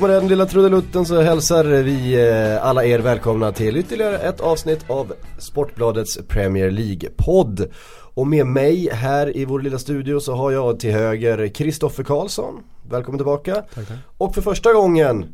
Och 0.00 0.08
med 0.08 0.16
den 0.16 0.28
lilla 0.28 0.46
trudelutten 0.46 1.06
så 1.06 1.20
hälsar 1.20 1.64
vi 1.64 2.28
eh, 2.28 2.66
alla 2.66 2.84
er 2.84 2.98
välkomna 2.98 3.52
till 3.52 3.76
ytterligare 3.76 4.18
ett 4.18 4.40
avsnitt 4.40 4.90
av 4.90 5.12
Sportbladets 5.38 6.18
Premier 6.28 6.70
League-podd. 6.70 7.70
Och 8.14 8.26
med 8.26 8.46
mig 8.46 8.88
här 8.92 9.36
i 9.36 9.44
vår 9.44 9.60
lilla 9.60 9.78
studio 9.78 10.20
så 10.20 10.34
har 10.34 10.50
jag 10.50 10.80
till 10.80 10.92
höger 10.92 11.48
Kristoffer 11.48 12.02
Karlsson. 12.04 12.54
Välkommen 12.90 13.18
tillbaka. 13.18 13.54
Tack, 13.54 13.88
tack. 13.88 13.98
Och 14.18 14.34
för 14.34 14.42
första 14.42 14.72
gången 14.72 15.26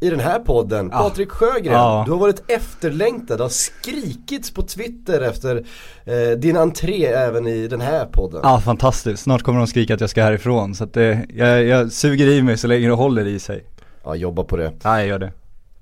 i 0.00 0.10
den 0.10 0.20
här 0.20 0.38
podden, 0.38 0.88
Ja. 0.92 0.98
Patrik 0.98 1.30
Sjögren. 1.30 1.72
Ja. 1.72 2.02
Du 2.06 2.12
har 2.12 2.18
varit 2.18 2.50
efterlängtad, 2.50 3.38
det 3.38 3.44
har 3.44 3.48
skrikits 3.48 4.50
på 4.50 4.62
Twitter 4.62 5.20
efter 5.20 5.64
eh, 6.04 6.38
din 6.38 6.56
entré 6.56 7.06
även 7.06 7.46
i 7.46 7.68
den 7.68 7.80
här 7.80 8.04
podden. 8.04 8.40
Ja 8.42 8.60
fantastiskt, 8.60 9.22
snart 9.22 9.42
kommer 9.42 9.58
de 9.58 9.66
skrika 9.66 9.94
att 9.94 10.00
jag 10.00 10.10
ska 10.10 10.22
härifrån 10.22 10.74
så 10.74 10.84
att 10.84 10.92
det, 10.92 11.26
jag, 11.34 11.64
jag 11.64 11.92
suger 11.92 12.26
i 12.26 12.42
mig 12.42 12.56
så 12.58 12.66
länge 12.66 12.86
det 12.88 12.94
håller 12.94 13.26
i 13.26 13.38
sig 13.38 13.64
Ja, 14.04 14.14
jobba 14.14 14.44
på 14.44 14.56
det. 14.56 14.72
Ja 14.82 14.98
jag 14.98 15.06
gör 15.06 15.18
det 15.18 15.32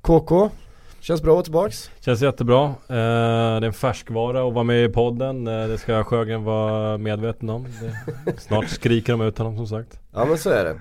KK, 0.00 0.50
känns 1.00 1.22
bra 1.22 1.30
att 1.30 1.34
vara 1.34 1.42
tillbaks? 1.44 1.90
Känns 2.00 2.22
jättebra. 2.22 2.64
Eh, 2.64 2.74
det 2.88 2.94
är 2.96 3.62
en 3.64 3.72
färskvara 3.72 4.48
att 4.48 4.54
vara 4.54 4.64
med 4.64 4.84
i 4.84 4.88
podden. 4.88 5.46
Eh, 5.46 5.68
det 5.68 5.78
ska 5.78 6.04
Sjögren 6.04 6.44
vara 6.44 6.98
medveten 6.98 7.50
om. 7.50 7.66
Det, 8.24 8.40
snart 8.40 8.68
skriker 8.68 9.12
de 9.12 9.20
ut 9.20 9.38
honom 9.38 9.56
som 9.56 9.66
sagt. 9.66 10.00
Ja 10.14 10.24
men 10.24 10.38
så 10.38 10.50
är 10.50 10.64
det. 10.64 10.76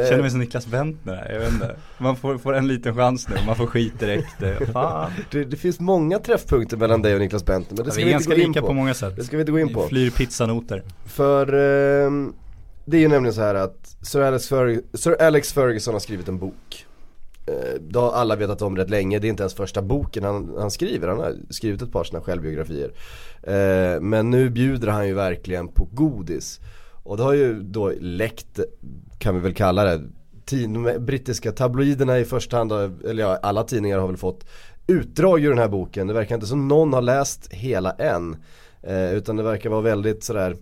Eh, 0.00 0.08
Känner 0.08 0.22
mig 0.22 0.30
som 0.30 0.40
Niklas 0.40 0.66
Bentner 0.66 1.14
här, 1.14 1.32
jag 1.32 1.40
vet 1.40 1.52
inte 1.52 1.76
Man 1.98 2.16
får, 2.16 2.38
får 2.38 2.54
en 2.54 2.68
liten 2.68 2.94
chans 2.96 3.28
nu, 3.28 3.34
man 3.46 3.56
får 3.56 3.66
skit 3.66 3.98
direkt, 4.00 4.42
eh, 4.42 4.72
fan 4.72 5.10
det, 5.30 5.44
det 5.44 5.56
finns 5.56 5.80
många 5.80 6.18
träffpunkter 6.18 6.76
mellan 6.76 7.02
dig 7.02 7.14
och 7.14 7.20
Niklas 7.20 7.44
Bentner 7.46 7.76
men 7.76 7.84
det 7.84 7.88
ja, 7.88 7.92
ska 7.92 7.98
Vi 8.00 8.04
vi, 8.04 8.10
är 8.12 8.16
inte 8.16 8.28
ganska 8.28 8.34
gå 8.34 8.40
in 8.42 8.48
lika 8.48 8.60
på. 8.60 8.66
på 8.66 8.72
många 8.72 8.94
sätt 8.94 9.16
Det 9.16 9.24
ska 9.24 9.36
vi 9.36 9.40
inte 9.40 9.52
gå 9.52 9.58
in 9.58 9.66
Vi 9.68 9.74
på. 9.74 9.82
flyr 9.88 10.10
pizzanoter 10.10 10.82
För 11.04 11.52
ehm, 12.06 12.32
det 12.84 12.96
är 12.96 13.00
ju 13.00 13.08
nämligen 13.08 13.34
så 13.34 13.40
här 13.40 13.54
att 13.54 13.96
Sir 14.02 14.20
Alex, 14.20 14.50
Ferg- 14.50 14.96
Sir 14.96 15.22
Alex 15.22 15.52
Ferguson 15.52 15.94
har 15.94 16.00
skrivit 16.00 16.28
en 16.28 16.38
bok. 16.38 16.86
Eh, 17.46 17.80
det 17.80 17.98
har 17.98 18.12
alla 18.12 18.36
vetat 18.36 18.62
om 18.62 18.76
rätt 18.76 18.90
länge, 18.90 19.18
det 19.18 19.26
är 19.26 19.28
inte 19.28 19.42
ens 19.42 19.54
första 19.54 19.82
boken 19.82 20.24
han, 20.24 20.54
han 20.58 20.70
skriver, 20.70 21.08
han 21.08 21.18
har 21.18 21.34
skrivit 21.50 21.82
ett 21.82 21.92
par 21.92 22.04
sina 22.04 22.20
självbiografier. 22.20 22.92
Eh, 23.42 24.00
men 24.00 24.30
nu 24.30 24.50
bjuder 24.50 24.88
han 24.88 25.06
ju 25.06 25.14
verkligen 25.14 25.68
på 25.68 25.88
godis. 25.92 26.60
Och 27.04 27.16
det 27.16 27.22
har 27.22 27.32
ju 27.32 27.62
då 27.62 27.92
läckt, 28.00 28.60
kan 29.18 29.34
vi 29.34 29.40
väl 29.40 29.54
kalla 29.54 29.84
det, 29.84 30.02
tid, 30.44 30.70
de 30.70 30.96
brittiska 30.98 31.52
tabloiderna 31.52 32.18
i 32.18 32.24
första 32.24 32.56
hand, 32.56 32.72
eller 32.72 33.22
ja, 33.22 33.38
alla 33.42 33.64
tidningar 33.64 33.98
har 33.98 34.06
väl 34.06 34.16
fått 34.16 34.44
utdrag 34.86 35.44
ur 35.44 35.48
den 35.48 35.58
här 35.58 35.68
boken. 35.68 36.06
Det 36.06 36.14
verkar 36.14 36.34
inte 36.34 36.46
som 36.46 36.68
någon 36.68 36.92
har 36.92 37.02
läst 37.02 37.52
hela 37.52 37.90
än. 37.92 38.36
Eh, 38.82 39.14
utan 39.14 39.36
det 39.36 39.42
verkar 39.42 39.70
vara 39.70 39.80
väldigt 39.80 40.24
sådär 40.24 40.56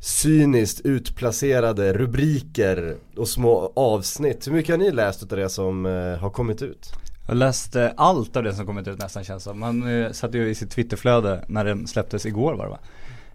cyniskt 0.00 0.80
utplacerade 0.80 1.92
rubriker 1.92 2.96
och 3.16 3.28
små 3.28 3.72
avsnitt. 3.76 4.46
Hur 4.46 4.52
mycket 4.52 4.72
har 4.72 4.78
ni 4.78 4.90
läst 4.90 5.22
av 5.22 5.38
det 5.38 5.48
som 5.48 5.86
eh, 5.86 5.92
har 6.18 6.30
kommit 6.30 6.62
ut? 6.62 6.92
Jag 7.26 7.36
läste 7.36 7.94
allt 7.96 8.36
av 8.36 8.42
det 8.42 8.54
som 8.54 8.66
kommit 8.66 8.88
ut 8.88 8.98
nästan 8.98 9.24
känns 9.24 9.42
som. 9.42 9.60
Man 9.60 10.02
eh, 10.02 10.12
satt 10.12 10.34
ju 10.34 10.48
i 10.48 10.54
sitt 10.54 10.70
Twitterflöde 10.70 11.44
när 11.48 11.64
den 11.64 11.86
släpptes 11.86 12.26
igår 12.26 12.54
var 12.54 12.64
det 12.64 12.70
va? 12.70 12.78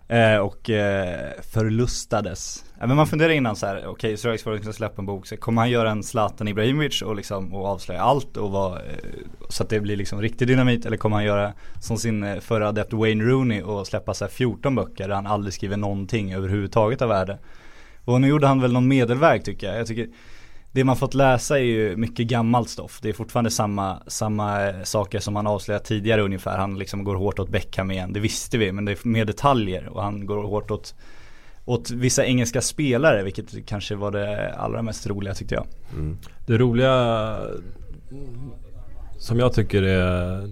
Eh, 0.08 0.38
och 0.38 0.70
eh, 0.70 1.32
förlustades. 1.52 2.66
Men 2.80 2.96
man 2.96 3.08
funderar 3.08 3.30
innan 3.30 3.56
så 3.56 3.66
här, 3.66 3.88
okej 3.88 4.18
Sir 4.18 4.30
Alex 4.30 4.44
Ferguson 4.44 4.74
släpper 4.74 5.02
en 5.02 5.06
bok, 5.06 5.28
så 5.28 5.38
kommer 5.38 5.62
han 5.62 5.70
göra 5.70 5.92
en 5.92 6.04
Zlatan 6.04 6.48
Ibrahimovic 6.48 7.02
och 7.02 7.16
liksom 7.16 7.54
och 7.54 7.66
avslöja 7.66 8.02
allt 8.02 8.38
och 8.38 8.52
vara, 8.52 8.80
eh, 8.80 8.86
så 9.50 9.64
att 9.64 9.70
det 9.70 9.80
blir 9.80 9.96
liksom 9.96 10.22
riktig 10.22 10.48
dynamit 10.48 10.86
eller 10.86 10.98
kommer 10.98 11.16
han 11.16 11.26
göra 11.26 11.54
som 11.82 11.98
sin 11.98 12.42
förra 12.42 12.68
adept 12.68 12.94
Wayne 12.94 13.24
Rooney 13.24 13.62
och 13.62 13.88
släppa 13.88 14.14
så 14.14 14.26
här 14.26 14.32
14 14.32 14.76
böcker 14.76 15.08
där 15.08 15.16
han 15.16 15.28
aldrig 15.28 15.54
skriver 15.54 15.78
någonting 15.78 16.34
överhuvudtaget 16.34 17.02
av 17.02 17.10
värde. 17.10 17.38
Och 18.06 18.22
nu 18.22 18.28
gjorde 18.28 18.48
han 18.48 18.62
väl 18.62 18.74
någon 18.74 18.88
medelväg 18.88 19.46
tycker 19.46 19.68
jag. 19.68 19.80
Jag 19.80 19.88
tycker 19.88 20.08
det 20.76 20.84
man 20.84 20.98
fått 20.98 21.14
läsa 21.14 21.60
är 21.60 21.64
ju 21.64 21.96
mycket 21.96 22.28
gammalt 22.28 22.70
stoff. 22.70 23.00
Det 23.02 23.10
är 23.10 23.14
fortfarande 23.14 23.52
samma, 23.52 24.04
samma 24.08 24.68
eh, 24.68 24.84
saker 24.84 25.20
som 25.20 25.36
han 25.36 25.48
avslöjat 25.48 25.86
tidigare 25.86 26.22
ungefär. 26.22 26.58
Han 26.58 26.80
liksom 26.80 27.04
går 27.04 27.16
hårt 27.16 27.40
åt 27.40 27.50
Beckham 27.50 27.92
igen. 27.92 28.14
Det 28.14 28.20
visste 28.20 28.58
vi, 28.58 28.72
men 28.72 28.86
det 28.86 28.92
är 28.92 29.08
mer 29.08 29.26
detaljer. 29.26 29.88
Och 29.88 30.04
han 30.04 30.26
går 30.26 30.44
hårt 30.44 30.72
åt, 30.72 30.96
åt 31.66 31.92
vissa 31.92 32.26
engelska 32.26 32.62
spelare, 32.62 33.24
vilket 33.24 33.66
kanske 33.66 33.96
var 33.96 34.12
det 34.12 34.54
allra 34.54 34.82
mest 34.82 35.08
roliga 35.08 35.34
tyckte 35.34 35.56
jag. 35.56 35.68
Mm. 35.94 36.18
Det 36.48 36.58
roliga 36.58 37.38
som 39.26 39.40
jag 39.40 39.54
tycker 39.54 39.84
är 39.84 40.50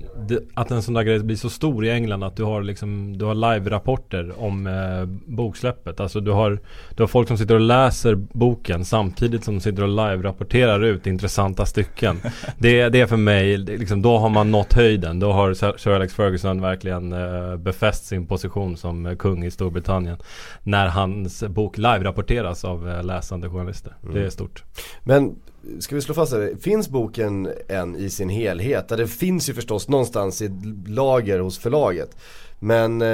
att 0.53 0.71
en 0.71 0.81
sån 0.81 0.93
där 0.93 1.03
grej 1.03 1.19
blir 1.19 1.35
så 1.35 1.49
stor 1.49 1.85
i 1.85 1.91
England 1.91 2.23
att 2.23 2.35
du 2.35 2.43
har 2.43 2.63
liksom 2.63 3.17
Du 3.17 3.25
har 3.25 3.35
live-rapporter 3.35 4.33
om 4.37 4.67
eh, 4.67 5.05
boksläppet. 5.35 5.99
Alltså 5.99 6.19
du 6.19 6.31
har 6.31 6.59
Du 6.95 7.03
har 7.03 7.07
folk 7.07 7.27
som 7.27 7.37
sitter 7.37 7.55
och 7.55 7.61
läser 7.61 8.15
boken 8.15 8.85
samtidigt 8.85 9.43
som 9.43 9.53
de 9.53 9.61
sitter 9.61 9.83
och 9.83 9.89
live-rapporterar 9.89 10.83
ut 10.83 11.07
intressanta 11.07 11.65
stycken. 11.65 12.21
det, 12.57 12.89
det 12.89 13.01
är 13.01 13.07
för 13.07 13.17
mig 13.17 13.57
det, 13.57 13.77
liksom, 13.77 14.01
Då 14.01 14.17
har 14.17 14.29
man 14.29 14.51
nått 14.51 14.73
höjden. 14.73 15.19
Då 15.19 15.31
har 15.31 15.53
Sir 15.53 15.91
Alex 15.91 16.13
Ferguson 16.13 16.61
verkligen 16.61 17.13
eh, 17.13 17.57
befäst 17.57 18.05
sin 18.05 18.27
position 18.27 18.77
som 18.77 19.05
eh, 19.05 19.15
kung 19.15 19.43
i 19.43 19.51
Storbritannien. 19.51 20.17
När 20.63 20.87
hans 20.87 21.43
bok 21.43 21.77
live-rapporteras 21.77 22.65
av 22.65 22.89
eh, 22.89 23.03
läsande 23.03 23.49
journalister. 23.49 23.93
Det 24.13 24.25
är 24.25 24.29
stort. 24.29 24.63
Men 25.03 25.35
ska 25.79 25.95
vi 25.95 26.01
slå 26.01 26.13
fast 26.13 26.31
det, 26.31 26.57
finns 26.61 26.89
boken 26.89 27.49
än 27.67 27.95
i 27.95 28.09
sin 28.09 28.29
helhet? 28.29 28.85
Ja, 28.89 28.95
det 28.95 29.07
finns 29.07 29.49
ju 29.49 29.53
förstås 29.53 29.87
någonstans 29.87 30.41
i 30.41 30.45
ett 30.45 30.87
lager 30.87 31.39
hos 31.39 31.59
förlaget. 31.59 32.17
Men 32.63 33.01
eh, 33.01 33.07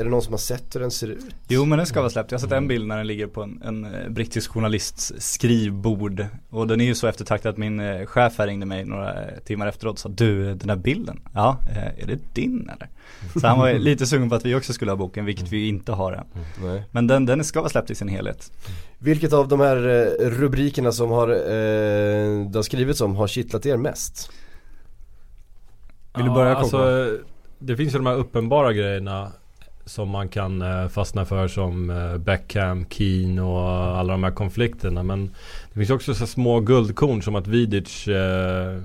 är 0.00 0.04
det 0.04 0.10
någon 0.10 0.22
som 0.22 0.32
har 0.32 0.38
sett 0.38 0.74
hur 0.74 0.80
den 0.80 0.90
ser 0.90 1.08
ut? 1.08 1.24
Jo 1.48 1.64
men 1.64 1.78
den 1.78 1.86
ska 1.86 2.00
vara 2.00 2.10
släppt. 2.10 2.30
Jag 2.30 2.38
har 2.38 2.40
sett 2.40 2.52
en 2.52 2.68
bild 2.68 2.86
när 2.86 2.96
den 2.96 3.06
ligger 3.06 3.26
på 3.26 3.42
en, 3.42 3.62
en 3.64 3.84
eh, 3.84 4.08
brittisk 4.08 4.50
journalists 4.50 5.12
skrivbord. 5.18 6.26
Och 6.50 6.66
den 6.66 6.80
är 6.80 6.84
ju 6.84 6.94
så 6.94 7.06
eftertraktad 7.06 7.50
att 7.50 7.58
min 7.58 7.80
eh, 7.80 8.06
chef 8.06 8.38
här 8.38 8.46
ringde 8.46 8.66
mig 8.66 8.84
några 8.84 9.24
eh, 9.24 9.38
timmar 9.44 9.66
efteråt 9.66 9.92
och 9.92 9.98
sa 9.98 10.08
Du 10.08 10.54
den 10.54 10.68
där 10.68 10.76
bilden, 10.76 11.20
ja 11.34 11.58
är 11.98 12.06
det 12.06 12.34
din 12.34 12.70
eller? 12.76 12.88
Så 13.40 13.46
han 13.46 13.58
var 13.58 13.72
lite 13.78 14.06
sugen 14.06 14.28
på 14.28 14.34
att 14.34 14.44
vi 14.44 14.54
också 14.54 14.72
skulle 14.72 14.90
ha 14.90 14.96
boken, 14.96 15.24
vilket 15.24 15.52
vi 15.52 15.68
inte 15.68 15.92
har 15.92 16.12
än. 16.12 16.26
Nej. 16.62 16.84
Men 16.90 17.06
den, 17.06 17.26
den 17.26 17.44
ska 17.44 17.60
vara 17.60 17.70
släppt 17.70 17.90
i 17.90 17.94
sin 17.94 18.08
helhet. 18.08 18.52
Vilket 18.98 19.32
av 19.32 19.48
de 19.48 19.60
här 19.60 19.76
rubrikerna 20.20 20.92
som 20.92 21.10
har, 21.10 21.28
eh, 21.28 22.46
det 22.50 22.58
har 22.58 22.62
skrivits 22.62 23.00
om 23.00 23.16
har 23.16 23.26
kittlat 23.26 23.66
er 23.66 23.76
mest? 23.76 24.30
Vill 26.16 26.24
du 26.24 26.30
börja, 26.30 26.54
Koko? 26.54 26.76
alltså, 26.76 27.18
det 27.64 27.76
finns 27.76 27.94
ju 27.94 27.98
de 27.98 28.06
här 28.06 28.16
uppenbara 28.16 28.72
grejerna 28.72 29.32
som 29.84 30.08
man 30.08 30.28
kan 30.28 30.62
eh, 30.62 30.88
fastna 30.88 31.24
för 31.24 31.48
som 31.48 31.90
eh, 31.90 32.18
Beckham, 32.18 32.86
Keane 32.90 33.42
och 33.42 33.98
alla 33.98 34.12
de 34.12 34.24
här 34.24 34.30
konflikterna. 34.30 35.02
Men 35.02 35.34
det 35.68 35.74
finns 35.74 35.90
också 35.90 36.14
så 36.14 36.26
små 36.26 36.60
guldkorn 36.60 37.22
som 37.22 37.34
att 37.34 37.46
Vidic 37.46 38.08
eh, 38.08 38.82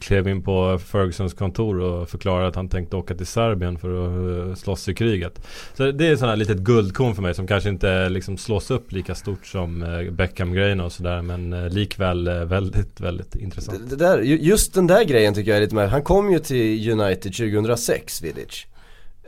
klev 0.00 0.28
in 0.28 0.42
på 0.42 0.78
Fergusons 0.78 1.34
kontor 1.34 1.80
och 1.80 2.08
förklarade 2.08 2.48
att 2.48 2.54
han 2.54 2.68
tänkte 2.68 2.96
åka 2.96 3.14
till 3.14 3.26
Serbien 3.26 3.78
för 3.78 3.88
att 3.88 4.48
eh, 4.48 4.54
slåss 4.54 4.88
i 4.88 4.94
kriget. 4.94 5.46
Så 5.74 5.90
det 5.90 6.06
är 6.06 6.12
ett 6.12 6.18
sånt 6.18 6.30
här 6.30 6.36
litet 6.36 6.58
guldkorn 6.58 7.14
för 7.14 7.22
mig 7.22 7.34
som 7.34 7.46
kanske 7.46 7.68
inte 7.68 7.90
eh, 7.90 8.10
liksom 8.10 8.38
slås 8.38 8.70
upp 8.70 8.92
lika 8.92 9.14
stort 9.14 9.46
som 9.46 9.82
eh, 9.82 10.10
Beckham-grejerna 10.10 10.84
och 10.84 10.92
sådär. 10.92 11.22
Men 11.22 11.68
likväl 11.68 12.28
väldigt, 12.44 13.00
väldigt 13.00 13.34
intressant. 13.34 13.90
Det, 13.90 13.96
det 13.96 14.04
där, 14.04 14.18
just 14.20 14.74
den 14.74 14.86
där 14.86 15.04
grejen 15.04 15.34
tycker 15.34 15.50
jag 15.50 15.58
är 15.58 15.62
lite 15.62 15.74
mer, 15.74 15.86
han 15.86 16.02
kom 16.02 16.32
ju 16.32 16.38
till 16.38 16.90
United 16.90 17.34
2006, 17.34 18.22
Vidic. 18.22 18.66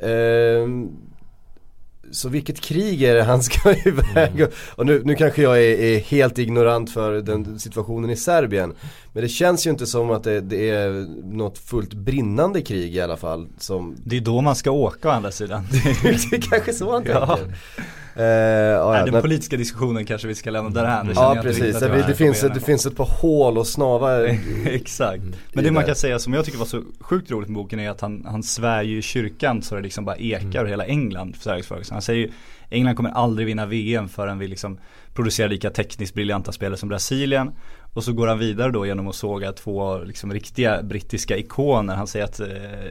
Ehm, 0.00 0.88
så 2.10 2.28
vilket 2.28 2.60
krig 2.60 3.02
är 3.02 3.14
det 3.14 3.22
han 3.22 3.42
ska 3.42 3.74
iväg 3.84 4.42
och, 4.42 4.52
och 4.78 4.86
nu, 4.86 5.02
nu 5.04 5.14
kanske 5.14 5.42
jag 5.42 5.58
är, 5.58 5.78
är 5.80 5.98
helt 5.98 6.38
ignorant 6.38 6.90
för 6.90 7.12
den 7.12 7.58
situationen 7.58 8.10
i 8.10 8.16
Serbien. 8.16 8.74
Men 9.12 9.22
det 9.22 9.28
känns 9.28 9.66
ju 9.66 9.70
inte 9.70 9.86
som 9.86 10.10
att 10.10 10.24
det, 10.24 10.40
det 10.40 10.70
är 10.70 10.90
något 11.36 11.58
fullt 11.58 11.94
brinnande 11.94 12.62
krig 12.62 12.96
i 12.96 13.00
alla 13.00 13.16
fall 13.16 13.48
som 13.58 13.96
Det 14.04 14.16
är 14.16 14.20
då 14.20 14.40
man 14.40 14.56
ska 14.56 14.70
åka 14.70 15.08
å 15.08 15.10
andra 15.10 15.30
sidan. 15.30 15.66
Det 16.30 16.36
är 16.36 16.50
kanske 16.50 16.72
så 16.72 16.92
han 16.92 17.03
tänker. 17.03 17.20
Ja, 17.20 17.38
Nej, 18.16 18.27
ja, 18.71 19.04
den 19.04 19.15
när- 19.15 19.21
politiska 19.21 19.57
diskussionen 19.57 20.04
kanske 20.04 20.28
vi 20.28 20.34
ska 20.34 20.51
lämna 20.51 20.71
därhän. 20.71 21.07
Det 21.07 21.15
känner 21.15 21.36
ja 21.36 21.42
precis, 21.42 21.80
det, 21.80 22.04
det, 22.07 22.15
finns, 22.15 22.41
det 22.41 22.60
finns 22.60 22.86
ett 22.86 22.97
par 22.97 23.09
hål 23.21 23.59
och 23.59 23.66
snava 23.66 24.27
Exakt. 24.66 25.22
i 25.24 25.33
Men 25.53 25.65
det 25.65 25.71
man 25.71 25.83
det. 25.83 25.86
kan 25.86 25.97
säga 25.97 26.18
som 26.18 26.33
jag 26.34 26.45
tycker 26.45 26.59
var 26.59 26.66
så 26.66 26.83
sjukt 27.01 27.30
roligt 27.30 27.48
med 27.48 27.54
boken 27.54 27.80
är 27.80 27.91
att 27.91 28.01
han, 28.01 28.27
han 28.27 28.42
svär 28.42 28.83
ju 28.83 28.98
i 28.98 29.03
kyrkan 29.03 29.63
så 29.63 29.74
det 29.74 29.80
liksom 29.80 30.04
bara 30.04 30.16
ekar 30.16 30.60
över 30.60 30.71
hela 30.71 30.84
England 30.84 31.36
för. 31.36 31.92
Han 31.92 32.03
säger 32.03 32.21
ju 32.21 32.33
England 32.71 32.97
kommer 32.97 33.10
aldrig 33.10 33.47
vinna 33.47 33.66
VM 33.66 34.09
förrän 34.09 34.39
vi 34.39 34.48
liksom 34.48 34.78
producerar 35.15 35.48
lika 35.48 35.71
tekniskt 35.71 36.15
briljanta 36.15 36.53
spelare 36.53 36.77
som 36.77 36.89
Brasilien. 36.89 37.51
Och 37.95 38.04
så 38.04 38.12
går 38.12 38.27
han 38.27 38.39
vidare 38.39 38.71
då 38.72 38.86
genom 38.86 39.09
att 39.09 39.15
såga 39.15 39.53
två 39.53 39.98
liksom 39.98 40.33
riktiga 40.33 40.83
brittiska 40.83 41.36
ikoner. 41.36 41.95
Han 41.95 42.07
säger 42.07 42.24
att 42.24 42.41
eh, 42.41 42.47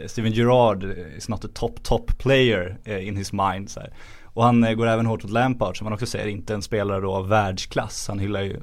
Steven 0.07 0.31
Gerrard 0.31 0.83
is 1.17 1.29
not 1.29 1.45
a 1.45 1.47
top 1.53 1.83
top 1.83 2.17
player 2.17 2.77
eh, 2.83 3.07
in 3.07 3.17
his 3.17 3.33
mind. 3.33 3.69
Så 3.69 3.79
här. 3.79 3.93
Och 4.35 4.43
han 4.43 4.63
eh, 4.63 4.73
går 4.73 4.87
även 4.87 5.05
hårt 5.05 5.25
åt 5.25 5.31
Lampard 5.31 5.77
som 5.77 5.87
han 5.87 5.93
också 5.93 6.05
säger 6.05 6.27
inte 6.27 6.53
en 6.53 6.61
spelare 6.61 7.01
då 7.01 7.11
av 7.11 7.27
världsklass. 7.27 8.07
Han 8.07 8.19
hyllar 8.19 8.41
ju 8.41 8.59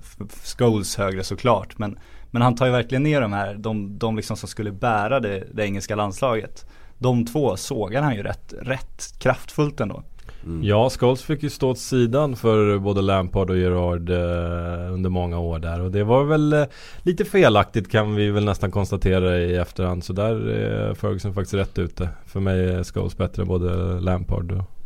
Scholes 0.58 0.96
högre 0.96 1.24
såklart. 1.24 1.78
Men, 1.78 1.98
men 2.30 2.42
han 2.42 2.54
tar 2.54 2.66
ju 2.66 2.72
verkligen 2.72 3.02
ner 3.02 3.20
de 3.20 3.32
här, 3.32 3.54
de, 3.54 3.98
de 3.98 4.16
liksom 4.16 4.36
som 4.36 4.48
skulle 4.48 4.72
bära 4.72 5.20
det, 5.20 5.44
det 5.52 5.64
engelska 5.64 5.96
landslaget. 5.96 6.66
De 6.98 7.26
två 7.26 7.56
sågar 7.56 8.02
han 8.02 8.14
ju 8.14 8.22
rätt, 8.22 8.54
rätt 8.60 9.14
kraftfullt 9.18 9.80
ändå. 9.80 10.02
Mm. 10.44 10.64
Ja, 10.64 10.90
Scholes 10.90 11.22
fick 11.22 11.42
ju 11.42 11.50
stå 11.50 11.70
åt 11.70 11.78
sidan 11.78 12.36
för 12.36 12.78
både 12.78 13.02
Lampard 13.02 13.50
och 13.50 13.58
Gerard 13.58 14.10
eh, 14.10 14.92
under 14.92 15.10
många 15.10 15.38
år 15.38 15.58
där 15.58 15.80
och 15.80 15.90
det 15.90 16.04
var 16.04 16.24
väl 16.24 16.52
eh, 16.52 16.64
lite 17.02 17.24
felaktigt 17.24 17.90
kan 17.90 18.14
vi 18.14 18.30
väl 18.30 18.44
nästan 18.44 18.70
konstatera 18.70 19.38
i 19.38 19.56
efterhand. 19.56 20.04
Så 20.04 20.12
där 20.12 20.48
är 20.48 20.94
Ferguson 20.94 21.34
faktiskt 21.34 21.54
rätt 21.54 21.78
ute. 21.78 22.08
För 22.26 22.40
mig 22.40 22.64
är 22.64 22.84
Scholes 22.84 23.16
bättre 23.16 23.42
än 23.42 23.48
både 23.48 24.00
Lampard 24.00 24.52
och 24.52 24.81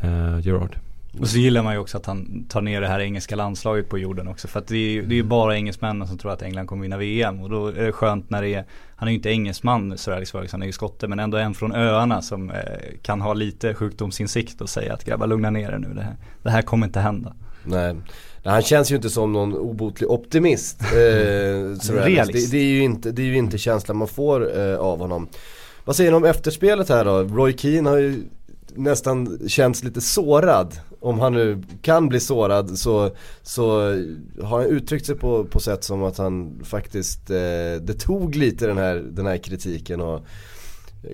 eh, 0.00 0.38
Gerard. 0.40 0.78
Och 1.20 1.28
så 1.28 1.38
gillar 1.38 1.62
man 1.62 1.74
ju 1.74 1.78
också 1.78 1.96
att 1.96 2.06
han 2.06 2.46
tar 2.48 2.60
ner 2.60 2.80
det 2.80 2.88
här 2.88 3.00
engelska 3.00 3.36
landslaget 3.36 3.88
på 3.88 3.98
jorden 3.98 4.28
också. 4.28 4.48
För 4.48 4.58
att 4.58 4.66
det 4.66 4.76
är 4.76 4.90
ju 4.90 5.06
det 5.06 5.18
är 5.18 5.22
bara 5.22 5.56
engelsmännen 5.56 6.08
som 6.08 6.18
tror 6.18 6.32
att 6.32 6.42
England 6.42 6.66
kommer 6.66 6.82
vinna 6.82 6.96
VM. 6.96 7.42
Och 7.42 7.50
då 7.50 7.66
är 7.66 7.72
det 7.72 7.92
skönt 7.92 8.30
när 8.30 8.42
det 8.42 8.54
är, 8.54 8.64
han 8.96 9.08
är 9.08 9.12
ju 9.12 9.16
inte 9.16 9.30
engelsman 9.30 9.98
Sir 9.98 10.12
Alex 10.12 10.32
Ferguson, 10.32 10.58
han 10.58 10.62
är 10.62 10.66
ju 10.66 10.72
skotte. 10.72 11.08
Men 11.08 11.18
ändå 11.18 11.38
en 11.38 11.54
från 11.54 11.74
öarna 11.74 12.22
som 12.22 12.50
eh, 12.50 12.56
kan 13.02 13.20
ha 13.20 13.34
lite 13.34 13.74
sjukdomsinsikt 13.74 14.60
och 14.60 14.68
säga 14.68 14.94
att 14.94 15.04
grabbar 15.04 15.26
lugna 15.26 15.50
ner 15.50 15.70
er 15.70 15.78
nu. 15.78 15.94
Det 15.94 16.02
här, 16.02 16.16
det 16.42 16.50
här 16.50 16.62
kommer 16.62 16.86
inte 16.86 17.00
hända. 17.00 17.34
Nej. 17.64 17.96
Han 18.44 18.62
känns 18.62 18.90
ju 18.92 18.96
inte 18.96 19.10
som 19.10 19.32
någon 19.32 19.54
obotlig 19.54 20.10
optimist. 20.10 20.82
Eh, 20.82 20.88
det, 20.92 22.50
det, 22.50 22.58
är 22.58 22.64
ju 22.64 22.82
inte, 22.82 23.12
det 23.12 23.22
är 23.22 23.26
ju 23.26 23.36
inte 23.36 23.58
känslan 23.58 23.96
man 23.96 24.08
får 24.08 24.58
eh, 24.60 24.76
av 24.76 24.98
honom. 24.98 25.28
Vad 25.84 25.96
säger 25.96 26.10
ni 26.10 26.16
om 26.16 26.24
efterspelet 26.24 26.88
här 26.88 27.04
då? 27.04 27.22
Roy 27.22 27.56
Keane 27.58 27.90
har 27.90 27.96
ju 27.96 28.22
nästan 28.74 29.38
känts 29.48 29.84
lite 29.84 30.00
sårad. 30.00 30.80
Om 31.00 31.20
han 31.20 31.32
nu 31.32 31.62
kan 31.82 32.08
bli 32.08 32.20
sårad 32.20 32.78
så, 32.78 33.10
så 33.42 33.80
har 34.42 34.60
han 34.60 34.66
uttryckt 34.66 35.06
sig 35.06 35.14
på, 35.14 35.44
på 35.44 35.60
sätt 35.60 35.84
som 35.84 36.02
att 36.02 36.18
han 36.18 36.60
faktiskt, 36.64 37.30
eh, 37.30 37.36
det 37.80 37.94
tog 37.98 38.34
lite 38.34 38.66
den 38.66 38.78
här, 38.78 38.94
den 39.10 39.26
här 39.26 39.38
kritiken 39.38 40.00
och 40.00 40.26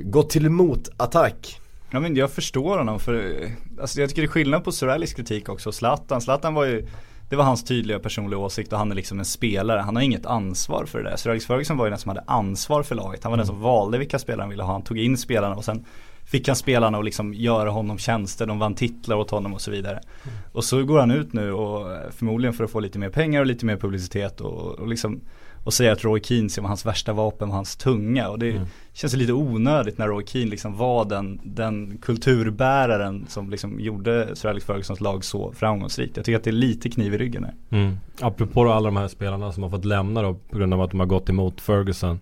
gått 0.00 0.31
till 0.31 0.50
motattack. 0.50 1.60
Ja 1.90 2.00
men 2.00 2.16
jag 2.16 2.31
förstår 2.31 2.78
honom 2.78 3.00
för, 3.00 3.34
alltså 3.81 4.00
jag 4.00 4.08
tycker 4.08 4.22
det 4.22 4.26
är 4.26 4.31
skillnad 4.31 4.64
på 4.64 4.72
Soralis 4.72 5.14
kritik 5.14 5.49
också. 5.49 5.72
Zlatan, 5.72 6.20
Zlatan 6.20 6.54
var 6.54 6.64
ju 6.64 6.88
det 7.32 7.37
var 7.37 7.44
hans 7.44 7.64
tydliga 7.64 7.99
personliga 7.99 8.38
åsikt 8.38 8.72
och 8.72 8.78
han 8.78 8.90
är 8.90 8.94
liksom 8.94 9.19
en 9.19 9.25
spelare. 9.25 9.81
Han 9.81 9.96
har 9.96 10.02
inget 10.02 10.26
ansvar 10.26 10.84
för 10.84 11.02
det 11.02 11.10
där. 11.10 11.16
Sir 11.16 11.31
Alex 11.31 11.46
Ferguson 11.46 11.76
var 11.76 11.87
ju 11.87 11.90
den 11.90 11.99
som 11.99 12.08
hade 12.08 12.25
ansvar 12.26 12.82
för 12.82 12.94
laget. 12.94 13.25
Han 13.25 13.32
var 13.32 13.37
mm. 13.37 13.46
den 13.46 13.54
som 13.54 13.60
valde 13.60 13.99
vilka 13.99 14.19
spelare 14.19 14.43
han 14.43 14.50
ville 14.50 14.62
ha. 14.62 14.72
Han 14.72 14.82
tog 14.82 14.99
in 14.99 15.16
spelarna 15.16 15.54
och 15.54 15.64
sen 15.64 15.84
fick 16.25 16.49
han 16.49 16.57
spelarna 16.57 16.99
och 16.99 17.05
liksom 17.05 17.35
göra 17.35 17.71
honom 17.71 17.99
tjänster, 17.99 18.47
de 18.47 18.59
vann 18.59 18.75
titlar 18.75 19.17
åt 19.17 19.31
honom 19.31 19.55
och 19.55 19.61
så 19.61 19.71
vidare. 19.71 20.01
Mm. 20.25 20.37
Och 20.53 20.65
så 20.65 20.85
går 20.85 21.01
han 21.01 21.11
ut 21.11 21.33
nu 21.33 21.53
och 21.53 22.13
förmodligen 22.13 22.55
för 22.55 22.65
att 22.65 22.71
få 22.71 22.81
lite 22.81 22.99
mer 22.99 23.09
pengar 23.09 23.41
och 23.41 23.47
lite 23.47 23.67
mer 23.67 23.77
publicitet 23.77 24.41
och, 24.41 24.79
och 24.79 24.89
liksom 24.89 25.21
och 25.65 25.73
säga 25.73 25.93
att 25.93 26.05
Roy 26.05 26.21
Keane 26.21 26.49
var 26.61 26.69
hans 26.69 26.87
värsta 26.87 27.13
vapen 27.13 27.49
var 27.49 27.57
hans 27.57 27.77
tunga 27.77 28.29
och 28.29 28.39
det 28.39 28.51
mm. 28.51 28.67
känns 28.93 29.15
lite 29.15 29.33
onödigt 29.33 29.99
när 29.99 30.09
Roy 30.09 30.27
Keane 30.27 30.51
liksom 30.51 30.77
var 30.77 31.05
den, 31.05 31.41
den 31.43 31.99
kulturbäraren 31.99 33.27
som 33.29 33.51
liksom 33.51 33.81
gjorde 33.81 34.37
Sir 34.37 34.49
Alex 34.49 34.67
Fergusons 34.67 35.01
lag 35.01 35.25
så 35.25 35.53
framgångsrikt. 35.53 36.17
Jag 36.17 36.25
tycker 36.25 36.39
att 36.39 36.45
det 36.45 36.51
är 36.51 36.53
lite 36.53 36.91
kniv 36.91 37.15
i 37.15 37.19
ryggen 37.19 37.45
här. 37.45 37.55
Mm. 37.71 37.97
Apropå 38.21 38.73
alla 38.73 38.87
de 38.87 38.97
här 38.97 39.09
spelarna 39.09 39.53
som 39.53 39.63
har 39.63 39.71
fått 39.71 39.85
lämna 39.85 40.23
då 40.23 40.35
på 40.51 40.59
grund 40.59 40.75
av 40.75 40.81
att 40.81 40.91
de 40.91 41.01
har 41.01 41.07
gått 41.07 41.29
emot 41.29 41.61
Ferguson. 41.61 42.21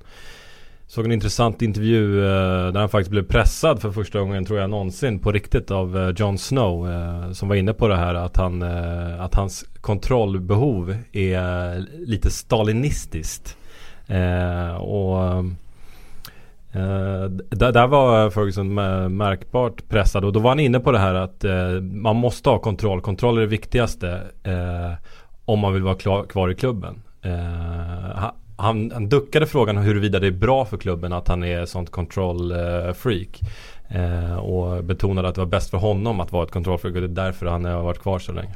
Såg 0.90 1.04
en 1.04 1.12
intressant 1.12 1.62
intervju 1.62 2.25
eh, 2.25 2.72
där 2.72 2.81
han 2.81 2.88
faktiskt 2.88 3.10
blev 3.10 3.22
pressad 3.22 3.81
för 3.81 3.90
första 3.90 4.20
gången 4.20 4.44
tror 4.44 4.58
jag 4.58 4.70
någonsin 4.70 5.19
på 5.19 5.32
riktigt 5.32 5.70
av 5.70 5.98
eh, 5.98 6.14
Jon 6.16 6.38
Snow. 6.38 6.90
Eh, 6.90 7.32
som 7.32 7.48
var 7.48 7.56
inne 7.56 7.72
på 7.72 7.88
det 7.88 7.96
här 7.96 8.14
att, 8.14 8.37
han, 8.37 8.62
eh, 8.62 9.20
att 9.20 9.34
hans 9.34 9.64
kontrollbehov 9.81 10.96
är 11.12 11.76
eh, 11.76 11.82
lite 12.06 12.31
stalinistiskt. 12.31 13.56
Eh, 14.06 14.75
och 14.75 15.25
eh, 16.72 17.25
där, 17.50 17.72
där, 17.72 17.87
var 17.87 18.31
Ferguson 18.31 18.75
märkbart 19.16 19.88
pressad 19.88 20.25
och 20.25 20.32
då 20.32 20.40
var 20.40 20.50
han 20.50 20.60
inne 20.60 20.81
på 20.81 20.92
det 20.92 20.98
här 20.98 21.14
att 21.14 21.44
eh, 21.44 21.70
man 21.81 22.16
måste 22.16 22.50
ha 22.50 22.58
kontroll. 22.58 23.00
Kontroll 23.00 23.37
är 23.37 23.40
det 23.40 23.46
viktigaste 23.46 24.22
eh, 24.42 24.92
om 25.44 25.58
man 25.58 25.72
vill 25.72 25.82
vara 25.82 25.94
klar, 25.94 26.25
kvar 26.25 26.50
i 26.50 26.54
klubben 26.54 27.02
han, 28.60 28.90
han 28.90 29.08
duckade 29.08 29.46
frågan 29.46 29.76
huruvida 29.76 30.18
det 30.18 30.26
är 30.26 30.30
bra 30.30 30.64
för 30.64 30.76
klubben 30.76 31.12
att 31.12 31.28
han 31.28 31.44
är 31.44 31.66
sånt 31.66 31.90
kontrollfreak. 31.90 33.40
Eh, 33.88 34.36
och 34.36 34.84
betonade 34.84 35.28
att 35.28 35.34
det 35.34 35.40
var 35.40 35.48
bäst 35.48 35.70
för 35.70 35.78
honom 35.78 36.20
att 36.20 36.32
vara 36.32 36.44
ett 36.44 36.50
kontrollfreak 36.50 36.94
och 36.94 37.00
det 37.00 37.06
är 37.06 37.24
därför 37.24 37.46
han 37.46 37.64
har 37.64 37.82
varit 37.82 38.02
kvar 38.02 38.18
så 38.18 38.32
länge. 38.32 38.54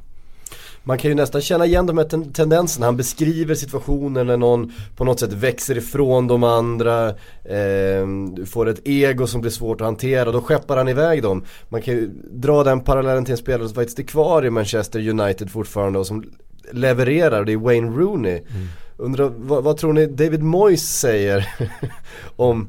Man 0.87 0.99
kan 0.99 1.11
ju 1.11 1.15
nästan 1.15 1.41
känna 1.41 1.67
igen 1.67 1.87
de 1.87 1.99
här 1.99 2.05
ten 2.05 2.33
tendenserna. 2.33 2.87
Han 2.87 2.97
beskriver 2.97 3.55
situationer 3.55 4.25
när 4.25 4.37
någon 4.37 4.73
på 4.97 5.05
något 5.05 5.21
sätt 5.21 5.33
växer 5.33 5.79
ifrån 5.79 6.27
de 6.27 6.45
andra. 6.45 7.09
Eh, 7.45 8.07
får 8.47 8.69
ett 8.69 8.81
ego 8.85 9.27
som 9.27 9.41
blir 9.41 9.51
svårt 9.51 9.81
att 9.81 9.85
hantera. 9.85 10.33
Då 10.33 10.41
skeppar 10.41 10.77
han 10.77 10.89
iväg 10.89 11.23
dem. 11.23 11.45
Man 11.69 11.83
kan 11.83 11.95
ju 11.95 12.11
dra 12.33 12.65
den 12.65 12.81
parallellen 12.81 13.25
till 13.25 13.33
en 13.33 13.39
spelare 13.39 13.69
som 13.69 13.75
faktiskt 13.75 13.99
är 13.99 14.03
kvar 14.03 14.45
i 14.45 14.51
Manchester 14.51 15.09
United 15.09 15.51
fortfarande 15.51 15.99
och 15.99 16.07
som 16.07 16.25
levererar. 16.73 17.45
Det 17.45 17.53
är 17.53 17.57
Wayne 17.57 17.91
Rooney. 17.91 18.43
Mm. 18.51 18.69
Undrar, 18.97 19.33
vad, 19.37 19.65
vad, 19.65 19.77
tror 19.77 19.93
ni 19.93 20.07
David 20.07 20.43
Moyes 20.43 20.99
säger 21.01 21.49
om 22.37 22.69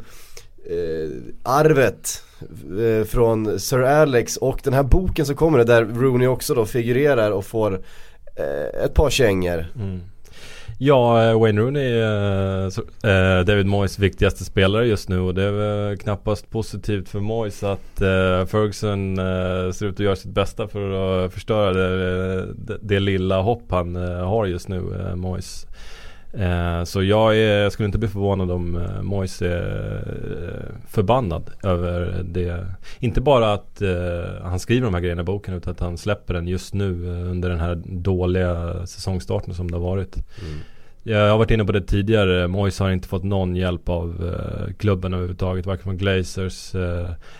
eh, 0.69 1.09
arvet 1.43 2.23
eh, 2.79 3.05
från 3.05 3.59
Sir 3.59 3.81
Alex 3.81 4.37
och 4.37 4.59
den 4.63 4.73
här 4.73 4.83
boken 4.83 5.25
som 5.25 5.35
kommer 5.35 5.63
där 5.63 5.85
Rooney 5.85 6.27
också 6.27 6.53
då 6.53 6.65
figurerar 6.65 7.31
och 7.31 7.45
får 7.45 7.73
eh, 8.35 8.83
ett 8.83 8.93
par 8.93 9.09
kängor. 9.09 9.65
Mm. 9.75 10.01
Ja, 10.77 11.29
eh, 11.29 11.39
Wayne 11.39 11.61
Rooney 11.61 11.99
eh, 11.99 12.69
är 13.03 13.39
eh, 13.39 13.45
David 13.45 13.65
Moyes 13.65 13.99
viktigaste 13.99 14.45
spelare 14.45 14.87
just 14.87 15.09
nu 15.09 15.19
och 15.19 15.35
det 15.35 15.43
är 15.43 15.51
väl 15.51 15.97
knappast 15.97 16.49
positivt 16.49 17.09
för 17.09 17.19
Moyes 17.19 17.63
att 17.63 17.99
Ferguson 18.49 19.15
ser 19.73 19.85
ut 19.85 19.93
att 19.93 19.99
göra 19.99 20.15
sitt 20.15 20.31
bästa 20.31 20.67
för 20.67 21.25
att 21.25 21.33
förstöra 21.33 21.73
det, 21.73 22.53
det, 22.53 22.77
det 22.81 22.99
lilla 22.99 23.41
hopp 23.41 23.63
han 23.69 23.95
har 23.95 24.45
just 24.45 24.67
nu, 24.67 24.81
Moyes. 25.15 25.65
Eh, 26.37 26.83
så 26.83 27.03
jag, 27.03 27.37
är, 27.37 27.63
jag, 27.63 27.71
skulle 27.71 27.85
inte 27.85 27.97
bli 27.97 28.07
förvånad 28.07 28.51
om 28.51 28.75
eh, 28.75 29.01
Moise 29.01 29.47
är 29.47 29.95
eh, 30.43 30.87
förbannad 30.87 31.49
över 31.63 32.23
det. 32.23 32.65
Inte 32.99 33.21
bara 33.21 33.53
att 33.53 33.81
han 34.41 34.59
skriver 34.59 34.85
de 34.85 34.93
här 34.93 35.01
grejerna 35.01 35.21
i 35.21 35.25
boken 35.25 35.53
utan 35.53 35.73
att 35.73 35.79
han 35.79 35.97
släpper 35.97 36.33
den 36.33 36.47
just 36.47 36.73
nu 36.73 37.05
under 37.31 37.49
den 37.49 37.59
här 37.59 37.75
dåliga 37.85 38.73
säsongstarten 38.87 39.53
som 39.53 39.71
det 39.71 39.77
har 39.77 39.83
varit. 39.83 40.15
Mm. 40.15 40.59
Jag 41.03 41.29
har 41.29 41.37
varit 41.37 41.51
inne 41.51 41.65
på 41.65 41.71
det 41.71 41.81
tidigare. 41.81 42.47
Moise 42.47 42.83
har 42.83 42.91
inte 42.91 43.07
fått 43.07 43.23
någon 43.23 43.55
hjälp 43.55 43.89
av 43.89 44.35
klubben 44.77 45.13
överhuvudtaget. 45.13 45.65
Varken 45.65 45.83
från 45.83 45.97
Glazers 45.97 46.75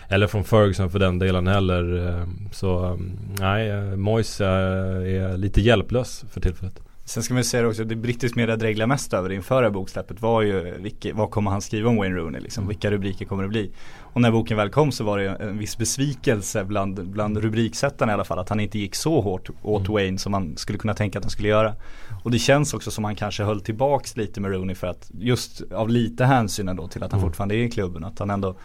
eller 0.08 0.26
från 0.26 0.44
Ferguson 0.44 0.90
för 0.90 0.98
den 0.98 1.18
delen 1.18 1.46
heller. 1.46 2.26
Så 2.52 2.78
mm, 2.84 3.18
nej, 3.38 3.96
Moise 3.96 4.46
är 4.46 5.36
lite 5.36 5.60
hjälplös 5.60 6.24
för 6.30 6.40
tillfället. 6.40 6.85
Sen 7.08 7.22
ska 7.22 7.34
man 7.34 7.44
säga 7.44 7.68
också, 7.68 7.84
det 7.84 7.96
brittisk 7.96 8.36
media 8.36 8.56
dreglar 8.56 8.86
mest 8.86 9.14
över 9.14 9.32
inför 9.32 9.62
det 9.62 9.68
här 9.68 9.72
boksläppet 9.72 10.22
var 10.22 10.42
ju 10.42 10.74
vilka, 10.78 11.14
vad 11.14 11.30
kommer 11.30 11.50
han 11.50 11.62
skriva 11.62 11.90
om 11.90 11.96
Wayne 11.96 12.16
Rooney 12.16 12.40
liksom, 12.40 12.68
vilka 12.68 12.90
rubriker 12.90 13.24
kommer 13.24 13.42
det 13.42 13.48
bli? 13.48 13.70
Och 14.00 14.20
när 14.20 14.30
boken 14.30 14.56
väl 14.56 14.70
kom 14.70 14.92
så 14.92 15.04
var 15.04 15.18
det 15.18 15.28
en 15.28 15.58
viss 15.58 15.78
besvikelse 15.78 16.64
bland, 16.64 17.10
bland 17.10 17.38
rubriksättarna 17.38 18.12
i 18.12 18.14
alla 18.14 18.24
fall 18.24 18.38
att 18.38 18.48
han 18.48 18.60
inte 18.60 18.78
gick 18.78 18.94
så 18.94 19.20
hårt 19.20 19.50
åt 19.62 19.80
mm. 19.80 19.92
Wayne 19.92 20.18
som 20.18 20.32
man 20.32 20.56
skulle 20.56 20.78
kunna 20.78 20.94
tänka 20.94 21.18
att 21.18 21.24
han 21.24 21.30
skulle 21.30 21.48
göra. 21.48 21.74
Och 22.22 22.30
det 22.30 22.38
känns 22.38 22.74
också 22.74 22.90
som 22.90 23.04
han 23.04 23.14
kanske 23.14 23.44
höll 23.44 23.60
tillbaks 23.60 24.16
lite 24.16 24.40
med 24.40 24.50
Rooney 24.50 24.74
för 24.74 24.86
att 24.86 25.10
just 25.14 25.62
av 25.72 25.88
lite 25.88 26.24
hänsyn 26.24 26.68
ändå 26.68 26.88
till 26.88 27.02
att 27.02 27.12
han 27.12 27.20
mm. 27.20 27.30
fortfarande 27.30 27.54
är 27.54 27.58
i 27.58 27.70
klubben, 27.70 28.04
att 28.04 28.18
han 28.18 28.30
ändå 28.30 28.56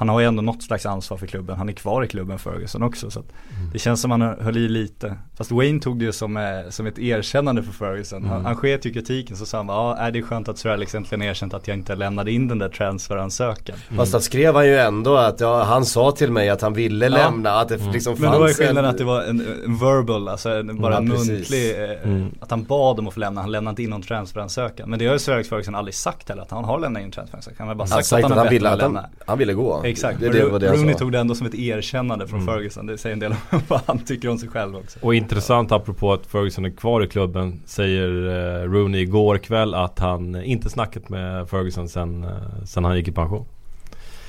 han 0.00 0.08
har 0.08 0.20
ju 0.20 0.26
ändå 0.26 0.42
något 0.42 0.62
slags 0.62 0.86
ansvar 0.86 1.16
för 1.16 1.26
klubben. 1.26 1.56
Han 1.56 1.68
är 1.68 1.72
kvar 1.72 2.04
i 2.04 2.08
klubben 2.08 2.38
Ferguson 2.38 2.82
också. 2.82 3.10
Så 3.10 3.20
mm. 3.20 3.70
Det 3.72 3.78
känns 3.78 4.00
som 4.00 4.10
han 4.10 4.20
höll 4.20 4.56
i 4.56 4.68
lite. 4.68 5.16
Fast 5.36 5.52
Wayne 5.52 5.80
tog 5.80 5.98
det 5.98 6.04
ju 6.04 6.12
som, 6.12 6.36
eh, 6.36 6.42
som 6.68 6.86
ett 6.86 6.98
erkännande 6.98 7.62
för 7.62 7.72
Ferguson. 7.72 8.18
Mm. 8.18 8.30
Han, 8.30 8.44
han 8.44 8.56
sket 8.56 8.84
ju 8.84 8.92
kritiken 8.92 9.36
så 9.36 9.46
sa 9.46 9.56
han 9.56 9.68
ja 9.68 9.96
är 9.96 10.10
det 10.10 10.18
är 10.18 10.22
skönt 10.22 10.48
att 10.48 10.58
Sir 10.58 10.70
Alex 10.70 10.94
äntligen 10.94 11.22
erkänt 11.22 11.54
att 11.54 11.68
jag 11.68 11.76
inte 11.76 11.94
lämnade 11.94 12.32
in 12.32 12.48
den 12.48 12.58
där 12.58 12.68
transferansökan. 12.68 13.76
Mm. 13.88 13.98
Fast 13.98 14.12
han 14.12 14.22
skrev 14.22 14.54
han 14.54 14.66
ju 14.66 14.78
ändå 14.78 15.16
att 15.16 15.40
ja, 15.40 15.62
han 15.62 15.84
sa 15.84 16.12
till 16.12 16.32
mig 16.32 16.48
att 16.48 16.62
han 16.62 16.74
ville 16.74 17.06
ja. 17.06 17.12
lämna. 17.12 17.50
Att 17.50 17.68
det 17.68 17.80
mm. 17.80 17.92
liksom 17.92 18.16
Men 18.18 18.32
då 18.32 18.38
var 18.38 18.48
ju 18.48 18.54
skillnaden 18.54 18.84
en... 18.84 18.90
att 18.90 18.98
det 18.98 19.04
var 19.04 19.22
en, 19.22 19.40
en 19.64 19.78
verbal, 19.78 20.28
alltså 20.28 20.50
en, 20.50 20.80
bara 20.80 20.96
en 20.96 21.08
muntlig. 21.08 21.82
Eh, 21.82 21.90
mm. 22.04 22.34
Att 22.40 22.50
han 22.50 22.64
bad 22.64 22.98
om 22.98 23.08
att 23.08 23.14
få 23.14 23.20
lämna. 23.20 23.40
Han 23.40 23.50
lämnade 23.50 23.72
inte 23.72 23.82
in 23.82 23.90
någon 23.90 24.02
transferansökan. 24.02 24.90
Men 24.90 24.98
det 24.98 25.06
har 25.06 25.12
ju 25.12 25.18
Sir 25.18 25.32
Alex 25.32 25.48
Ferguson 25.48 25.74
aldrig 25.74 25.94
sagt 25.94 26.28
heller 26.28 26.42
att 26.42 26.50
han 26.50 26.64
har 26.64 26.78
lämnat 26.78 27.02
in 27.02 27.10
transferansökan. 27.10 27.56
Han 27.58 27.68
har 27.68 27.74
bara 27.74 27.88
sagt, 27.88 28.06
sagt 28.06 28.24
att 28.24 28.30
han, 28.30 28.38
att 28.38 28.44
han 28.44 28.54
ville 28.54 28.70
att 28.70 28.82
han, 28.82 28.98
han 29.26 29.38
ville 29.38 29.52
gå. 29.52 29.82
Exakt. 29.90 30.20
Det, 30.20 30.28
det 30.28 30.44
var 30.44 30.58
det 30.58 30.72
Rooney 30.72 30.94
tog 30.94 31.12
det 31.12 31.18
ändå 31.18 31.34
som 31.34 31.46
ett 31.46 31.54
erkännande 31.54 32.26
från 32.26 32.40
mm. 32.40 32.54
Ferguson. 32.54 32.86
Det 32.86 32.98
säger 32.98 33.12
en 33.12 33.20
del 33.20 33.34
om 33.50 33.60
vad 33.68 33.80
han 33.86 33.98
tycker 33.98 34.28
om 34.28 34.38
sig 34.38 34.48
själv 34.48 34.76
också. 34.76 34.98
Och 35.02 35.14
intressant 35.14 35.72
apropå 35.72 36.12
att 36.12 36.26
Ferguson 36.26 36.64
är 36.64 36.70
kvar 36.70 37.04
i 37.04 37.06
klubben. 37.06 37.60
Säger 37.66 38.08
eh, 38.08 38.64
Rooney 38.64 39.00
igår 39.00 39.38
kväll 39.38 39.74
att 39.74 39.98
han 39.98 40.42
inte 40.42 40.70
snackat 40.70 41.08
med 41.08 41.48
Ferguson 41.48 41.88
sen, 41.88 42.24
eh, 42.24 42.64
sen 42.66 42.84
han 42.84 42.96
gick 42.96 43.08
i 43.08 43.12
pension. 43.12 43.46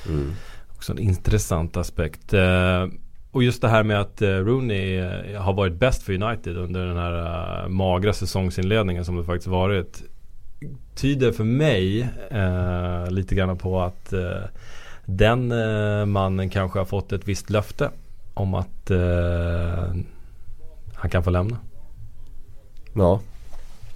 Mm. 0.08 0.32
Också 0.76 0.92
en 0.92 0.98
intressant 0.98 1.76
aspekt. 1.76 2.32
Eh, 2.32 2.86
och 3.30 3.42
just 3.42 3.62
det 3.62 3.68
här 3.68 3.82
med 3.82 4.00
att 4.00 4.22
Rooney 4.22 5.00
har 5.36 5.52
varit 5.52 5.72
bäst 5.72 6.02
för 6.02 6.22
United 6.22 6.56
under 6.56 6.86
den 6.86 6.96
här 6.96 7.68
magra 7.68 8.12
säsongsinledningen 8.12 9.04
som 9.04 9.16
det 9.16 9.24
faktiskt 9.24 9.46
varit. 9.46 10.02
Tyder 10.94 11.32
för 11.32 11.44
mig 11.44 12.08
eh, 12.30 13.10
lite 13.10 13.34
grann 13.34 13.58
på 13.58 13.80
att 13.80 14.12
eh, 14.12 14.42
den 15.16 15.52
eh, 15.52 16.06
mannen 16.06 16.50
kanske 16.50 16.78
har 16.78 16.86
fått 16.86 17.12
ett 17.12 17.28
visst 17.28 17.50
löfte 17.50 17.90
om 18.34 18.54
att 18.54 18.90
eh, 18.90 19.94
han 20.94 21.10
kan 21.10 21.24
få 21.24 21.30
lämna. 21.30 21.56
Ja. 22.94 23.20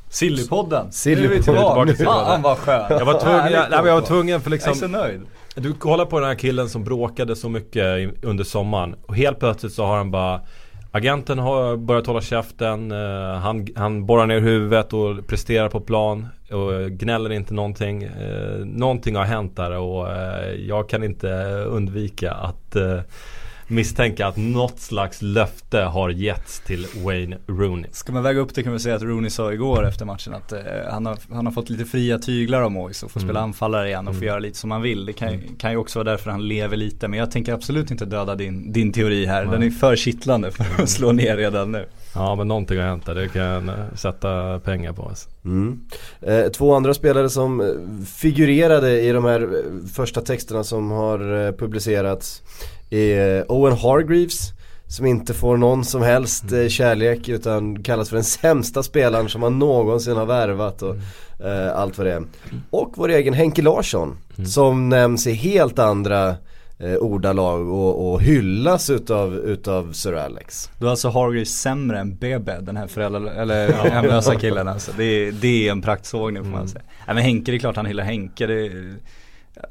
Sillypodden. 0.08 0.92
Sillypodden. 0.92 1.26
Nu 1.26 1.82
är 1.82 1.86
vi 1.86 1.96
tillbaka. 1.96 2.24
Fan 2.24 2.42
vad 2.42 2.58
skönt. 2.58 2.90
Jag 2.90 3.04
var 3.04 3.20
tvungen, 3.20 3.52
jag, 3.52 3.70
nej, 3.70 3.80
jag 3.84 3.94
var 3.94 4.00
tvungen 4.00 4.40
för 4.40 4.50
Jag 4.50 4.62
är 4.62 4.66
liksom 4.68 4.74
så 4.74 4.88
nöjd. 4.88 5.20
Du 5.54 5.72
kollar 5.72 6.06
på 6.06 6.20
den 6.20 6.28
här 6.28 6.34
killen 6.34 6.68
som 6.68 6.84
bråkade 6.84 7.36
så 7.36 7.48
mycket 7.48 7.84
under 8.24 8.44
sommaren 8.44 8.94
och 9.06 9.16
helt 9.16 9.38
plötsligt 9.38 9.72
så 9.72 9.84
har 9.84 9.96
han 9.96 10.10
bara 10.10 10.40
Agenten 10.96 11.38
har 11.38 11.76
börjat 11.76 12.06
hålla 12.06 12.20
käften, 12.20 12.92
eh, 12.92 13.38
han, 13.38 13.66
han 13.76 14.06
borrar 14.06 14.26
ner 14.26 14.40
huvudet 14.40 14.92
och 14.92 15.26
presterar 15.26 15.68
på 15.68 15.80
plan 15.80 16.28
och 16.50 16.90
gnäller 16.90 17.32
inte 17.32 17.54
någonting. 17.54 18.02
Eh, 18.02 18.64
någonting 18.64 19.16
har 19.16 19.24
hänt 19.24 19.56
där 19.56 19.70
och 19.70 20.12
eh, 20.12 20.50
jag 20.54 20.88
kan 20.88 21.04
inte 21.04 21.28
undvika 21.68 22.32
att 22.32 22.76
eh, 22.76 23.00
misstänka 23.68 24.26
att 24.26 24.36
något 24.36 24.80
slags 24.80 25.22
löfte 25.22 25.78
har 25.78 26.10
getts 26.10 26.60
till 26.60 26.86
Wayne 27.04 27.38
Rooney. 27.46 27.90
Ska 27.92 28.12
man 28.12 28.22
väga 28.22 28.40
upp 28.40 28.54
det 28.54 28.62
kan 28.62 28.72
vi 28.72 28.78
säga 28.78 28.94
att 28.94 29.02
Rooney 29.02 29.30
sa 29.30 29.52
igår 29.52 29.86
efter 29.86 30.04
matchen 30.04 30.34
att 30.34 30.52
eh, 30.52 30.60
han, 30.90 31.06
har, 31.06 31.18
han 31.30 31.46
har 31.46 31.52
fått 31.52 31.70
lite 31.70 31.84
fria 31.84 32.18
tyglar 32.18 32.62
av 32.62 32.70
Moyes 32.72 33.02
och 33.02 33.10
får 33.10 33.20
Mm. 33.20 33.28
spela 33.28 33.40
anfallare 33.40 33.88
igen 33.88 34.08
och 34.08 34.14
får 34.14 34.22
Mm. 34.22 34.26
göra 34.28 34.38
lite 34.38 34.58
som 34.58 34.70
han 34.70 34.82
vill. 34.82 35.06
Det 35.06 35.12
kan, 35.12 35.38
kan 35.58 35.70
ju 35.70 35.76
också 35.76 35.98
vara 35.98 36.10
därför 36.10 36.30
han 36.30 36.48
lever 36.48 36.76
lite. 36.76 37.08
Men 37.08 37.18
jag 37.18 37.30
tänker 37.30 37.52
absolut 37.52 37.90
inte 37.90 38.04
döda 38.04 38.34
din, 38.34 38.72
din 38.72 38.92
teori 38.92 39.26
här. 39.26 39.44
Den 39.44 39.60
Nej. 39.60 39.68
är 39.68 39.72
för 39.72 39.96
kittlande 39.96 40.50
för 40.50 40.82
att 40.82 40.88
slå 40.88 41.12
ner 41.12 41.36
redan 41.36 41.72
nu. 41.72 41.86
Ja 42.14 42.34
men 42.34 42.48
någonting 42.48 42.78
har 42.78 42.86
hänt 42.86 43.06
där, 43.06 43.14
det 43.14 43.28
kan 43.28 43.42
jag 43.42 43.68
eh, 43.68 43.74
sätta 43.94 44.58
pengar 44.60 44.92
på. 44.92 45.08
Alltså. 45.08 45.28
Mm. 45.44 45.80
Eh, 46.20 46.44
två 46.48 46.74
andra 46.74 46.94
spelare 46.94 47.28
som 47.30 47.60
eh, 47.60 47.66
figurerade 48.06 49.00
i 49.00 49.12
de 49.12 49.24
här 49.24 49.48
första 49.94 50.20
texterna 50.20 50.64
som 50.64 50.90
har 50.90 51.52
publicerats 51.52 52.42
Owen 53.48 53.72
Hargreaves 53.76 54.52
som 54.88 55.06
inte 55.06 55.34
får 55.34 55.56
någon 55.56 55.84
som 55.84 56.02
helst 56.02 56.52
eh, 56.52 56.68
kärlek 56.68 57.28
utan 57.28 57.82
kallas 57.82 58.08
för 58.08 58.16
den 58.16 58.24
sämsta 58.24 58.82
spelaren 58.82 59.28
som 59.28 59.40
man 59.40 59.58
någonsin 59.58 60.16
har 60.16 60.26
värvat 60.26 60.82
och 60.82 60.96
eh, 61.46 61.76
allt 61.78 61.98
vad 61.98 62.06
det 62.06 62.12
är. 62.12 62.22
Och 62.70 62.92
vår 62.96 63.08
egen 63.08 63.34
Henke 63.34 63.62
Larsson 63.62 64.16
som 64.48 64.88
nämns 64.88 65.26
i 65.26 65.32
helt 65.32 65.78
andra 65.78 66.28
eh, 66.78 66.94
ordalag 67.00 67.68
och, 67.68 68.12
och 68.12 68.22
hyllas 68.22 68.90
utav, 68.90 69.34
utav 69.34 69.92
Sir 69.92 70.12
Alex. 70.12 70.70
Då 70.78 70.86
är 70.86 70.90
alltså 70.90 71.08
Hargreaves 71.08 71.60
sämre 71.60 71.98
än 71.98 72.16
Bebe, 72.16 72.60
den 72.60 72.76
här 72.76 72.86
föräldrar, 72.86 73.26
eller 73.26 73.72
hemlösa 73.90 74.34
killen 74.34 74.68
alltså. 74.68 74.92
Det 74.96 75.04
är, 75.04 75.32
det 75.32 75.68
är 75.68 75.72
en 75.72 75.82
praktsågning 75.82 76.42
får 76.42 76.50
man 76.50 76.60
Mm. 76.60 76.68
säga. 76.68 76.82
Nej 77.06 77.14
men 77.14 77.24
Henke, 77.24 77.50
det 77.50 77.56
är 77.56 77.58
klart 77.58 77.76
han 77.76 77.86
hyllar 77.86 78.04
Henke. 78.04 78.46
Det 78.46 78.66
är, 78.66 78.94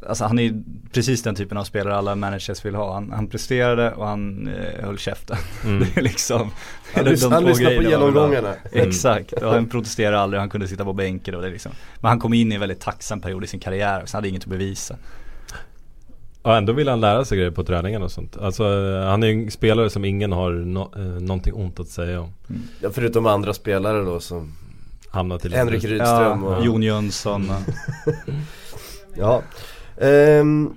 alltså 0.07 0.23
han 0.25 0.39
är 0.39 0.63
precis 0.91 1.23
den 1.23 1.35
typen 1.35 1.57
av 1.57 1.63
spelare 1.63 1.95
alla 1.95 2.15
managers 2.15 2.65
vill 2.65 2.75
ha. 2.75 2.93
Han, 2.93 3.11
han 3.11 3.27
presterade 3.27 3.91
och 3.91 4.07
han 4.07 4.47
eh, 4.47 4.85
höll 4.85 4.97
käften. 4.97 5.37
Mm. 5.65 5.79
Det 5.95 5.99
är 5.99 6.03
liksom 6.03 6.51
Han, 6.93 7.05
de 7.05 7.31
han 7.31 7.45
lyssnar 7.45 7.75
på 7.75 7.83
genomgångarna. 7.83 8.53
Exakt, 8.71 9.33
och 9.33 9.53
han 9.53 9.69
protesterade 9.69 10.19
aldrig, 10.19 10.39
han 10.39 10.49
kunde 10.49 10.67
sitta 10.67 10.85
på 10.85 10.93
bänken 10.93 11.35
och 11.35 11.41
det 11.41 11.49
liksom. 11.49 11.71
Men 11.99 12.09
han 12.09 12.19
kom 12.19 12.33
in 12.33 12.51
i 12.51 12.55
en 12.55 12.61
väldigt 12.61 12.79
tacksam 12.79 13.21
period 13.21 13.43
i 13.43 13.47
sin 13.47 13.59
karriär 13.59 14.01
och 14.01 14.09
så 14.09 14.17
hade 14.17 14.29
inget 14.29 14.43
att 14.43 14.49
bevisa. 14.49 14.95
Och 16.41 16.55
ändå 16.55 16.73
vill 16.73 16.87
han 16.87 17.01
lära 17.01 17.25
sig 17.25 17.37
grejer 17.37 17.51
på 17.51 17.63
träningen 17.63 18.03
och 18.03 18.11
sånt. 18.11 18.37
Alltså 18.37 18.63
han 19.05 19.23
är 19.23 19.27
ju 19.27 19.43
en 19.43 19.51
spelare 19.51 19.89
som 19.89 20.05
ingen 20.05 20.31
har 20.31 20.51
no, 20.51 20.91
eh, 20.95 21.01
någonting 21.01 21.53
ont 21.53 21.79
att 21.79 21.87
säga 21.87 22.21
om. 22.21 22.33
Ja, 22.81 22.89
förutom 22.93 23.25
andra 23.25 23.53
spelare 23.53 24.03
då 24.03 24.19
som 24.19 24.53
Hamnat 25.09 25.43
lite- 25.43 25.57
Henrik 25.57 25.83
Rydström 25.83 26.43
Ja, 26.43 26.57
och 26.57 26.65
Jon 26.65 26.83
Jönsson 26.83 27.49
och 27.49 27.55
Ja. 29.17 29.41
Ehm, 29.97 30.73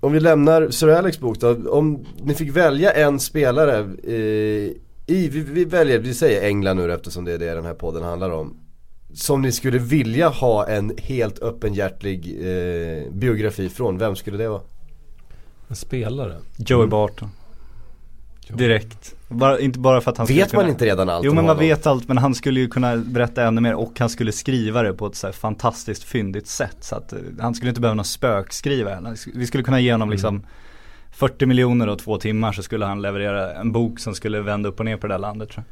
om 0.00 0.12
vi 0.12 0.20
lämnar 0.20 0.70
Sir 0.70 0.88
Alex 0.88 1.20
bok 1.20 1.40
då. 1.40 1.70
Om 1.70 2.04
ni 2.22 2.34
fick 2.34 2.50
välja 2.50 2.92
en 2.92 3.20
spelare 3.20 3.78
eh, 4.04 4.72
i, 5.06 5.28
vi, 5.28 5.40
vi 5.40 5.64
väljer, 5.64 5.98
vi 5.98 6.14
säger 6.14 6.48
England 6.48 6.76
nu 6.76 6.92
eftersom 6.92 7.24
det 7.24 7.32
är 7.32 7.38
det 7.38 7.54
den 7.54 7.64
här 7.64 7.74
podden 7.74 8.02
handlar 8.02 8.30
om. 8.30 8.56
Som 9.14 9.42
ni 9.42 9.52
skulle 9.52 9.78
vilja 9.78 10.28
ha 10.28 10.66
en 10.66 10.92
helt 10.98 11.38
öppenhjärtlig 11.38 12.38
eh, 12.40 13.12
biografi 13.12 13.68
från, 13.68 13.98
vem 13.98 14.16
skulle 14.16 14.36
det 14.36 14.48
vara? 14.48 14.60
En 15.68 15.76
spelare. 15.76 16.36
Joey 16.56 16.86
Barton. 16.86 17.28
Direkt. 18.48 19.14
Bara, 19.28 19.60
inte 19.60 19.78
bara 19.78 20.00
för 20.00 20.10
att 20.10 20.18
han 20.18 20.26
skulle 20.26 20.40
Vet 20.42 20.52
man 20.52 20.60
kunna... 20.60 20.72
inte 20.72 20.84
redan 20.86 21.08
allt 21.08 21.24
Jo 21.24 21.30
men 21.30 21.36
man 21.36 21.44
honom? 21.44 21.60
vet 21.60 21.86
allt 21.86 22.08
men 22.08 22.18
han 22.18 22.34
skulle 22.34 22.60
ju 22.60 22.68
kunna 22.68 22.96
berätta 22.96 23.42
ännu 23.44 23.60
mer 23.60 23.74
och 23.74 24.00
han 24.00 24.08
skulle 24.08 24.32
skriva 24.32 24.82
det 24.82 24.92
på 24.92 25.06
ett 25.06 25.14
så 25.14 25.26
här 25.26 25.32
fantastiskt 25.32 26.04
fyndigt 26.04 26.46
sätt. 26.46 26.76
Så 26.80 26.96
att 26.96 27.12
eh, 27.12 27.18
han 27.40 27.54
skulle 27.54 27.68
inte 27.68 27.80
behöva 27.80 27.94
någon 27.94 28.04
spökskriva. 28.04 29.14
Vi 29.34 29.46
skulle 29.46 29.62
kunna 29.64 29.80
ge 29.80 29.92
honom 29.92 30.10
liksom 30.10 30.42
40 31.10 31.46
miljoner 31.46 31.86
och 31.86 31.98
två 31.98 32.18
timmar 32.18 32.52
så 32.52 32.62
skulle 32.62 32.84
han 32.86 33.02
leverera 33.02 33.52
en 33.54 33.72
bok 33.72 33.98
som 33.98 34.14
skulle 34.14 34.40
vända 34.40 34.68
upp 34.68 34.78
och 34.78 34.84
ner 34.84 34.96
på 34.96 35.06
det 35.06 35.14
där 35.14 35.18
landet 35.18 35.48
tror 35.50 35.64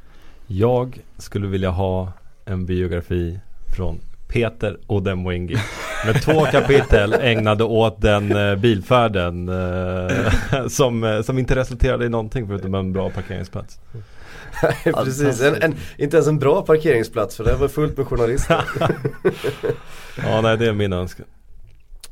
jag. 0.47 0.69
Jag 0.69 1.01
skulle 1.19 1.47
vilja 1.47 1.71
ha 1.71 2.13
en 2.45 2.67
biografi 2.67 3.39
från 3.77 3.99
Peter 4.28 4.78
Odemwingie. 4.87 5.59
Med 6.06 6.23
två 6.23 6.45
kapitel 6.45 7.12
ägnade 7.12 7.64
åt 7.64 8.00
den 8.00 8.37
eh, 8.37 8.56
bilfärden 8.56 9.49
eh, 9.49 10.66
som, 10.68 11.04
eh, 11.04 11.23
som 11.23 11.38
inte 11.38 11.56
resulterade 11.56 12.06
i 12.06 12.09
någonting 12.09 12.47
förutom 12.47 12.75
en 12.75 12.92
bra 12.92 13.11
parkeringsplats. 13.11 13.78
Precis, 14.85 15.42
en, 15.42 15.62
en, 15.62 15.75
inte 15.99 16.16
ens 16.16 16.28
en 16.28 16.38
bra 16.38 16.62
parkeringsplats 16.62 17.37
för 17.37 17.45
det 17.45 17.54
var 17.54 17.68
fullt 17.68 17.97
med 17.97 18.06
journalister. 18.06 18.64
Ja 20.25 20.40
nej 20.40 20.56
det 20.56 20.66
är 20.66 20.73
min 20.73 20.92
önskan. 20.92 21.26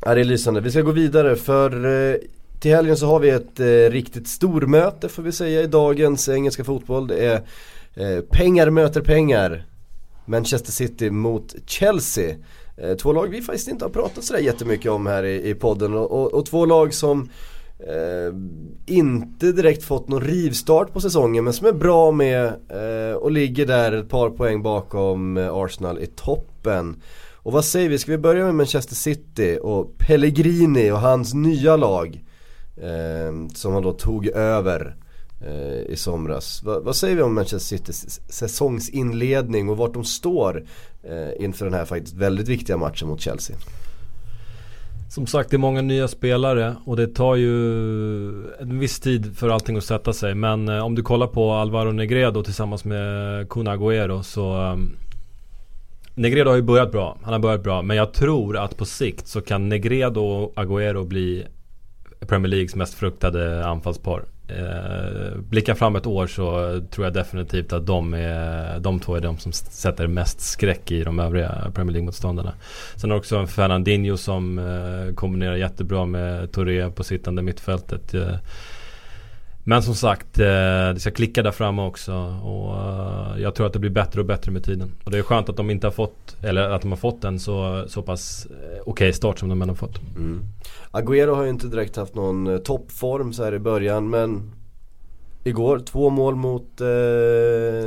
Ja 0.04 0.14
det 0.14 0.21
är 0.21 0.25
lysande. 0.25 0.61
Vi 0.61 0.71
ska 0.71 0.80
gå 0.80 0.90
vidare 0.90 1.37
för 1.37 1.85
eh, 2.12 2.16
till 2.61 2.75
helgen 2.75 2.97
så 2.97 3.06
har 3.06 3.21
vi 3.21 3.30
ett 3.30 3.61
eh, 3.61 3.66
riktigt 3.66 4.28
stormöte 4.28 5.09
får 5.09 5.23
vi 5.23 5.33
säga 5.33 5.62
i 5.62 5.66
dagens 5.66 6.28
engelska 6.28 6.64
fotboll. 6.64 7.06
Det 7.06 7.26
är 7.26 7.42
eh, 7.94 8.21
pengar 8.21 8.71
möter 8.71 9.00
pengar. 9.00 9.64
Manchester 10.26 10.73
City 10.73 11.11
mot 11.11 11.54
Chelsea. 11.66 12.37
Eh, 12.76 12.95
två 12.95 13.12
lag 13.12 13.26
vi 13.26 13.43
faktiskt 13.43 13.69
inte 13.69 13.85
har 13.85 13.90
pratat 13.90 14.25
sådär 14.25 14.40
jättemycket 14.40 14.90
om 14.90 15.07
här 15.07 15.25
i, 15.25 15.50
i 15.50 15.54
podden 15.54 15.95
och, 15.95 16.11
och, 16.11 16.35
och 16.35 16.47
två 16.47 16.66
lag 16.66 16.95
som 16.95 17.28
eh, 17.78 18.35
inte 18.87 19.52
direkt 19.52 19.85
fått 19.85 20.09
någon 20.09 20.21
rivstart 20.21 20.93
på 20.93 21.00
säsongen 21.00 21.45
men 21.45 21.52
som 21.52 21.66
är 21.66 21.73
bra 21.73 22.11
med 22.11 22.45
eh, 22.47 23.16
och 23.16 23.31
ligger 23.31 23.66
där 23.66 23.93
ett 23.93 24.09
par 24.09 24.31
poäng 24.31 24.62
bakom 24.62 25.37
eh, 25.37 25.54
Arsenal 25.54 25.99
i 25.99 26.07
toppen. 26.07 27.02
Och 27.33 27.52
vad 27.52 27.64
säger 27.64 27.88
vi, 27.88 27.99
ska 27.99 28.12
vi 28.12 28.19
börja 28.19 28.45
med 28.45 28.54
Manchester 28.54 28.95
City 28.95 29.59
och 29.62 29.99
Pellegrini 29.99 30.90
och 30.90 31.00
hans 31.00 31.35
nya 31.35 31.76
lag 31.76 32.25
eh, 32.76 33.49
som 33.54 33.73
han 33.73 33.83
då 33.83 33.93
tog 33.93 34.26
över 34.26 34.87
eh, 34.87 35.03
Eh, 35.47 35.93
i 35.93 35.97
somras. 35.97 36.63
Va, 36.63 36.81
vad 36.81 36.97
säger 36.97 37.17
vi 37.17 37.23
om 37.23 37.35
Manchester 37.35 37.77
Citys 37.77 38.21
säsongsinledning 38.29 39.69
och 39.69 39.77
vart 39.77 39.95
de 39.95 40.05
står 40.05 40.65
eh, 41.03 41.45
inför 41.45 41.65
den 41.65 41.75
här 41.75 41.85
faktiskt 41.85 42.17
väldigt 42.17 42.49
viktiga 42.49 42.77
matchen 42.77 43.09
mot 43.09 43.21
Chelsea? 43.21 43.57
Som 45.11 45.27
sagt 45.27 45.51
det 45.51 45.57
är 45.57 45.59
många 45.59 45.83
nya 45.83 46.09
spelare 46.09 46.77
och 46.85 46.97
det 46.97 47.07
tar 47.07 47.35
ju 47.35 47.51
en 48.61 48.79
viss 48.79 49.01
tid 49.01 49.37
för 49.37 49.49
allting 49.49 49.77
att 49.77 49.85
sätta 49.85 50.13
sig. 50.13 50.35
Men 50.35 50.69
eh, 50.69 50.85
om 50.85 50.95
du 50.95 51.03
kollar 51.03 51.27
på 51.27 51.53
Alvaro 51.53 51.93
Negredo 51.93 52.43
tillsammans 52.43 52.85
med 52.85 53.49
Kun 53.49 53.69
Agüero 53.69 54.23
så 54.23 54.53
ehm, 54.53 54.97
Negredo 56.15 56.51
har 56.51 56.57
ju 56.57 56.63
börjat 56.63 56.93
bra, 56.93 57.19
han 57.23 57.33
har 57.33 57.41
börjat 57.41 57.63
bra. 57.63 57.83
Men 57.83 57.97
jag 57.97 58.13
tror 58.13 58.57
att 58.57 58.77
på 58.77 58.85
sikt 58.85 59.27
så 59.27 59.41
kan 59.41 59.69
Negredo 59.69 60.21
och 60.21 60.55
Agüero 60.57 61.05
bli 61.05 61.47
Premier 62.21 62.49
Leagues 62.49 62.75
mest 62.75 62.95
fruktade 62.95 63.67
anfallspar. 63.67 64.25
Eh, 64.49 65.39
blickar 65.39 65.75
fram 65.75 65.97
ett 65.97 66.07
år 66.07 66.27
så 66.27 66.81
tror 66.91 67.07
jag 67.07 67.15
definitivt 67.15 67.73
att 67.73 67.87
de, 67.87 68.15
är, 68.15 68.79
de 68.79 69.01
två 69.01 69.17
är 69.17 69.21
de 69.21 69.39
som 69.39 69.53
sätter 69.53 70.07
mest 70.07 70.41
skräck 70.41 70.91
i 70.91 71.05
de 71.05 71.21
övriga 71.21 71.71
Premier 71.75 71.93
League-motståndarna. 71.93 72.53
Sen 72.97 73.11
har 73.11 73.19
också 73.19 73.37
en 73.37 73.49
Fernandinho 73.49 74.17
som 74.17 74.59
eh, 74.59 75.15
kombinerar 75.15 75.57
jättebra 75.57 76.07
med 76.07 76.53
Touré 76.53 76.91
på 76.91 77.05
sittande 77.05 77.43
mittfältet. 77.43 78.15
Eh, 78.15 78.37
men 79.67 79.83
som 79.83 79.95
sagt, 79.95 80.39
eh, 80.39 80.47
det 80.95 81.01
ska 81.01 81.11
klicka 81.11 81.43
där 81.43 81.51
framme 81.51 81.83
också 81.83 82.13
och 82.43 82.77
eh, 82.77 83.43
jag 83.43 83.55
tror 83.55 83.67
att 83.67 83.73
det 83.73 83.79
blir 83.79 83.91
bättre 83.91 84.21
och 84.21 84.27
bättre 84.27 84.53
med 84.53 84.65
tiden. 84.65 84.93
Och 85.05 85.11
det 85.11 85.19
är 85.19 85.23
skönt 85.23 85.49
att 85.49 85.57
de 85.57 85.71
inte 85.71 85.87
har 85.87 85.93
fått, 85.93 86.37
eller 86.43 86.71
att 86.71 86.83
de 86.83 86.93
har 86.93 86.97
fått 86.97 87.25
en 87.25 87.41
så, 87.41 87.85
så 87.89 88.03
pass 88.03 88.47
okej 88.51 88.81
okej 88.87 89.13
start 89.13 89.39
som 89.39 89.49
de 89.49 89.63
ändå 89.63 89.75
fått. 89.75 90.01
Mm. 90.17 90.45
Agüero 90.95 91.35
har 91.35 91.43
ju 91.45 91.51
inte 91.51 91.67
direkt 91.67 91.97
haft 91.97 92.15
någon 92.15 92.47
eh, 92.47 92.59
toppform 92.59 93.33
så 93.33 93.45
här 93.45 93.55
i 93.55 93.59
början 93.59 94.11
men 94.11 94.53
Igår, 95.47 95.79
två 95.79 96.11
mål 96.11 96.35
mot 96.37 96.81
eh, 96.81 96.87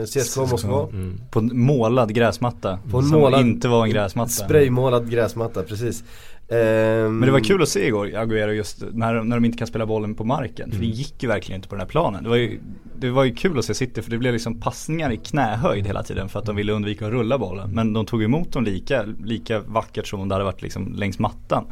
CSKA 0.06 0.42
Moskva. 0.42 0.84
Mm. 0.84 1.20
På 1.32 1.40
en 1.40 1.60
målad 1.60 2.14
gräsmatta. 2.14 2.80
På 2.92 2.98
en 2.98 3.04
som 3.04 3.20
målad- 3.20 3.42
inte 3.42 3.68
var 3.68 3.84
en 3.84 3.90
gräsmatta. 3.92 4.30
Spraymålad 4.30 5.10
gräsmatta, 5.12 5.64
precis. 5.64 6.04
Ehm, 6.50 7.20
Men 7.20 7.22
det 7.22 7.32
var 7.32 7.40
kul 7.40 7.62
att 7.62 7.70
se 7.70 7.88
igår, 7.88 8.06
Agüero 8.08 8.52
just 8.52 8.84
när, 8.92 9.24
när 9.24 9.36
de 9.36 9.46
inte 9.46 9.58
kan 9.58 9.68
spela 9.68 9.86
bollen 9.86 10.16
på 10.16 10.24
marken. 10.24 10.72
För 10.72 10.80
det 10.80 10.86
gick 10.86 11.24
ju 11.24 11.30
verkligen 11.30 11.60
inte 11.60 11.68
på 11.70 11.76
den 11.76 11.80
här 11.82 11.88
planen. 11.88 12.24
Det 12.24 12.30
var 12.30 12.36
ju, 12.36 12.60
det 13.00 13.10
var 13.10 13.24
ju 13.24 13.36
kul 13.36 13.60
att 13.60 13.66
se 13.66 13.74
City 13.74 14.02
för 14.02 14.12
det 14.12 14.18
blev 14.18 14.34
liksom 14.34 14.60
passningar 14.60 15.12
i 15.12 15.18
knähöjd 15.18 15.88
hela 15.88 16.04
tiden 16.04 16.30
för 16.30 16.40
att 16.40 16.46
de 16.46 16.56
ville 16.56 16.72
undvika 16.74 17.06
att 17.06 17.12
rulla 17.12 17.38
bollen. 17.38 17.70
Men 17.72 17.94
de 17.94 18.06
tog 18.06 18.24
emot 18.24 18.52
dem 18.52 18.64
lika, 18.64 19.04
lika 19.24 19.60
vackert 19.60 20.08
som 20.08 20.20
om 20.20 20.28
det 20.30 20.36
hade 20.36 20.46
varit 20.46 20.62
liksom 20.62 20.94
längs 20.94 21.20
mattan. 21.20 21.66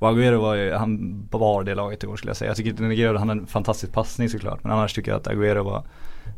Och 0.00 0.08
Agüero 0.08 0.40
var 0.40 0.54
ju, 0.54 0.72
han 0.72 1.22
var 1.30 1.64
det 1.64 1.74
laget 1.74 2.02
igår 2.02 2.16
skulle 2.16 2.30
jag 2.30 2.36
säga. 2.36 2.48
Jag 2.50 2.56
tycker 2.56 2.72
att 2.72 2.78
Negredo 2.78 3.18
han 3.18 3.28
hade 3.28 3.40
en 3.40 3.46
fantastisk 3.46 3.92
passning 3.92 4.28
såklart. 4.28 4.64
Men 4.64 4.72
annars 4.72 4.94
tycker 4.94 5.10
jag 5.10 5.20
att 5.20 5.26
Agüero 5.26 5.62
var 5.64 5.82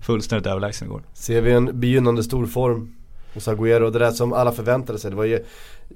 fullständigt 0.01 0.47
överlägsen 0.47 0.89
igår. 0.89 1.03
Ser 1.13 1.41
vi 1.41 1.53
en 1.53 1.81
begynnande 1.81 2.23
stor 2.23 2.47
form 2.47 2.95
hos 3.35 3.49
Agüero? 3.49 3.91
Det 3.91 3.99
där 3.99 4.11
som 4.11 4.33
alla 4.33 4.53
förväntade 4.53 4.99
sig. 4.99 5.11
Det 5.11 5.17
var 5.17 5.25
ju 5.25 5.45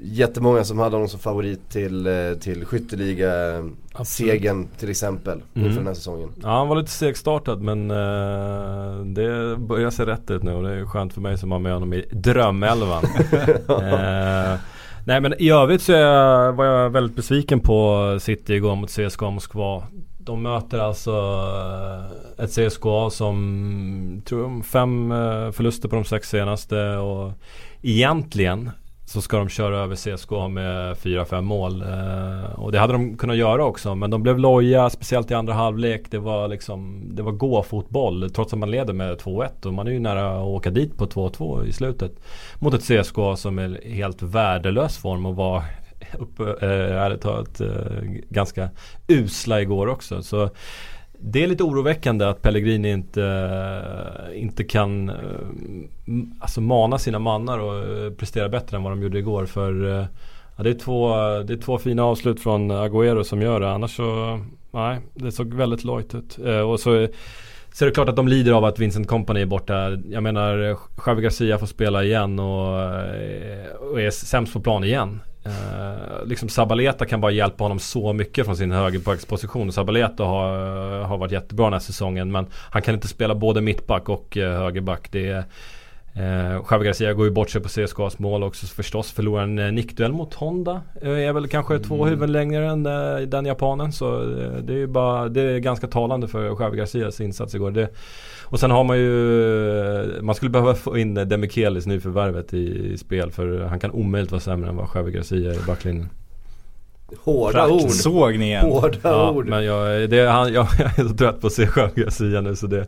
jättemånga 0.00 0.64
som 0.64 0.78
hade 0.78 0.96
honom 0.96 1.08
som 1.08 1.20
favorit 1.20 1.70
till, 1.70 2.06
eh, 2.06 2.12
till 2.40 2.64
skytteliga-segern 2.64 4.68
till 4.78 4.90
exempel 4.90 5.38
inför 5.54 5.60
Mm. 5.70 5.76
den 5.76 5.86
här 5.86 5.94
säsongen. 5.94 6.28
Ja 6.42 6.48
han 6.58 6.68
var 6.68 6.76
lite 6.76 6.90
segstartad 6.90 7.62
men 7.62 7.90
eh, 7.90 8.96
det 9.04 9.56
börjar 9.56 9.90
se 9.90 10.06
rätt 10.06 10.30
ut 10.30 10.42
nu 10.42 10.52
och 10.54 10.62
det 10.62 10.70
är 10.74 10.84
skönt 10.86 11.12
för 11.12 11.20
mig 11.20 11.38
som 11.38 11.50
har 11.52 11.58
med 11.58 11.72
honom 11.72 11.92
i 11.94 12.04
drömelvan. 12.12 13.04
eh, 13.68 14.54
nej 15.06 15.20
men 15.20 15.34
i 15.38 15.50
övrigt 15.50 15.82
så 15.82 15.92
jag, 15.92 16.52
var 16.52 16.64
jag 16.64 16.90
väldigt 16.90 17.16
besviken 17.16 17.60
på 17.60 18.18
City 18.20 18.54
igår 18.54 18.76
mot 18.76 18.90
CSKA 18.90 19.30
Moskva. 19.30 19.82
De 20.18 20.42
möter 20.42 20.78
alltså 20.78 21.10
eh, 22.38 22.44
ett 22.44 22.50
CSKA 22.50 23.10
som 23.10 24.22
tror 24.24 24.42
jag 24.42 24.66
fem 24.66 25.12
eh, 25.12 25.50
förluster 25.50 25.88
på 25.88 25.96
de 25.96 26.04
sex 26.04 26.28
senaste 26.28 26.96
och 26.96 27.32
egentligen 27.82 28.70
så 29.06 29.20
ska 29.22 29.38
de 29.38 29.48
köra 29.48 29.78
över 29.78 29.96
CSKA 29.96 30.48
med 30.48 30.96
4-5 30.96 31.40
mål. 31.40 31.82
Eh, 31.82 32.50
och 32.54 32.72
det 32.72 32.78
hade 32.78 32.92
de 32.92 33.16
kunnat 33.16 33.36
göra 33.36 33.64
också. 33.64 33.94
Men 33.94 34.10
de 34.10 34.22
blev 34.22 34.38
loja, 34.38 34.90
speciellt 34.90 35.30
i 35.30 35.34
andra 35.34 35.52
halvlek. 35.52 36.10
Det 36.10 36.18
var 36.18 36.48
liksom 36.48 37.08
Det 37.16 37.22
var 37.22 37.32
gå-fotboll. 37.32 38.30
Trots 38.30 38.52
att 38.52 38.58
man 38.58 38.70
leder 38.70 38.92
med 38.92 39.18
2-1. 39.18 39.66
Och 39.66 39.74
man 39.74 39.86
är 39.86 39.90
ju 39.90 39.98
nära 39.98 40.36
att 40.36 40.46
åka 40.46 40.70
dit 40.70 40.98
på 40.98 41.06
2-2 41.06 41.64
i 41.66 41.72
slutet. 41.72 42.12
Mot 42.58 42.74
ett 42.74 43.04
CSKA 43.04 43.36
som 43.36 43.58
är 43.58 43.88
helt 43.88 44.22
värdelös 44.22 44.98
form 44.98 45.26
och 45.26 45.36
var 45.36 45.62
uppe, 46.18 46.42
eh, 46.42 47.02
ärligt 47.02 47.20
talat 47.20 47.60
eh, 47.60 48.02
ganska 48.28 48.70
usla 49.08 49.60
igår 49.60 49.86
också. 49.86 50.22
Så 50.22 50.50
det 51.28 51.42
är 51.42 51.46
lite 51.46 51.64
oroväckande 51.64 52.24
att 52.24 52.42
Pellegrini 52.42 52.90
inte, 52.90 53.22
eh, 53.22 54.42
inte 54.42 54.64
kan 54.64 55.08
eh, 55.08 55.14
alltså 56.38 56.60
mana 56.60 56.98
sina 56.98 57.18
mannar 57.18 57.58
och 57.58 57.78
eh, 57.78 58.12
prestera 58.12 58.48
bättre 58.48 58.76
än 58.76 58.82
vad 58.82 58.92
de 58.92 59.02
gjorde 59.02 59.18
igår. 59.18 59.46
För 59.46 59.72
ja, 60.56 60.62
det, 60.62 60.70
är 60.70 60.78
två, 60.78 61.08
det 61.42 61.52
är 61.52 61.62
två 61.62 61.78
fina 61.78 62.04
avslut 62.04 62.40
från 62.40 62.72
Agüero 62.72 63.22
som 63.22 63.42
gör 63.42 63.60
det. 63.60 63.70
Annars 63.70 63.96
så, 63.96 64.40
nej, 64.70 65.00
det 65.14 65.32
såg 65.32 65.54
väldigt 65.54 65.84
lojt 65.84 66.14
ut. 66.14 66.38
Och 66.66 66.80
så, 66.80 67.08
så 67.72 67.84
är 67.84 67.86
det 67.86 67.94
klart 67.94 68.08
att 68.08 68.16
de 68.16 68.28
lider 68.28 68.52
av 68.52 68.64
att 68.64 68.78
Vincent 68.78 69.08
Company 69.08 69.40
är 69.40 69.46
borta. 69.46 69.90
Jag 69.90 70.22
menar, 70.22 70.76
Javi 71.06 71.22
Garcia 71.22 71.58
får 71.58 71.66
spela 71.66 72.04
igen 72.04 72.38
och, 72.38 72.74
och 73.90 74.00
är 74.00 74.10
sämst 74.10 74.52
på 74.52 74.60
plan 74.60 74.84
igen. 74.84 75.20
Eh, 75.46 76.26
liksom 76.26 76.48
Sabaleta 76.48 77.06
kan 77.06 77.20
bara 77.20 77.30
hjälpa 77.30 77.64
honom 77.64 77.78
så 77.78 78.12
mycket 78.12 78.44
från 78.44 78.56
sin 78.56 78.72
högerbacksposition. 78.72 79.72
Sabaleta 79.72 80.24
har, 80.24 81.00
eh, 81.00 81.06
har 81.06 81.18
varit 81.18 81.32
jättebra 81.32 81.66
den 81.66 81.72
här 81.72 81.80
säsongen 81.80 82.32
men 82.32 82.46
han 82.70 82.82
kan 82.82 82.94
inte 82.94 83.08
spela 83.08 83.34
både 83.34 83.60
mittback 83.60 84.08
och 84.08 84.36
eh, 84.36 84.58
högerback. 84.58 85.08
Det 85.12 85.28
är, 85.28 85.44
uh, 86.16 86.62
Javi 86.70 86.86
Garcia 86.86 87.12
går 87.12 87.24
ju 87.26 87.30
bort 87.30 87.50
sig 87.50 87.60
på 87.62 87.68
CSKAs 87.68 88.18
mål 88.18 88.42
också 88.42 88.66
förstås. 88.66 89.12
Förlorar 89.12 89.42
en 89.42 89.58
uh, 89.58 89.72
nickduell 89.72 90.12
mot 90.12 90.34
Honda. 90.34 90.82
Uh, 91.04 91.20
är 91.28 91.32
väl 91.32 91.48
kanske 91.48 91.78
två 91.78 91.94
Mm. 91.94 92.08
huvuden 92.08 92.32
längre 92.32 92.66
än 92.70 92.86
uh, 92.86 93.18
den 93.28 93.46
japanen. 93.46 93.92
Så 93.92 94.20
uh, 94.22 94.56
det 94.62 94.72
är 94.72 94.76
ju 94.78 94.86
bara, 94.86 95.28
det 95.28 95.40
är 95.42 95.58
ganska 95.58 95.86
talande 95.86 96.28
för 96.28 96.60
Javi 96.60 96.76
Garcias 96.78 97.20
insats 97.20 97.54
igår. 97.54 97.70
Det, 97.70 97.88
och 98.44 98.60
sen 98.60 98.70
har 98.70 98.84
man 98.84 98.98
ju 98.98 100.18
Man 100.22 100.34
skulle 100.34 100.50
behöva 100.50 100.74
få 100.74 100.98
in 100.98 101.14
Demichelis 101.14 101.86
nyförvärvet 101.86 102.54
i, 102.54 102.92
i 102.92 102.98
spel 102.98 103.30
för 103.30 103.60
han 103.60 103.80
kan 103.80 103.90
omöjligt 103.90 104.30
vara 104.32 104.40
sämre 104.40 104.68
än 104.70 104.76
vad 104.76 104.88
Javi 104.94 105.12
Garcia 105.12 105.54
i 105.54 105.58
backlinjen. 105.66 106.08
Hårda 107.24 107.68
ord. 107.68 107.90
Såg 107.90 108.38
ni 108.38 108.44
igen? 108.46 108.64
Hårda 108.66 108.98
Ja, 109.02 109.30
ord. 109.30 109.46
men 109.46 109.64
jag, 109.64 110.10
det, 110.10 110.26
han, 110.26 110.52
jag, 110.52 110.66
jag 110.78 110.98
är 110.98 111.08
så 111.08 111.14
trött 111.16 111.40
på 111.40 111.46
att 111.46 111.52
se 111.52 111.68
Javi 111.76 112.02
Garcia 112.02 112.40
nu 112.40 112.56
så 112.56 112.66
det, 112.66 112.86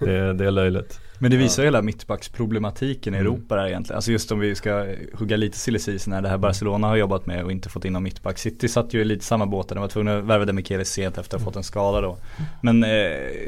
det, 0.00 0.32
det 0.32 0.46
är 0.46 0.50
löjligt. 0.50 1.00
Men 1.18 1.30
det 1.30 1.36
visar 1.36 1.62
ju 1.62 1.66
hela 1.66 1.82
mittbacksproblematiken 1.82 3.14
i 3.14 3.16
Mm. 3.16 3.26
Europa 3.26 3.56
där 3.56 3.66
egentligen. 3.66 3.96
Alltså 3.96 4.12
just 4.12 4.32
om 4.32 4.38
vi 4.38 4.54
ska 4.54 4.86
hugga 5.14 5.36
lite 5.36 5.58
silly 5.58 5.78
season 5.78 6.12
här, 6.12 6.22
det 6.22 6.28
här 6.28 6.38
Barcelona 6.38 6.86
har 6.88 6.96
jobbat 6.96 7.26
med 7.26 7.44
och 7.44 7.52
inte 7.52 7.68
fått 7.68 7.84
in 7.84 7.92
någon 7.92 8.02
mittback. 8.02 8.38
City 8.38 8.68
satt 8.68 8.94
ju 8.94 9.00
i 9.00 9.04
lite 9.04 9.24
samma 9.24 9.46
båt, 9.46 9.68
de 9.68 9.78
var 9.78 9.88
tvungna 9.88 10.18
att 10.18 10.24
värva 10.24 10.44
Demichelis 10.44 10.88
sent 10.88 11.18
efter 11.18 11.36
att 11.36 11.42
ha 11.42 11.50
fått 11.50 11.56
en 11.56 11.62
skada 11.62 12.00
då. 12.00 12.18
Men 12.62 12.84
eh, 12.84 12.90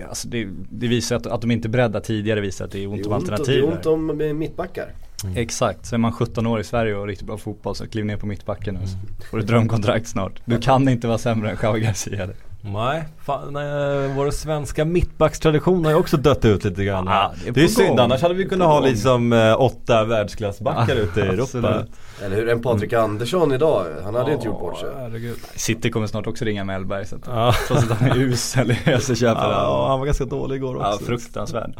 alltså 0.09 0.29
det, 0.29 0.49
det 0.71 0.89
visar 0.89 1.17
att, 1.17 1.27
att 1.27 1.41
de 1.41 1.51
inte 1.51 1.69
är 1.69 1.71
beredda 1.71 2.01
tidigare 2.01 2.41
visar 2.41 2.65
att 2.65 2.71
det 2.73 2.85
är 2.85 2.87
ont 2.89 3.03
Det 3.03 3.09
om 3.09 3.13
är 3.13 3.17
ont, 3.17 3.27
det 3.27 3.33
alternativ. 3.33 3.65
är 3.65 3.69
här. 3.69 3.77
ont 3.77 3.87
om 3.87 4.21
eh, 4.21 4.33
mittbackar. 4.33 4.93
Exakt, 5.37 5.87
så 5.87 5.95
är 5.95 5.99
man 5.99 6.13
17 6.13 6.47
år 6.47 6.61
i 6.61 6.65
Sverige 6.65 6.95
och 6.95 7.07
riktigt 7.07 7.27
bra 7.27 7.39
fotboll 7.39 7.75
så 7.75 7.87
kliv 7.89 8.05
ner 8.05 8.17
på 8.17 8.27
mittbacken 8.27 8.77
och 8.77 8.89
så 8.89 8.97
får 9.31 9.39
du 9.39 9.45
drömkontrakt 9.45 10.09
snart. 10.09 10.33
Du 10.45 10.59
kan 10.61 10.89
inte 10.89 11.07
vara 11.07 11.19
sämre 11.19 11.51
än 11.51 11.57
Javi 11.63 11.81
Garcia. 11.81 12.29
Nej, 12.63 13.05
fan, 13.25 13.53
nej, 13.53 14.09
vår 14.17 14.31
svenska 14.31 14.85
mittbackstradition 14.85 15.85
har 15.85 15.93
ju 15.93 15.99
också 15.99 16.17
dött 16.17 16.45
ut 16.45 16.65
lite 16.65 16.85
grann. 16.85 17.07
Ja, 17.07 17.33
det 17.43 17.49
är 17.49 17.53
det 17.53 17.65
är 17.65 17.69
synd, 17.69 17.89
gång. 17.89 17.99
annars 17.99 18.23
hade 18.23 18.35
vi 18.35 18.45
kunnat 18.49 18.69
ha 18.69 18.75
gång. 18.81 18.89
liksom 18.89 19.33
eh, 19.33 19.61
åtta 19.61 20.05
världsklassbackar 20.05 20.95
Ja, 20.97 21.03
ute 21.03 21.21
i 21.21 21.23
Europa. 21.23 21.43
absolut. 21.43 21.91
Eller 22.25 22.37
hur? 22.37 22.49
En 22.49 22.63
Patrik 22.63 22.93
Andersson 22.93 23.53
idag, 23.53 23.87
han 24.05 24.15
hade 24.15 24.33
inte 24.33 24.47
gjort 24.47 24.61
bort 24.61 24.79
sig. 24.79 24.89
Herregud. 24.99 25.37
City 25.55 25.91
kommer 25.91 26.07
snart 26.07 26.27
också 26.27 26.45
ringa 26.45 26.65
Mellberg 26.65 27.07
så 27.07 27.17
att 27.17 27.23
Ja. 27.27 27.55
trots 27.69 27.91
att 27.91 27.99
han 28.01 28.09
är 28.11 28.17
usel 28.17 28.75
så 29.01 29.15
köper 29.15 29.43
Ja, 29.43 29.87
han. 29.89 29.99
var 29.99 30.07
ganska 30.07 30.25
dålig 30.25 30.57
igår 30.57 30.77
också. 30.77 30.89
Ja, 30.89 30.99
fruktansvärd. 31.07 31.73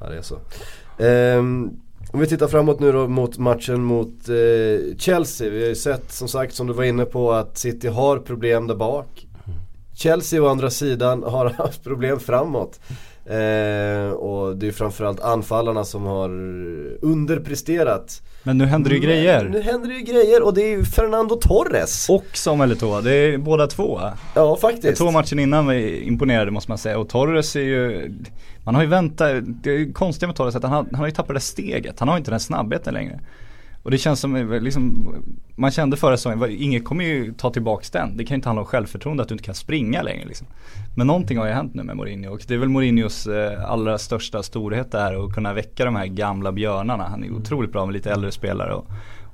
Ja 0.00 0.06
det 0.08 0.16
är 0.18 0.22
så. 0.22 0.38
Ehm, 1.04 1.70
om 2.12 2.20
vi 2.20 2.26
tittar 2.26 2.48
framåt 2.48 2.80
nu 2.80 2.92
då 2.92 3.08
mot 3.08 3.38
matchen 3.38 3.84
mot 3.84 4.28
eh, 4.28 4.96
Chelsea. 4.98 5.50
Vi 5.50 5.60
har 5.62 5.68
ju 5.68 5.74
sett 5.74 6.12
som 6.12 6.28
sagt 6.28 6.54
som 6.54 6.66
du 6.66 6.72
var 6.72 6.84
inne 6.84 7.04
på 7.04 7.32
att 7.32 7.58
City 7.58 7.88
har 7.88 8.18
problem 8.18 8.66
där 8.66 8.74
bak. 8.74 9.26
Chelsea 10.00 10.42
å 10.42 10.48
andra 10.48 10.70
sidan 10.70 11.22
har 11.22 11.50
haft 11.58 11.84
problem 11.84 12.20
framåt. 12.20 12.80
Eh, 13.24 14.10
och 14.10 14.56
det 14.56 14.68
är 14.68 14.72
framförallt 14.72 15.20
anfallarna 15.20 15.84
som 15.84 16.06
har 16.06 16.28
underpresterat. 17.02 18.22
Men 18.42 18.58
nu 18.58 18.66
händer 18.66 18.90
det 18.90 18.96
ju 18.96 19.02
grejer. 19.02 19.44
Nu 19.44 19.60
händer 19.60 19.88
det 19.88 19.94
ju 19.94 20.00
grejer 20.00 20.42
och 20.42 20.54
det 20.54 20.62
är 20.62 20.70
ju 20.70 20.84
Fernando 20.84 21.34
Torres. 21.34 22.08
Och 22.08 22.24
Samuel 22.32 22.72
Eto'o, 22.72 23.02
det 23.02 23.12
är 23.12 23.38
båda 23.38 23.66
två. 23.66 24.00
Ja 24.34 24.56
faktiskt. 24.56 24.98
Två 24.98 25.10
matchen 25.10 25.38
innan 25.38 25.66
var 25.66 25.74
imponerade 25.74 26.50
måste 26.50 26.70
man 26.70 26.78
säga 26.78 26.98
och 26.98 27.08
Torres 27.08 27.56
är 27.56 27.60
ju 27.60 28.12
Man 28.64 28.74
har 28.74 28.82
ju 28.82 28.88
väntat, 28.88 29.42
det 29.44 29.70
är 29.70 29.78
ju 29.78 29.92
konstigt 29.92 30.28
med 30.28 30.36
Torres 30.36 30.56
att 30.56 30.62
han 30.62 30.72
har, 30.72 30.84
han 30.84 30.94
har 30.94 31.06
ju 31.06 31.12
tappat 31.12 31.36
det 31.36 31.40
steget, 31.40 32.00
han 32.00 32.08
har 32.08 32.16
inte 32.16 32.30
den 32.30 32.40
snabbheten 32.40 32.94
längre 32.94 33.20
och 33.82 33.90
det 33.90 33.98
känns 33.98 34.20
som, 34.20 34.36
eh, 34.36 34.60
liksom, 34.60 35.14
man 35.56 35.70
kände 35.70 35.96
förra 35.96 36.16
säsongen, 36.16 36.50
ingen 36.50 36.84
kommer 36.84 37.04
ju 37.04 37.32
ta 37.32 37.50
tillbaks 37.50 37.90
den 37.90 38.16
Det 38.16 38.24
kan 38.24 38.34
ju 38.34 38.36
inte 38.36 38.48
handla 38.48 38.62
om 38.62 38.66
självförtroende 38.66 39.22
att 39.22 39.28
du 39.28 39.34
inte 39.34 39.44
kan 39.44 39.54
springa 39.54 40.02
längre 40.02 40.24
liksom. 40.24 40.46
Men 40.96 41.06
någonting 41.06 41.38
har 41.38 41.46
ju 41.46 41.52
hänt 41.52 41.74
nu 41.74 41.82
med 41.82 41.96
Mourinho 41.96 42.32
och 42.32 42.40
det 42.48 42.54
är 42.54 42.58
väl 42.58 42.68
Mourinhos 42.68 43.26
eh, 43.26 43.70
allra 43.70 43.98
största 43.98 44.42
storhet 44.42 44.92
det 44.92 44.98
här 44.98 45.24
att 45.24 45.34
kunna 45.34 45.52
väcka 45.52 45.84
de 45.84 45.96
här 45.96 46.06
gamla 46.06 46.52
björnarna 46.52 47.08
Han 47.08 47.24
är 47.24 47.32
otroligt 47.32 47.72
bra 47.72 47.86
med 47.86 47.92
lite 47.92 48.10
äldre 48.10 48.32
spelare 48.32 48.74
och 48.74 48.86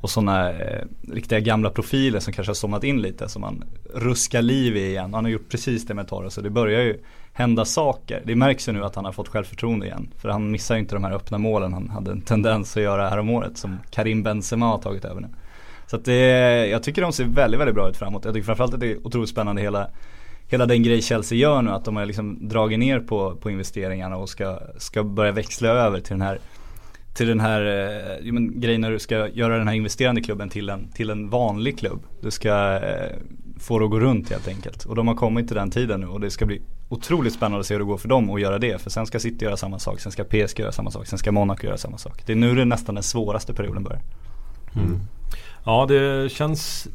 och 0.06 0.10
sådana 0.10 0.50
eh, 0.50 0.84
riktiga 1.12 1.40
gamla 1.40 1.70
profiler 1.70 2.20
som 2.20 2.32
kanske 2.32 2.50
har 2.50 2.54
somnat 2.54 2.84
in 2.84 3.02
lite 3.02 3.28
som 3.28 3.42
man 3.42 3.64
ruskar 3.94 4.42
liv 4.42 4.76
i 4.76 4.86
igen. 4.86 5.14
Han 5.14 5.24
har 5.24 5.30
gjort 5.30 5.48
precis 5.48 5.86
det 5.86 5.94
med 5.94 6.08
Torres 6.08 6.34
så 6.34 6.40
det 6.40 6.50
börjar 6.50 6.82
ju 6.82 7.00
hända 7.32 7.64
saker. 7.64 8.22
Det 8.24 8.36
märks 8.36 8.68
ju 8.68 8.72
nu 8.72 8.84
att 8.84 8.94
han 8.94 9.04
har 9.04 9.12
fått 9.12 9.28
självförtroende 9.28 9.86
igen. 9.86 10.08
För 10.18 10.28
han 10.28 10.50
missar 10.50 10.74
ju 10.74 10.80
inte 10.80 10.94
de 10.94 11.04
här 11.04 11.12
öppna 11.12 11.38
målen 11.38 11.72
han 11.72 11.88
hade 11.88 12.10
en 12.10 12.20
tendens 12.20 12.76
att 12.76 12.82
göra 12.82 13.08
här 13.08 13.18
om 13.18 13.30
året 13.30 13.58
som 13.58 13.78
Karim 13.90 14.22
Benzema 14.22 14.66
har 14.66 14.78
tagit 14.78 15.04
över 15.04 15.20
nu. 15.20 15.28
Så 15.86 15.96
att 15.96 16.04
det, 16.04 16.66
jag 16.66 16.82
tycker 16.82 17.02
de 17.02 17.12
ser 17.12 17.24
väldigt, 17.24 17.60
väldigt 17.60 17.74
bra 17.74 17.88
ut 17.88 17.96
framåt. 17.96 18.24
Jag 18.24 18.34
tycker 18.34 18.46
framförallt 18.46 18.74
att 18.74 18.80
det 18.80 18.92
är 18.92 19.06
otroligt 19.06 19.30
spännande 19.30 19.62
hela 19.62 19.88
Hela 20.48 20.66
den 20.66 20.82
grej 20.82 21.02
Chelsea 21.02 21.38
gör 21.38 21.62
nu, 21.62 21.70
att 21.70 21.84
de 21.84 21.96
har 21.96 22.06
liksom 22.06 22.48
dragit 22.48 22.78
ner 22.78 23.00
på, 23.00 23.36
på 23.36 23.50
investeringarna 23.50 24.16
och 24.16 24.28
ska, 24.28 24.58
ska 24.76 25.04
börja 25.04 25.32
växla 25.32 25.68
över 25.68 26.00
till 26.00 26.12
den 26.12 26.22
här 26.22 26.38
till 27.16 27.28
den 27.28 27.40
här 27.40 27.60
eh, 28.20 28.32
men, 28.32 28.60
grejen 28.60 28.80
när 28.80 28.90
du 28.90 28.98
ska 28.98 29.28
göra 29.28 29.58
den 29.58 29.68
här 29.68 29.74
investerande 29.74 30.20
klubben 30.20 30.48
till 30.48 30.68
en, 30.68 30.88
till 30.88 31.10
en 31.10 31.30
vanlig 31.30 31.78
klubb. 31.78 32.02
Du 32.22 32.30
ska 32.30 32.74
eh, 32.76 33.16
få 33.60 33.78
det 33.78 33.84
att 33.84 33.90
gå 33.90 34.00
runt 34.00 34.30
helt 34.30 34.48
enkelt. 34.48 34.84
Och 34.84 34.94
de 34.94 35.08
har 35.08 35.14
kommit 35.14 35.46
till 35.46 35.56
den 35.56 35.70
tiden 35.70 36.00
nu 36.00 36.06
och 36.06 36.20
det 36.20 36.30
ska 36.30 36.46
bli 36.46 36.62
otroligt 36.88 37.32
spännande 37.32 37.60
att 37.60 37.66
se 37.66 37.74
hur 37.74 37.78
det 37.78 37.84
går 37.84 37.96
för 37.96 38.08
dem 38.08 38.30
att 38.30 38.40
göra 38.40 38.58
det. 38.58 38.82
För 38.82 38.90
sen 38.90 39.06
ska 39.06 39.18
City 39.18 39.44
göra 39.44 39.56
samma 39.56 39.78
sak, 39.78 40.00
sen 40.00 40.12
ska 40.12 40.24
PSG 40.24 40.60
göra 40.60 40.72
samma 40.72 40.90
sak, 40.90 41.06
sen 41.06 41.18
ska 41.18 41.32
Monaco 41.32 41.66
göra 41.66 41.76
samma 41.76 41.98
sak. 41.98 42.22
Det 42.26 42.32
är 42.32 42.36
nu 42.36 42.54
det 42.54 42.64
nästan 42.64 42.94
den 42.94 43.04
svåraste 43.04 43.54
perioden 43.54 43.84
börjar. 43.84 44.02
Mm. 44.74 45.00
Ja 45.64 45.86
det 45.88 46.32
känns 46.32 46.88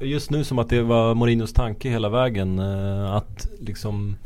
just 0.00 0.30
nu 0.30 0.44
som 0.44 0.58
att 0.58 0.68
det 0.68 0.82
var 0.82 1.14
Morinos 1.14 1.52
tanke 1.52 1.88
hela 1.90 2.08
vägen. 2.08 2.58
eh, 2.58 3.14
Att 3.14 3.48
liksom 3.60 4.16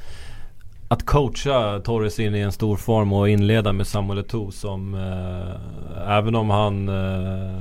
att 0.93 1.07
coacha 1.07 1.81
Torres 1.81 2.21
in 2.21 2.35
i 2.35 2.41
en 2.41 2.53
stor 2.53 2.77
form 2.77 3.13
och 3.13 3.29
inleda 3.29 3.73
med 3.73 3.87
Samuel 3.87 4.25
Eto'o 4.25 4.51
som 4.51 4.95
eh, 4.95 6.19
Även 6.19 6.35
om 6.35 6.51
han 6.51 6.89
eh, 6.89 7.55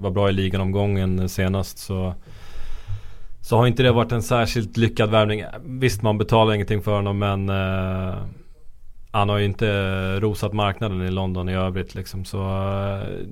var 0.00 0.10
bra 0.10 0.28
i 0.28 0.32
liganomgången 0.32 1.28
senast 1.28 1.78
så 1.78 2.14
Så 3.40 3.56
har 3.56 3.66
inte 3.66 3.82
det 3.82 3.92
varit 3.92 4.12
en 4.12 4.22
särskilt 4.22 4.76
lyckad 4.76 5.10
värvning. 5.10 5.44
Visst 5.64 6.02
man 6.02 6.18
betalar 6.18 6.54
ingenting 6.54 6.82
för 6.82 6.96
honom 6.96 7.18
men 7.18 7.48
eh, 7.48 8.14
Han 9.10 9.28
har 9.28 9.38
ju 9.38 9.44
inte 9.44 9.66
rosat 10.20 10.52
marknaden 10.52 11.02
i 11.02 11.10
London 11.10 11.48
i 11.48 11.54
övrigt 11.54 11.94
liksom 11.94 12.24
så 12.24 12.38
eh, 12.38 13.26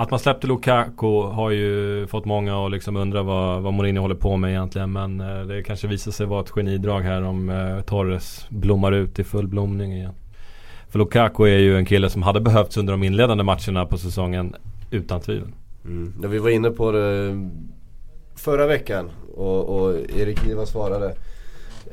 att 0.00 0.10
man 0.10 0.20
släppte 0.20 0.46
Lukaku 0.46 1.22
har 1.22 1.50
ju 1.50 2.06
fått 2.06 2.24
många 2.24 2.66
att 2.66 2.70
liksom 2.70 2.96
undra 2.96 3.22
vad, 3.22 3.62
vad 3.62 3.72
Mourinho 3.72 4.02
håller 4.02 4.14
på 4.14 4.36
med 4.36 4.50
egentligen. 4.50 4.92
Men 4.92 5.20
eh, 5.20 5.46
det 5.46 5.62
kanske 5.62 5.88
visar 5.88 6.12
sig 6.12 6.26
vara 6.26 6.40
ett 6.40 6.50
genidrag 6.50 7.00
här 7.00 7.22
om 7.22 7.50
eh, 7.50 7.80
Torres 7.80 8.46
blommar 8.48 8.92
ut 8.92 9.18
i 9.18 9.24
full 9.24 9.48
blomning 9.48 9.92
igen. 9.92 10.12
För 10.88 10.98
Lukaku 10.98 11.44
är 11.44 11.58
ju 11.58 11.76
en 11.76 11.84
kille 11.84 12.10
som 12.10 12.22
hade 12.22 12.40
behövts 12.40 12.76
under 12.76 12.92
de 12.92 13.02
inledande 13.02 13.44
matcherna 13.44 13.86
på 13.86 13.98
säsongen 13.98 14.54
utan 14.90 15.20
tvivel. 15.20 15.48
Mm. 15.84 16.14
Ja, 16.22 16.28
vi 16.28 16.38
var 16.38 16.50
inne 16.50 16.70
på 16.70 16.92
det 16.92 17.48
förra 18.36 18.66
veckan 18.66 19.10
och, 19.34 19.68
och 19.68 19.94
Erik 19.94 20.46
Niva 20.46 20.66
svarade 20.66 21.14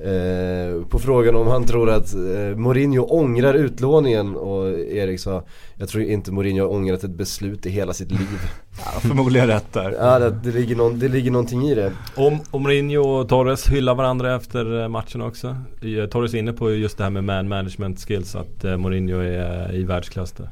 eh, 0.03 0.85
på 0.89 0.99
frågan 0.99 1.35
om 1.35 1.47
han 1.47 1.63
tror 1.65 1.89
att 1.89 2.13
eh, 2.13 2.55
Mourinho 2.57 3.03
ångrar 3.03 3.53
utlåningen 3.53 4.35
och 4.35 4.79
Erik 4.79 5.19
sa 5.19 5.43
Jag 5.75 5.89
tror 5.89 6.03
inte 6.03 6.31
Mourinho 6.31 6.61
har 6.63 6.71
ångrat 6.73 7.03
ett 7.03 7.11
beslut 7.11 7.65
i 7.65 7.69
hela 7.69 7.93
sitt 7.93 8.11
liv 8.11 8.27
Ja, 8.85 8.99
förmodligen 8.99 9.47
rätt 9.47 9.73
där. 9.73 9.91
Ja 9.99 10.19
det, 10.19 10.29
det, 10.29 10.51
ligger 10.51 10.75
någon, 10.75 10.99
det 10.99 11.07
ligger 11.07 11.31
någonting 11.31 11.61
i 11.63 11.75
det 11.75 11.91
Om, 12.15 12.39
om 12.51 12.63
Mourinho 12.63 13.01
och 13.01 13.29
Torres 13.29 13.67
hyllar 13.69 13.95
varandra 13.95 14.35
efter 14.35 14.81
eh, 14.81 14.87
matchen 14.87 15.21
också. 15.21 15.55
I- 15.81 16.07
Torres 16.07 16.33
är 16.33 16.37
inne 16.37 16.53
på 16.53 16.71
just 16.71 16.97
det 16.97 17.03
här 17.03 17.11
med 17.11 17.23
man 17.23 17.47
management 17.47 17.99
skills 18.07 18.35
att 18.35 18.63
eh, 18.63 18.77
Mourinho 18.77 19.19
är 19.19 19.75
i 19.75 19.83
världsklass 19.83 20.31
där. 20.31 20.49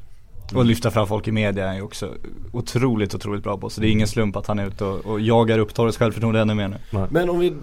Och 0.54 0.66
lyfta 0.66 0.92
fram 0.92 1.08
folk 1.08 1.28
i 1.28 1.32
media 1.32 1.70
är 1.70 1.76
ju 1.76 1.82
också 1.82 2.14
otroligt, 2.52 3.16
otroligt 3.16 3.44
bra 3.44 3.58
på. 3.58 3.70
Så 3.70 3.82
det 3.82 3.88
är 3.88 3.92
ingen 3.92 4.08
slump 4.08 4.36
att 4.36 4.48
han 4.48 4.60
är 4.60 4.68
ute 4.68 4.86
och, 4.86 5.06
och 5.06 5.20
jagar 5.20 5.60
upp 5.60 5.74
Torres 5.74 5.98
självförtroende 5.98 6.40
ännu 6.40 6.54
mer 6.54 6.68
nu. 6.68 7.08
Men 7.10 7.30
om 7.30 7.40
vi, 7.40 7.54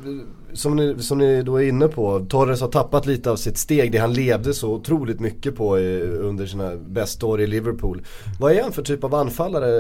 som 0.53 0.77
ni, 0.77 0.97
som 0.99 1.19
ni 1.19 1.43
då 1.43 1.57
är 1.57 1.69
inne 1.69 1.89
på, 1.89 2.27
Torres 2.29 2.61
har 2.61 2.69
tappat 2.69 3.07
lite 3.07 3.31
av 3.31 3.37
sitt 3.37 3.59
steg, 3.59 3.93
det 3.93 3.99
han 3.99 4.13
levde 4.13 4.55
så 4.55 4.73
otroligt 4.73 5.21
mycket 5.21 5.57
på 5.57 5.79
i, 5.79 6.03
under 6.03 6.47
sina 6.47 6.77
bästa 6.77 7.27
år 7.27 7.41
i 7.41 7.47
Liverpool. 7.47 8.03
Vad 8.41 8.53
är 8.53 8.63
han 8.63 8.73
för 8.73 8.83
typ 8.83 9.05
av 9.05 9.15
anfallare 9.15 9.79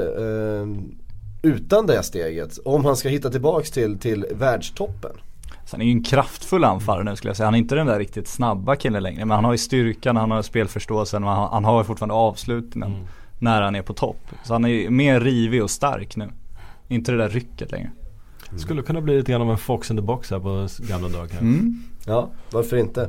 eh, 0.61 0.69
utan 1.43 1.87
det 1.87 2.03
steget? 2.03 2.59
Om 2.65 2.85
han 2.85 2.97
ska 2.97 3.09
hitta 3.09 3.31
tillbaks 3.31 3.71
till, 3.71 3.99
till 3.99 4.27
världstoppen? 4.31 5.13
Så 5.73 5.77
han 5.77 5.83
är 5.83 5.87
ju 5.87 5.93
en 5.93 6.03
kraftfull 6.03 6.65
anfallare 6.65 7.05
nu 7.05 7.17
skulle 7.17 7.29
jag 7.31 7.37
säga. 7.37 7.47
Han 7.47 7.55
är 7.55 7.59
inte 7.59 7.75
den 7.75 7.87
där 7.87 7.99
riktigt 7.99 8.29
snabba 8.29 8.77
killen 8.77 9.03
längre. 9.03 9.25
Men 9.25 9.35
han 9.35 9.45
har 9.45 9.53
ju 9.53 9.59
styrkan, 9.59 10.17
han 10.17 10.31
har 10.31 10.43
spelförståelsen 10.43 11.25
och 11.25 11.31
han, 11.31 11.53
han 11.53 11.65
har 11.65 11.85
fortfarande 11.85 12.15
avslutningen 12.15 12.93
Mm. 12.93 13.07
när 13.39 13.63
han 13.63 13.75
är 13.75 13.83
på 13.83 13.93
topp. 13.95 14.21
Så 14.45 14.53
han 14.53 14.65
är 14.65 14.69
ju 14.69 14.91
mer 14.91 15.21
rivig 15.21 15.63
och 15.63 15.71
stark 15.71 16.17
nu. 16.17 16.29
Inte 16.89 17.13
det 17.13 17.19
där 17.19 17.29
rycket 17.29 17.71
längre. 17.71 17.91
Skulle 18.57 18.83
kunna 18.83 19.01
bli 19.01 19.17
lite 19.17 19.33
grann 19.33 19.43
av 19.43 19.51
en 19.51 19.59
fox 19.59 19.91
in 19.91 19.97
the 19.97 20.03
box 20.03 20.31
här 20.31 20.39
på 20.39 20.69
gamla 20.89 21.09
dagar. 21.09 21.41
Mm. 21.41 21.83
Ja, 22.07 22.31
varför 22.51 22.77
inte? 22.77 23.03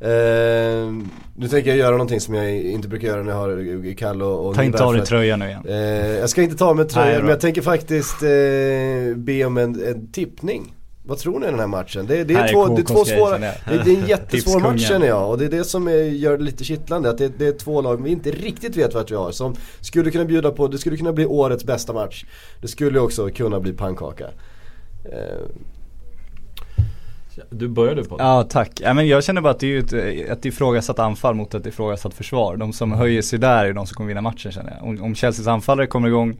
Eh, 0.00 0.92
nu 1.36 1.48
tänker 1.50 1.70
jag 1.70 1.78
göra 1.78 1.90
någonting 1.90 2.20
som 2.20 2.34
jag 2.34 2.60
inte 2.60 2.88
brukar 2.88 3.08
göra 3.08 3.22
när 3.22 3.30
jag 3.30 3.38
har 3.38 3.94
Kalle 3.94 4.24
och, 4.24 4.46
och 4.48 4.54
Ta 4.54 4.62
inte 4.62 4.84
av 4.84 4.92
dig 4.94 5.06
tröjan 5.06 5.38
nu 5.38 5.46
igen. 5.46 5.62
Eh, 5.68 5.76
jag 6.18 6.30
ska 6.30 6.42
inte 6.42 6.56
ta 6.56 6.74
med 6.74 6.86
Nej, 6.86 6.94
tröjan 6.94 7.20
men 7.20 7.30
jag 7.30 7.40
tänker 7.40 7.62
faktiskt 7.62 8.22
eh, 8.22 9.16
be 9.16 9.44
om 9.44 9.56
en, 9.56 9.86
en 9.86 10.06
tippning. 10.12 10.74
Vad 11.08 11.18
tror 11.18 11.40
ni 11.40 11.46
i 11.46 11.50
den 11.50 11.58
här 11.58 11.66
matchen? 11.66 12.06
Det, 12.06 12.24
det, 12.24 12.34
Här 12.34 12.44
är, 12.44 12.48
är 12.48 12.52
två, 12.52 12.74
det 12.76 12.82
är 12.82 12.84
två 12.84 13.04
svåra, 13.04 13.38
det, 13.38 13.54
det 13.64 13.74
är 13.74 14.02
en 14.02 14.06
jättesvår 14.08 14.60
match 14.60 14.88
känner 14.88 15.06
jag 15.06 15.30
och 15.30 15.38
det 15.38 15.44
är 15.44 15.48
det 15.48 15.64
som 15.64 15.88
är, 15.88 15.92
gör 15.92 16.38
det 16.38 16.44
lite 16.44 16.64
kittlande. 16.64 17.10
Att 17.10 17.18
det, 17.18 17.38
det 17.38 17.46
är 17.46 17.52
två 17.52 17.80
lag 17.80 18.02
vi 18.02 18.10
inte 18.10 18.30
riktigt 18.30 18.76
vet 18.76 18.94
vart 18.94 19.10
vi 19.10 19.14
har. 19.14 19.30
Som 19.32 19.54
skulle 19.80 20.10
kunna 20.10 20.24
bjuda 20.24 20.50
på, 20.50 20.68
det 20.68 20.78
skulle 20.78 20.96
kunna 20.96 21.12
bli 21.12 21.26
årets 21.26 21.64
bästa 21.64 21.92
match. 21.92 22.24
Det 22.60 22.68
skulle 22.68 23.00
också 23.00 23.28
kunna 23.28 23.60
bli 23.60 23.72
pannkaka. 23.72 24.24
Eh, 25.04 25.46
Du 27.50 27.68
började 27.68 28.04
på 28.04 28.16
det. 28.16 28.22
Ja 28.24 28.42
tack. 28.42 28.80
Ja, 28.80 28.94
men 28.94 29.08
jag 29.08 29.24
känner 29.24 29.40
bara 29.40 29.50
att 29.50 29.60
det 29.60 29.66
är 29.66 29.70
ju 29.70 29.78
ett, 29.78 29.92
ett 30.38 30.44
ifrågasatt 30.44 30.98
anfall 30.98 31.34
mot 31.34 31.54
ett 31.54 31.66
ifrågasatt 31.66 32.14
försvar. 32.14 32.56
De 32.56 32.72
som 32.72 32.92
höjer 32.92 33.22
sig 33.22 33.38
där 33.38 33.64
är 33.64 33.72
de 33.72 33.86
som 33.86 33.94
kommer 33.94 34.08
vinna 34.08 34.20
matchen 34.20 34.52
känner 34.52 34.76
jag. 34.76 34.88
Om, 34.88 35.02
om 35.02 35.14
Chelseas 35.14 35.46
anfallare 35.46 35.86
kommer 35.86 36.08
igång 36.08 36.36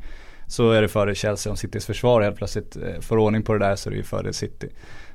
så 0.49 0.71
är 0.71 0.83
det 0.83 0.89
före 0.89 1.15
Chelsea. 1.15 1.51
Om 1.51 1.57
Citys 1.57 1.87
försvar 1.87 2.23
helt 2.23 2.37
plötsligt 2.37 2.77
eh, 2.77 3.01
får 3.01 3.17
ordning 3.19 3.43
på 3.43 3.53
det 3.53 3.59
där 3.59 3.77
så 3.77 3.89
är 3.89 3.91
det 3.91 3.97
ju 3.97 4.03
före 4.03 4.33
City. 4.33 4.69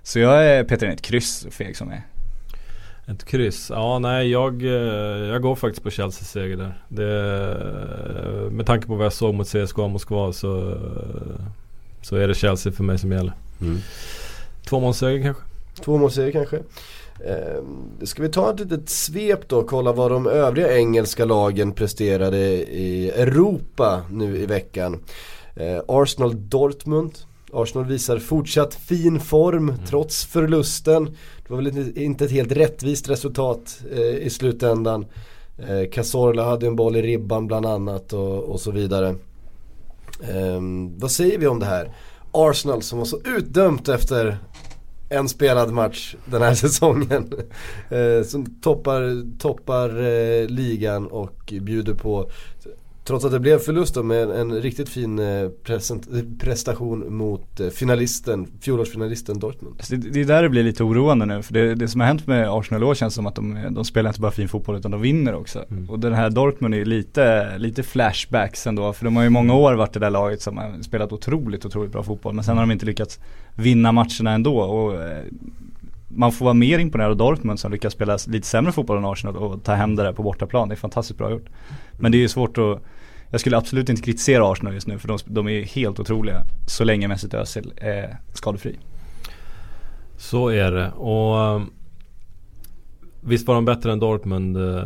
Så 0.03 0.19
jag 0.19 0.45
är 0.45 0.63
Peter 0.63 0.85
in 0.85 0.93
ett 0.93 1.01
kryss 1.01 1.47
feg 1.51 1.77
som 1.77 1.91
är. 1.91 2.01
Ett 3.07 3.25
kryss. 3.25 3.69
Ja, 3.69 3.99
nej 3.99 4.31
jag, 4.31 4.63
eh, 4.63 4.69
jag 5.29 5.41
går 5.41 5.55
faktiskt 5.55 5.83
på 5.83 5.89
Chelseas 5.89 6.31
seger 6.31 6.57
där. 6.57 6.83
Det, 6.87 8.51
med 8.51 8.65
tanke 8.65 8.87
på 8.87 8.95
vad 8.95 9.05
jag 9.05 9.13
såg 9.13 9.33
mot 9.33 9.47
CSKA 9.47 9.87
Moskva 9.87 10.33
så, 10.33 10.77
så 12.01 12.15
är 12.15 12.27
det 12.27 12.33
Chelsea 12.33 12.73
för 12.73 12.83
mig 12.83 12.97
som 12.97 13.11
gäller. 13.11 13.33
mm. 13.61 13.77
Tvåmålsseger 14.65 15.23
kanske? 15.23 15.43
Två 15.81 15.97
målserier 15.97 16.31
kanske. 16.31 16.59
Eh, 17.27 17.63
ska 18.05 18.21
vi 18.21 18.29
ta 18.29 18.49
ett 18.53 18.59
litet 18.59 18.89
svep 18.89 19.47
då 19.47 19.57
och 19.57 19.67
kolla 19.67 19.91
vad 19.93 20.11
de 20.11 20.27
övriga 20.27 20.77
engelska 20.77 21.25
lagen 21.25 21.71
presterade 21.71 22.37
i 22.71 23.09
Europa 23.09 24.01
nu 24.11 24.37
i 24.37 24.45
veckan. 24.45 25.03
Eh, 25.55 25.81
Arsenal 25.87 26.49
Dortmund. 26.49 27.11
Arsenal 27.53 27.87
visar 27.87 28.17
fortsatt 28.19 28.75
fin 28.75 29.19
form 29.19 29.73
trots 29.87 30.25
förlusten. 30.25 31.03
Det 31.47 31.53
var 31.53 31.57
väl 31.57 31.97
inte- 31.97 32.25
ett 32.25 32.31
helt 32.31 32.51
rättvist 32.51 33.09
resultat 33.09 33.79
eh, 33.91 33.99
i 34.01 34.29
slutändan. 34.29 35.05
Eh, 35.57 35.89
Cazorla 35.91 36.43
hade 36.45 36.67
en 36.67 36.75
boll 36.75 36.95
i 36.95 37.01
ribban 37.01 37.47
bland 37.47 37.65
annat 37.65 38.13
och, 38.13 38.43
och 38.43 38.59
så 38.59 38.71
vidare. 38.71 39.15
Ehm, 40.31 40.99
vad 40.99 41.11
säger 41.11 41.37
vi 41.37 41.47
om 41.47 41.59
det 41.59 41.65
här? 41.65 41.95
Arsenal 42.31 42.81
som 42.81 42.99
var 42.99 43.05
så 43.05 43.19
utdömt 43.37 43.89
efter 43.89 44.37
en 45.13 45.29
spelad 45.29 45.71
match 45.71 46.15
den 46.25 46.41
här 46.41 46.53
säsongen. 46.65 47.33
Eh, 47.89 48.25
som 48.25 48.45
toppar, 48.45 49.37
toppar 49.37 49.89
eh, 50.01 50.47
ligan 50.47 51.07
och 51.07 51.53
bjuder 51.61 51.93
på 51.93 52.29
Trots 53.05 53.25
att 53.25 53.31
det 53.31 53.39
blev 53.39 53.59
förlust 53.59 53.95
då, 53.95 54.03
med 54.03 54.23
en, 54.23 54.31
en 54.31 54.61
riktigt 54.61 54.89
fin 54.89 55.19
eh, 55.19 55.49
present, 55.63 56.07
prestation 56.39 57.15
mot 57.17 57.59
eh, 57.59 57.69
finalisten, 57.69 58.47
fjolårsfinalisten 58.61 59.39
Dortmund. 59.39 59.75
Så 59.79 59.95
det, 59.95 60.09
det 60.09 60.21
är 60.21 60.25
där 60.25 60.43
det 60.43 60.49
blir 60.49 60.63
lite 60.63 60.83
oroande 60.83 61.25
nu. 61.25 61.41
För 61.41 61.53
det, 61.53 61.75
det 61.75 61.87
som 61.87 62.01
har 62.01 62.07
hänt 62.07 62.27
med 62.27 62.49
Arsenal 62.49 62.83
år 62.83 62.95
känns 62.95 63.13
som 63.13 63.27
att 63.27 63.35
de, 63.35 63.67
de 63.71 63.85
spelar 63.85 64.09
inte 64.09 64.21
bara 64.21 64.31
fin 64.31 64.47
fotboll 64.47 64.75
utan 64.75 64.91
de 64.91 65.01
vinner 65.01 65.35
också. 65.35 65.65
Mm. 65.69 65.89
Och 65.89 65.99
den 65.99 66.13
här 66.13 66.29
Dortmund 66.29 66.75
är 66.75 66.85
lite, 66.85 67.57
lite 67.57 67.83
flashbacks 67.83 68.67
ändå. 68.67 68.93
För 68.93 69.05
de 69.05 69.15
har 69.15 69.23
ju 69.23 69.29
många 69.29 69.53
år 69.53 69.73
varit 69.73 69.93
det 69.93 69.99
där 69.99 70.09
laget 70.09 70.41
som 70.41 70.57
har 70.57 70.81
spelat 70.81 71.11
otroligt, 71.11 71.65
otroligt 71.65 71.91
bra 71.91 72.03
fotboll. 72.03 72.33
Men 72.33 72.43
sen 72.43 72.57
har 72.57 72.63
de 72.63 72.71
inte 72.71 72.85
lyckats 72.85 73.19
vinna 73.55 73.91
matcherna 73.91 74.31
ändå. 74.31 74.59
Och, 74.59 75.01
eh, 75.01 75.23
man 76.15 76.31
får 76.31 76.45
vara 76.45 76.53
mer 76.53 76.79
imponerad 76.79 77.11
av 77.11 77.17
Dortmund 77.17 77.59
som 77.59 77.71
lyckas 77.71 77.93
spela 77.93 78.17
lite 78.27 78.47
sämre 78.47 78.71
fotboll 78.71 78.97
än 78.97 79.05
Arsenal 79.05 79.37
och 79.37 79.63
ta 79.63 79.73
hem 79.73 79.95
det 79.95 80.03
där 80.03 80.13
på 80.13 80.23
bortaplan. 80.23 80.69
Det 80.69 80.75
är 80.75 80.77
fantastiskt 80.77 81.17
bra 81.17 81.31
gjort. 81.31 81.49
Men 81.97 82.11
det 82.11 82.17
är 82.17 82.19
ju 82.19 82.29
svårt 82.29 82.57
att 82.57 82.81
jag 83.29 83.39
skulle 83.39 83.57
absolut 83.57 83.89
inte 83.89 84.01
kritisera 84.01 84.51
Arsenal 84.51 84.73
just 84.73 84.87
nu 84.87 84.99
för 84.99 85.07
de, 85.07 85.17
de 85.25 85.47
är 85.47 85.61
helt 85.63 85.99
otroliga 85.99 86.45
så 86.67 86.83
länge 86.83 87.07
Mesut 87.07 87.33
Özil 87.33 87.73
är 87.77 88.03
eh, 88.03 88.15
skadefri. 88.33 88.79
Så 90.17 90.49
är 90.49 90.71
det. 90.71 90.91
Och 90.91 91.39
eh, 91.39 91.61
visst 93.21 93.47
var 93.47 93.55
de 93.55 93.65
bättre 93.65 93.91
än 93.91 93.99
Dortmund 93.99 94.57
eh, 94.57 94.83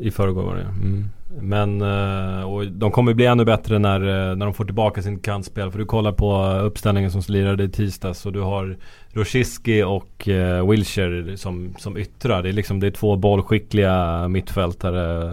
i 0.00 0.10
förrgår 0.10 0.42
var 0.42 0.56
det 0.56 0.62
mm. 0.62 1.04
Men 1.40 1.82
eh, 1.82 2.42
och 2.42 2.66
de 2.66 2.90
kommer 2.90 3.14
bli 3.14 3.26
ännu 3.26 3.44
bättre 3.44 3.78
när, 3.78 4.00
eh, 4.00 4.36
när 4.36 4.46
de 4.46 4.54
får 4.54 4.64
tillbaka 4.64 5.02
sin 5.02 5.18
kantspel. 5.18 5.70
För 5.70 5.78
du 5.78 5.84
kollar 5.84 6.12
på 6.12 6.44
uppställningen 6.44 7.10
som 7.10 7.22
lirade 7.28 7.64
i 7.64 7.68
tisdags 7.68 8.26
och 8.26 8.32
du 8.32 8.40
har 8.40 8.76
Roshiski 9.12 9.82
och 9.82 10.28
eh, 10.28 10.70
Wilshire 10.70 11.36
som, 11.36 11.74
som 11.78 11.96
yttrar. 11.96 12.42
Det 12.42 12.48
är 12.48 12.52
liksom 12.52 12.80
det 12.80 12.86
är 12.86 12.90
två 12.90 13.16
bollskickliga 13.16 14.28
mittfältare 14.28 15.32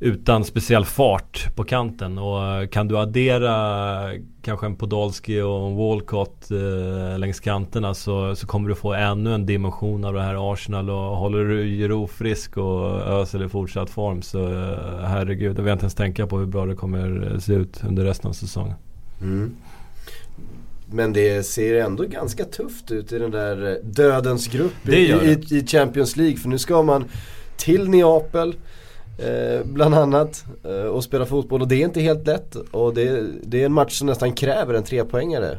utan 0.00 0.44
speciell 0.44 0.84
fart 0.84 1.56
på 1.56 1.64
kanten 1.64 2.18
och 2.18 2.44
eh, 2.44 2.68
kan 2.68 2.88
du 2.88 2.98
addera 2.98 4.10
kanske 4.42 4.66
en 4.66 4.76
Podolski 4.76 5.40
och 5.40 5.66
en 5.68 5.76
Walcott 5.76 6.50
eh, 6.50 7.18
längs 7.18 7.40
kanterna 7.40 7.94
så, 7.94 8.36
så 8.36 8.46
kommer 8.46 8.68
du 8.68 8.74
få 8.74 8.94
ännu 8.94 9.34
en 9.34 9.46
dimension 9.46 10.04
av 10.04 10.14
det 10.14 10.22
här 10.22 10.52
Arsenal 10.52 10.90
och 10.90 11.16
håller 11.16 11.44
du 11.44 11.64
Giroud 11.64 12.10
frisk 12.10 12.56
och 12.56 13.00
Özil 13.00 13.42
i 13.42 13.48
fortsatt 13.48 13.90
form 13.90 14.22
så 14.22 14.52
eh, 14.52 15.04
herregud, 15.04 15.58
jag 15.58 15.62
vill 15.62 15.72
inte 15.72 15.82
ens 15.82 15.94
tänka 15.94 16.26
på 16.26 16.38
hur 16.38 16.46
bra 16.46 16.66
det 16.66 16.74
kommer 16.74 17.32
eh, 17.32 17.38
se 17.38 17.52
ut 17.52 17.84
under 17.84 18.04
resten 18.04 18.28
av 18.28 18.32
säsongen. 18.32 18.74
Mm. 19.22 19.56
Men 20.90 21.12
det 21.12 21.46
ser 21.46 21.84
ändå 21.84 22.04
ganska 22.04 22.44
tufft 22.44 22.90
ut 22.90 23.12
i 23.12 23.18
den 23.18 23.30
där 23.30 23.70
eh, 23.70 23.76
dödens 23.84 24.46
grupp 24.46 24.88
i, 24.88 24.92
i, 24.92 25.38
i 25.50 25.66
Champions 25.66 26.16
League. 26.16 26.36
För 26.36 26.48
nu 26.48 26.58
ska 26.58 26.82
man 26.82 27.04
till 27.56 27.88
Neapel 27.88 28.54
eh, 29.18 29.64
bland 29.64 29.94
annat 29.94 30.44
eh, 30.64 30.70
och 30.70 31.04
spela 31.04 31.26
fotboll 31.26 31.62
och 31.62 31.68
det 31.68 31.76
är 31.76 31.84
inte 31.84 32.00
helt 32.00 32.26
lätt. 32.26 32.54
Och 32.54 32.94
det, 32.94 33.26
det 33.42 33.62
är 33.62 33.66
en 33.66 33.72
match 33.72 33.98
som 33.98 34.06
nästan 34.06 34.32
kräver 34.32 34.74
en 34.74 34.82
trepoängare. 34.82 35.58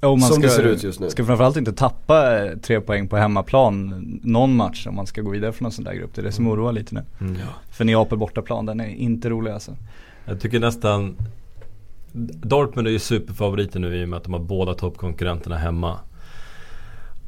Och 0.00 0.18
man 0.18 0.28
Som 0.28 0.36
ska, 0.36 0.46
det 0.46 0.54
ser 0.54 0.62
ut 0.62 0.82
just 0.82 1.00
nu. 1.00 1.10
Ska 1.10 1.24
framförallt 1.24 1.56
inte 1.56 1.72
tappa 1.72 2.44
eh, 2.44 2.58
tre 2.58 2.80
poäng 2.80 3.08
på 3.08 3.16
hemmaplan 3.16 4.04
någon 4.22 4.56
match 4.56 4.86
om 4.86 4.94
man 4.94 5.06
ska 5.06 5.20
gå 5.20 5.30
vidare 5.30 5.52
från 5.52 5.66
en 5.66 5.72
sån 5.72 5.84
där 5.84 5.92
grupp. 5.92 6.14
Det 6.14 6.20
är 6.20 6.24
det 6.24 6.32
som 6.32 6.48
oroar 6.48 6.72
lite 6.72 6.94
nu. 6.94 7.02
För 7.70 7.84
Neapel 7.84 8.18
bortaplan, 8.18 8.66
den 8.66 8.80
är 8.80 8.88
inte 8.88 9.28
rolig 9.30 9.50
alltså. 9.50 9.76
Jag 10.24 10.40
tycker 10.40 10.60
nästan 10.60 11.16
Dortmund 12.12 12.88
är 12.88 12.92
ju 12.92 12.98
superfavoriter 12.98 13.80
nu 13.80 13.96
i 13.96 14.04
och 14.04 14.08
med 14.08 14.16
att 14.16 14.24
de 14.24 14.32
har 14.32 14.40
båda 14.40 14.74
toppkonkurrenterna 14.74 15.56
hemma. 15.56 15.98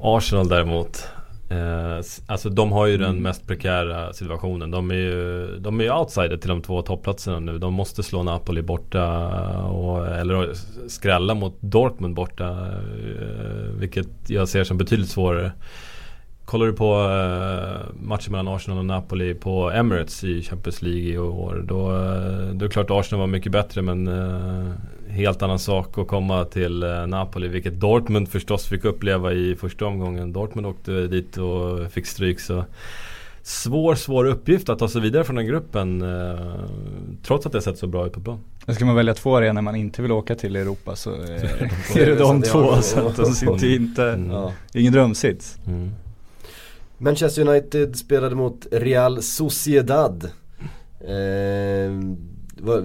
Arsenal 0.01 0.49
däremot 0.49 1.09
Eh, 1.49 2.01
alltså 2.27 2.51
de 2.51 2.73
har 2.73 2.87
ju 2.87 2.97
den 2.97 3.23
mest 3.23 3.47
prekära 3.47 4.13
situationen. 4.13 4.71
De 4.71 4.91
är 4.91 4.95
ju, 4.95 5.47
de 5.59 5.81
är 5.81 5.85
ju 5.85 5.93
outsider 5.93 6.37
till 6.37 6.49
de 6.49 6.63
två 6.63 6.83
topplatserna 6.83 7.41
nu. 7.41 7.59
De 7.59 7.75
måste 7.75 8.03
slå 8.03 8.23
Napoli 8.23 8.63
borta 8.63 9.29
och, 9.63 10.07
eller 10.07 10.53
skrälla 10.89 11.35
mot 11.35 11.57
Dortmund 11.61 12.15
borta. 12.15 12.49
Eh, 12.49 13.71
vilket 13.79 14.09
jag 14.27 14.49
ser 14.49 14.65
som 14.65 14.79
betydligt 14.79 15.11
svårare. 15.11 15.53
Kollar 16.45 16.67
du 16.67 16.73
på 16.73 16.95
uh, 16.95 18.07
matchen 18.07 18.33
mellan 18.33 18.49
Arsenal 18.49 18.79
och 18.79 18.85
Napoli 18.85 19.35
på 19.35 19.71
Emirates 19.71 20.25
i 20.25 20.43
Champions 20.43 20.83
League 20.83 21.03
i 21.03 21.19
år. 21.19 21.65
Då, 21.69 21.91
uh, 21.91 22.55
då 22.55 22.65
är 22.65 22.69
det 22.69 22.69
klart 22.69 22.91
att 22.91 22.97
Arsenal 22.97 23.21
var 23.21 23.27
mycket 23.27 23.53
bättre 23.53 23.83
men 23.83 24.09
uh, 24.09 24.73
helt 25.09 25.43
annan 25.43 25.59
sak 25.59 25.99
att 25.99 26.09
komma 26.09 26.45
till 26.45 26.85
uh, 26.85 27.07
Napoli. 27.07 27.49
Vilket 27.49 27.81
Dortmund 27.81 28.29
förstås 28.29 28.67
fick 28.67 28.85
uppleva 28.85 29.33
i 29.33 29.57
första 29.57 29.87
omgången. 29.87 30.33
Dortmund 30.33 30.67
åkte 30.67 31.07
dit 31.07 31.37
och 31.37 31.93
fick 31.93 32.07
stryk. 32.07 32.41
Så 32.41 32.65
svår, 33.43 33.95
svår 33.95 34.25
uppgift 34.25 34.69
att 34.69 34.79
ta 34.79 34.89
sig 34.89 35.01
vidare 35.01 35.25
från 35.25 35.37
den 35.37 35.47
gruppen. 35.47 36.03
Uh, 36.03 36.55
trots 37.23 37.47
att 37.47 37.53
det 37.53 37.63
sett 37.63 37.79
så 37.79 37.87
bra 37.87 38.07
ut 38.07 38.13
på 38.13 38.21
plan. 38.21 38.41
Ska 38.69 38.85
man 38.85 38.97
välja 38.97 39.15
två 39.15 39.37
arenor 39.37 39.63
man 39.63 39.77
inte 39.77 40.03
vill 40.03 40.13
åka 40.13 40.35
till 40.35 40.57
i 40.57 40.61
Europa 40.61 40.97
så 40.97 41.11
är 41.95 42.07
det 42.07 42.15
de 42.15 42.43
två. 42.43 42.83
Så 42.83 43.09
att 43.09 43.17
de 43.17 43.27
sitter 43.27 43.75
inte, 43.75 44.05
mm. 44.05 44.51
ingen 44.75 44.93
drömsits. 44.93 45.59
Mm. 45.67 45.91
Manchester 46.99 47.49
United 47.49 47.97
spelade 47.97 48.35
mot 48.35 48.67
Real 48.71 49.23
Sociedad. 49.23 50.25
Eh, 51.01 51.93
var, 52.59 52.81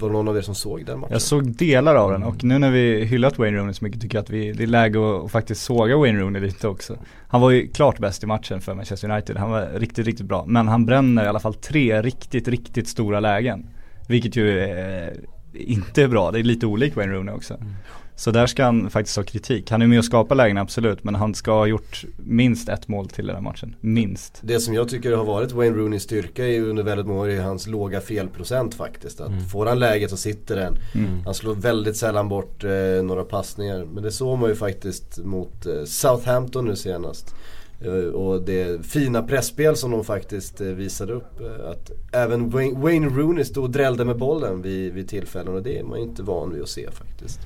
var 0.00 0.08
det 0.08 0.12
någon 0.12 0.28
av 0.28 0.36
er 0.36 0.40
som 0.40 0.54
såg 0.54 0.86
den 0.86 1.00
matchen? 1.00 1.12
Jag 1.12 1.22
såg 1.22 1.56
delar 1.56 1.94
av 1.94 2.12
den 2.12 2.22
och 2.22 2.44
nu 2.44 2.58
när 2.58 2.70
vi 2.70 3.04
hyllat 3.04 3.38
Wayne 3.38 3.58
Rooney 3.58 3.74
så 3.74 3.84
mycket 3.84 4.00
tycker 4.00 4.18
jag 4.18 4.22
att 4.22 4.30
vi, 4.30 4.52
det 4.52 4.62
är 4.62 4.66
läge 4.66 5.24
att 5.24 5.30
faktiskt 5.30 5.62
såga 5.62 5.96
Wayne 5.96 6.20
Rooney 6.20 6.42
lite 6.42 6.68
också. 6.68 6.98
Han 7.28 7.40
var 7.40 7.50
ju 7.50 7.68
klart 7.68 7.98
bäst 7.98 8.22
i 8.22 8.26
matchen 8.26 8.60
för 8.60 8.74
Manchester 8.74 9.10
United, 9.10 9.36
han 9.36 9.50
var 9.50 9.68
riktigt, 9.74 10.06
riktigt 10.06 10.26
bra. 10.26 10.44
Men 10.46 10.68
han 10.68 10.86
bränner 10.86 11.24
i 11.24 11.28
alla 11.28 11.40
fall 11.40 11.54
tre 11.54 12.02
riktigt, 12.02 12.48
riktigt 12.48 12.88
stora 12.88 13.20
lägen. 13.20 13.66
Vilket 14.08 14.36
ju 14.36 14.60
eh, 14.60 15.12
inte 15.52 16.02
är 16.02 16.08
bra, 16.08 16.30
det 16.30 16.38
är 16.38 16.42
lite 16.42 16.66
olikt 16.66 16.96
Wayne 16.96 17.12
Rooney 17.12 17.34
också. 17.34 17.54
Mm. 17.54 17.72
Så 18.16 18.30
där 18.30 18.46
ska 18.46 18.64
han 18.64 18.90
faktiskt 18.90 19.16
ha 19.16 19.24
kritik. 19.24 19.70
Han 19.70 19.82
är 19.82 19.86
med 19.86 19.98
och 19.98 20.04
skapar 20.04 20.34
lägen 20.34 20.58
absolut 20.58 21.04
men 21.04 21.14
han 21.14 21.34
ska 21.34 21.52
ha 21.52 21.66
gjort 21.66 22.04
minst 22.16 22.68
ett 22.68 22.88
mål 22.88 23.08
till 23.08 23.26
den 23.26 23.36
här 23.36 23.42
matchen. 23.42 23.76
Minst. 23.80 24.40
Det 24.42 24.60
som 24.60 24.74
jag 24.74 24.88
tycker 24.88 25.12
har 25.12 25.24
varit 25.24 25.52
Wayne 25.52 25.76
Rooneys 25.76 26.02
styrka 26.02 26.46
är 26.46 26.60
under 26.60 26.82
väldigt 26.82 27.06
många 27.06 27.20
år 27.20 27.28
är 27.28 27.40
hans 27.40 27.66
låga 27.66 28.00
felprocent 28.00 28.74
faktiskt. 28.74 29.20
Att 29.20 29.28
mm. 29.28 29.44
Får 29.44 29.66
han 29.66 29.78
läget 29.78 30.10
så 30.10 30.16
sitter 30.16 30.56
den. 30.56 30.78
Mm. 30.94 31.22
Han 31.24 31.34
slår 31.34 31.54
väldigt 31.54 31.96
sällan 31.96 32.28
bort 32.28 32.64
eh, 32.64 32.70
några 33.04 33.24
passningar. 33.24 33.84
Men 33.94 34.02
det 34.02 34.10
såg 34.10 34.38
man 34.38 34.48
ju 34.48 34.56
faktiskt 34.56 35.18
mot 35.18 35.66
eh, 35.66 35.84
Southampton 35.84 36.64
nu 36.64 36.76
senast. 36.76 37.34
Eh, 37.80 38.14
och 38.14 38.42
det 38.42 38.86
fina 38.86 39.22
pressspel 39.22 39.76
som 39.76 39.90
de 39.90 40.04
faktiskt 40.04 40.60
eh, 40.60 40.66
visade 40.66 41.12
upp. 41.12 41.40
Eh, 41.40 41.70
att 41.70 41.90
även 42.12 42.50
Wayne, 42.50 42.80
Wayne 42.80 43.08
Rooney 43.08 43.44
stod 43.44 43.64
och 43.64 43.70
drällde 43.70 44.04
med 44.04 44.18
bollen 44.18 44.62
vid, 44.62 44.92
vid 44.92 45.08
tillfällen 45.08 45.54
och 45.54 45.62
det 45.62 45.78
är 45.78 45.84
man 45.84 45.98
ju 45.98 46.04
inte 46.04 46.22
van 46.22 46.52
vid 46.52 46.62
att 46.62 46.68
se 46.68 46.90
faktiskt. 46.90 47.40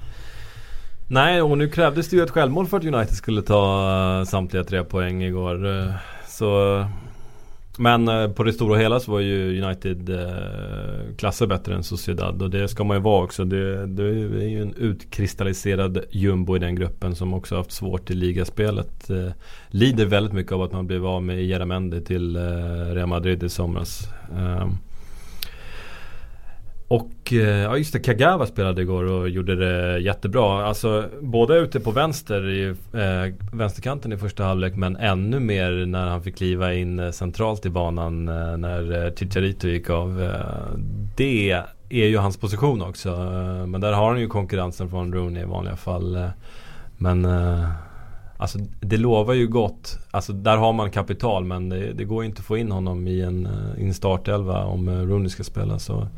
Nej, 1.13 1.43
och 1.43 1.59
nu 1.59 1.69
krävdes 1.69 2.09
det 2.09 2.17
ju 2.17 2.23
ett 2.23 2.31
självmål 2.31 2.67
för 2.67 2.77
att 2.77 2.85
United 2.85 3.17
skulle 3.17 3.43
ta 3.43 4.19
eh, 4.19 4.25
samtliga 4.25 4.65
tre 4.65 4.85
poäng 4.85 5.23
igår. 5.23 5.79
Eh, 5.79 5.93
så 6.27 6.85
men 7.79 8.09
eh, 8.09 8.29
på 8.29 8.43
det 8.43 8.53
stora 8.53 8.79
hela 8.79 9.01
så 9.01 9.13
var 9.13 9.21
ju 9.21 9.63
United 9.63 10.11
klasser 11.17 11.47
bättre 11.47 11.75
än 11.75 11.83
Sociedad 11.83 12.43
och 12.43 12.51
det 12.51 12.69
ska 12.69 12.85
man 12.85 12.97
ju 12.97 13.03
vara 13.03 13.25
också. 13.25 13.45
Det, 13.45 13.87
det 13.87 14.03
är 14.03 14.49
ju 14.49 14.63
en 14.63 14.75
utkristalliserad 14.75 16.05
jumbo 16.11 16.57
i 16.57 16.59
den 16.59 16.75
gruppen 16.75 17.15
som 17.15 17.35
också 17.35 17.57
haft 17.57 17.73
svårt 17.73 18.11
i 18.11 18.15
ligaspelet. 18.15 19.11
Lider 19.69 20.07
väldigt 20.07 20.33
mycket 20.33 20.53
av 20.53 20.63
att 20.63 20.73
man 20.73 20.87
blev 20.87 21.07
av 21.07 21.23
med 21.23 21.45
Jeramendi 21.45 22.01
till 22.01 22.37
Real 22.95 23.09
Madrid 23.09 23.43
i 23.43 23.49
somras. 23.49 24.09
Ehm, 24.39 24.79
och 26.91 27.33
eh, 27.33 27.39
ja 27.39 27.77
just 27.77 27.93
det, 27.93 27.99
Kagawa 27.99 28.47
spelade 28.47 28.83
igår 28.83 29.05
och 29.05 29.29
gjorde 29.29 29.57
det 29.57 29.99
jättebra. 29.99 30.67
Alltså 30.67 31.09
både 31.21 31.59
ute 31.59 31.81
på 31.81 31.91
vänster 31.91 32.49
i 32.49 32.69
eh, 32.93 33.35
vänsterkanten 33.53 34.13
i 34.13 34.17
första 34.17 34.45
halvlek 34.45 34.77
men 34.77 34.97
ännu 34.97 35.41
mer 35.41 35.87
när 35.87 36.07
han 36.07 36.23
fick 36.23 36.37
kliva 36.37 36.75
in 36.75 36.99
eh, 36.99 37.11
centralt 37.11 37.67
i 37.67 37.71
banan 37.71 38.29
eh, 38.29 38.57
när 38.57 39.07
eh, 39.07 39.15
Chicharito 39.15 39.69
gick 39.69 39.91
av. 39.91 40.23
Eh, 40.23 40.79
det 41.17 41.51
är 41.89 42.07
ju 42.07 42.17
hans 42.17 42.37
position 42.37 42.83
också. 42.83 43.09
Eh, 43.09 43.67
men 43.67 43.81
där 43.81 43.93
har 43.93 44.09
han 44.09 44.21
ju 44.21 44.29
konkurrensen 44.29 44.89
från 44.89 45.13
Rooney 45.13 45.43
i 45.43 45.47
vanliga 45.47 45.77
fall. 45.77 46.17
Eh. 46.17 46.29
men 46.97 47.27
Alltså 48.37 48.59
det 48.81 48.97
lovar 48.97 49.35
ju 49.35 49.47
gott. 49.47 49.99
Alltså 50.11 50.33
där 50.33 50.57
har 50.57 50.73
man 50.73 50.91
kapital 50.91 51.45
men 51.45 51.69
det, 51.69 51.93
det 51.93 52.05
går 52.05 52.23
ju 52.23 52.29
inte 52.29 52.41
att 52.41 52.47
få 52.47 52.57
in 52.57 52.73
honom 52.73 53.09
i 53.09 53.21
en, 53.21 53.49
i 53.79 53.85
en 53.85 53.95
startelva 53.95 54.65
om 54.65 54.91
Rooney 54.91 55.29
ska 55.29 55.45
spela. 55.45 55.79
Så 55.79 56.09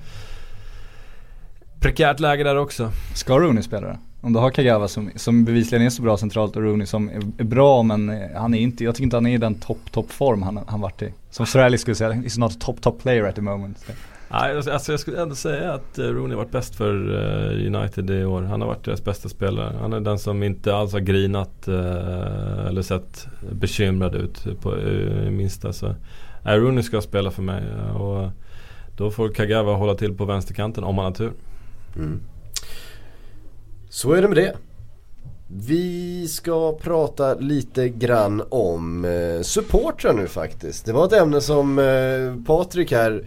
Prekärt 1.83 2.21
läge 2.21 2.45
där 2.45 2.57
också. 2.57 2.91
Ska 3.15 3.39
Rooney 3.39 3.63
spela 3.63 3.89
då? 3.89 3.97
Om 4.21 4.33
du 4.33 4.39
har 4.39 4.51
Kagawa 4.51 4.89
som, 4.89 5.11
som 5.17 5.45
bevisligen 5.45 5.87
är 5.87 5.91
så 5.91 6.03
bra 6.03 6.17
centralt 6.17 6.57
och 6.57 6.63
Rooney 6.63 6.87
som 6.87 7.09
är, 7.09 7.21
är 7.39 7.45
bra 7.45 7.83
men 7.83 8.29
han 8.35 8.55
är 8.55 8.59
inte, 8.59 8.85
jag 8.85 8.95
tycker 8.95 9.05
inte 9.05 9.17
han 9.17 9.27
är 9.27 9.35
i 9.35 9.39
den 9.39 9.55
topp, 9.55 9.79
topp 9.91 10.11
form 10.11 10.43
han, 10.43 10.61
han 10.67 10.81
varit 10.81 11.03
i. 11.03 11.13
Som 11.31 11.47
Sir 11.47 11.77
skulle 11.77 11.95
säga, 11.95 12.13
he's 12.13 12.41
not 12.41 12.53
a 12.53 12.57
top, 12.61 12.81
top 12.81 13.03
player 13.03 13.25
at 13.25 13.35
the 13.35 13.41
moment. 13.41 13.87
Nej, 14.31 14.57
alltså, 14.57 14.71
alltså 14.71 14.93
jag 14.93 15.01
skulle 15.01 15.23
ändå 15.23 15.35
säga 15.35 15.73
att 15.73 15.99
eh, 15.99 16.05
Rooney 16.05 16.37
har 16.37 16.45
varit 16.45 16.53
bäst 16.53 16.75
för 16.75 17.11
uh, 17.11 17.77
United 17.77 18.11
i 18.11 18.25
år. 18.25 18.43
Han 18.43 18.61
har 18.61 18.69
varit 18.69 18.85
deras 18.85 19.05
bästa 19.05 19.29
spelare. 19.29 19.77
Han 19.81 19.93
är 19.93 20.01
den 20.01 20.19
som 20.19 20.43
inte 20.43 20.75
alls 20.75 20.93
har 20.93 21.01
grinat 21.01 21.69
eller 21.69 22.83
sett 22.83 23.27
bekymrad 23.53 24.15
ut 24.15 24.61
på 24.61 24.77
minsta. 25.31 25.73
Så, 25.73 25.95
Rooney 26.45 26.83
ska 26.83 27.01
spela 27.01 27.31
för 27.31 27.43
mig. 27.43 27.63
och 27.95 28.31
då 28.97 29.11
får 29.11 29.29
Kagawa 29.29 29.75
hålla 29.75 29.95
till 29.95 30.17
på 30.17 30.25
vänsterkanten 30.25 30.85
om 30.85 30.99
han 30.99 31.05
har 31.05 31.13
tur. 31.13 31.33
Mm. 31.97 32.21
Så 33.91 34.13
är 34.13 34.23
det 34.23 34.29
med 34.29 34.37
det. 34.37 34.57
Vi 35.55 36.29
ska 36.29 36.79
prata 36.79 37.35
lite 37.35 37.89
grann 37.89 38.43
om 38.49 39.05
eh, 39.05 39.43
supportrar 39.43 40.13
nu 40.13 40.29
faktiskt. 40.29 40.87
Det 40.87 40.93
var 40.93 41.07
ett 41.07 41.13
ämne 41.13 41.41
som 41.41 41.79
eh, 41.79 42.45
Patrik 42.47 42.93
här 42.93 43.25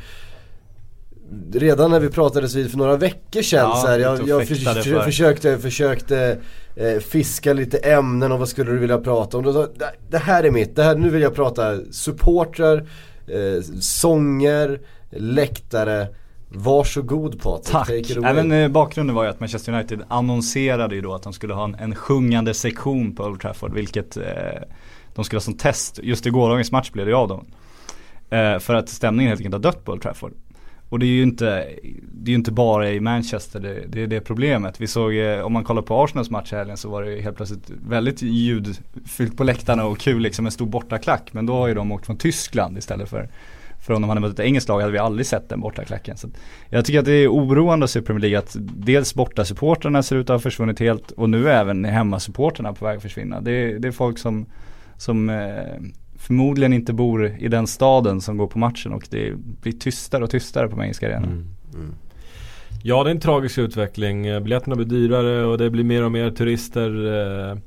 Redan 1.54 1.92
när 1.92 2.00
vi 2.00 2.10
pratades 2.10 2.56
vid 2.56 2.72
för 2.72 2.78
några 2.78 2.98
veckor 2.98 3.42
sedan 3.42 3.70
ja, 3.70 3.76
så 3.76 3.88
här, 3.88 4.00
jag, 4.00 4.28
jag 4.28 4.48
för, 4.48 4.56
för. 4.56 5.02
försökte, 5.02 5.58
försökte 5.58 6.38
eh, 6.76 7.00
fiska 7.00 7.54
lite 7.54 7.78
ämnen 7.78 8.32
och 8.32 8.40
vad 8.40 8.50
skulle 8.50 8.72
du 8.72 8.78
vilja 8.78 8.98
prata 8.98 9.38
om. 9.38 9.44
Då, 9.44 9.52
det, 9.52 9.92
det 10.10 10.18
här 10.18 10.44
är 10.44 10.52
mitt, 10.52 10.76
det 10.76 10.84
här, 10.84 10.96
nu 10.96 11.10
vill 11.10 11.22
jag 11.22 11.36
prata 11.36 11.78
supportrar, 11.92 12.78
eh, 13.28 13.62
sånger, 13.80 14.82
läktare 15.10 16.08
Varsågod 16.50 17.42
Patrik, 17.42 17.72
Tack. 17.72 17.88
take 17.88 18.00
it 18.00 18.18
away. 18.18 18.30
Även 18.30 18.52
eh, 18.52 18.68
bakgrunden 18.68 19.16
var 19.16 19.24
ju 19.24 19.30
att 19.30 19.40
Manchester 19.40 19.74
United 19.74 20.02
annonserade 20.08 20.96
ju 20.96 21.02
då 21.02 21.14
att 21.14 21.24
de 21.24 21.34
skulle 21.34 21.54
ha 21.54 21.64
en, 21.64 21.76
en 21.76 21.96
sjungande 21.96 22.54
sektion 22.54 23.16
på 23.16 23.24
Old 23.24 23.42
Trafford 23.42 23.74
vilket 23.74 24.18
eh, 24.18 24.24
de 25.16 25.26
skulle 25.26 25.38
ha 25.38 25.42
som 25.42 25.58
test. 25.58 26.00
Just 26.04 26.26
i 26.26 26.30
gårdagens 26.30 26.72
match 26.72 26.92
blev 26.92 27.06
det 27.06 27.14
av 27.14 27.28
dem. 27.28 27.46
Eh, 28.30 28.60
för 28.60 28.74
att 28.74 28.90
stämningen 28.90 29.30
helt 29.30 29.40
enkelt 29.40 29.54
har 29.54 29.72
dött 29.72 29.86
på 29.86 29.92
Old 29.92 30.02
Trafford. 30.02 30.34
Och 30.90 31.00
det 31.00 31.06
är 31.06 31.08
ju 31.08 31.24
inte, 31.24 31.46
det 32.12 32.30
är 32.30 32.32
ju 32.32 32.36
inte 32.36 32.52
bara 32.52 32.92
i 32.92 33.00
Manchester 33.00 33.60
det, 33.60 33.86
det 33.88 34.04
är 34.04 34.08
det 34.08 34.22
problemet. 34.22 34.82
Vi 34.82 34.88
såg, 34.88 35.16
eh, 35.16 35.40
om 35.40 35.54
man 35.54 35.64
kollar 35.64 35.82
på 35.82 36.04
Arsenals 36.04 36.30
match 36.30 36.54
i 36.54 36.56
helgen 36.56 36.78
så 36.78 36.90
var 36.90 37.04
det 37.04 37.22
helt 37.22 37.38
plötsligt 37.38 37.72
väldigt 37.88 38.22
ljudfyllt 38.22 39.38
på 39.38 39.44
läktarna 39.44 39.86
och 39.86 39.98
kul 39.98 40.22
liksom 40.22 40.46
en 40.46 40.52
stor 40.52 40.66
bortaklack. 40.66 41.34
Men 41.34 41.46
då 41.46 41.54
har 41.54 41.68
ju 41.68 41.74
de 41.74 41.92
åkt 41.92 42.06
från 42.06 42.18
Tyskland 42.18 42.78
istället 42.78 43.10
för 43.10 43.30
för 43.86 43.94
om 43.94 44.02
de 44.02 44.10
hade 44.10 44.22
mött 44.22 44.34
ett 44.34 44.40
engelskt 44.40 44.70
lag 44.70 44.80
hade 44.80 44.92
vi 44.92 44.98
aldrig 44.98 45.26
sett 45.26 45.50
den 45.50 45.60
bortaklacken. 45.60 46.18
Så 46.18 46.30
jag 46.70 46.86
tycker 46.86 47.00
att 47.00 47.06
det 47.06 47.12
är 47.12 47.28
oroande 47.28 47.84
att 47.84 47.90
se 47.90 48.02
Premier 48.02 48.22
League 48.22 48.40
att 48.40 48.56
dels 48.60 49.16
bortasupportrarna 49.16 50.04
ser 50.04 50.16
ut 50.16 50.30
att 50.30 50.34
ha 50.34 50.40
försvunnit 50.40 50.80
helt 50.80 51.12
och 51.12 51.30
nu 51.30 51.50
är 51.50 51.60
även 51.60 51.86
hemmasupportrarna 51.86 52.74
på 52.74 52.86
väg 52.86 52.98
att 52.98 53.02
försvinna. 53.02 53.42
Det 53.42 53.52
är, 53.52 53.80
det 53.80 53.88
är 53.88 53.92
folk 53.92 54.18
som, 54.18 54.46
som 54.98 55.30
eh, 55.30 55.64
förmodligen 56.18 56.74
inte 56.74 56.94
bor 56.94 57.36
i 57.40 57.48
den 57.48 57.68
staden 57.68 58.22
som 58.22 58.38
går 58.38 58.48
på 58.48 58.60
matchen 58.60 58.94
och 58.94 59.08
det 59.10 59.34
blir 59.62 59.74
tystare 59.74 60.24
och 60.24 60.30
tystare 60.30 60.68
på 60.68 60.82
engelska 60.82 61.08
arenorna. 61.08 61.32
Mm. 61.32 61.48
Mm. 61.74 61.94
Ja 62.84 63.04
det 63.04 63.10
är 63.10 63.12
en 63.12 63.20
tragisk 63.20 63.58
utveckling. 63.58 64.26
Eh, 64.26 64.40
biljetterna 64.40 64.76
blir 64.76 64.86
dyrare 64.86 65.46
och 65.46 65.58
det 65.58 65.70
blir 65.70 65.84
mer 65.84 66.04
och 66.04 66.12
mer 66.12 66.32
turister. 66.32 66.90
Eh, 67.52 67.58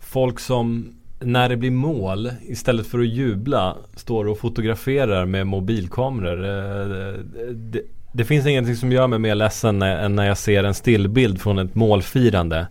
folk 0.00 0.40
som 0.40 0.95
när 1.20 1.48
det 1.48 1.56
blir 1.56 1.70
mål, 1.70 2.30
istället 2.42 2.86
för 2.86 2.98
att 2.98 3.08
jubla, 3.08 3.76
står 3.94 4.28
och 4.28 4.38
fotograferar 4.38 5.26
med 5.26 5.46
mobilkameror. 5.46 6.44
Eh, 6.44 7.20
det, 7.50 7.82
det 8.12 8.24
finns 8.24 8.46
ingenting 8.46 8.76
som 8.76 8.92
gör 8.92 9.06
mig 9.06 9.18
mer 9.18 9.34
ledsen 9.34 9.82
än 9.82 10.16
när 10.16 10.26
jag 10.26 10.38
ser 10.38 10.64
en 10.64 10.74
stillbild 10.74 11.40
från 11.40 11.58
ett 11.58 11.74
målfirande. 11.74 12.66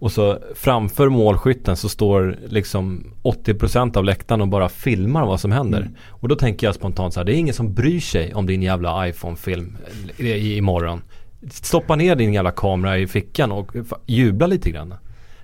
Och 0.00 0.12
så 0.12 0.38
framför 0.54 1.08
målskytten 1.08 1.76
så 1.76 1.88
står 1.88 2.38
liksom 2.46 3.14
80% 3.22 3.96
av 3.96 4.04
läktaren 4.04 4.40
och 4.40 4.48
bara 4.48 4.68
filmar 4.68 5.26
vad 5.26 5.40
som 5.40 5.52
händer. 5.52 5.80
Mm. 5.80 5.94
Och 6.08 6.28
då 6.28 6.34
tänker 6.34 6.66
jag 6.66 6.74
spontant 6.74 7.14
så 7.14 7.20
här, 7.20 7.24
det 7.24 7.34
är 7.34 7.36
ingen 7.36 7.54
som 7.54 7.74
bryr 7.74 8.00
sig 8.00 8.34
om 8.34 8.46
din 8.46 8.62
jävla 8.62 9.08
iPhone-film 9.08 9.76
imorgon. 10.18 11.02
Stoppa 11.50 11.96
ner 11.96 12.16
din 12.16 12.34
jävla 12.34 12.50
kamera 12.50 12.98
i 12.98 13.06
fickan 13.06 13.52
och 13.52 13.72
jubla 14.06 14.46
lite 14.46 14.70
grann. 14.70 14.94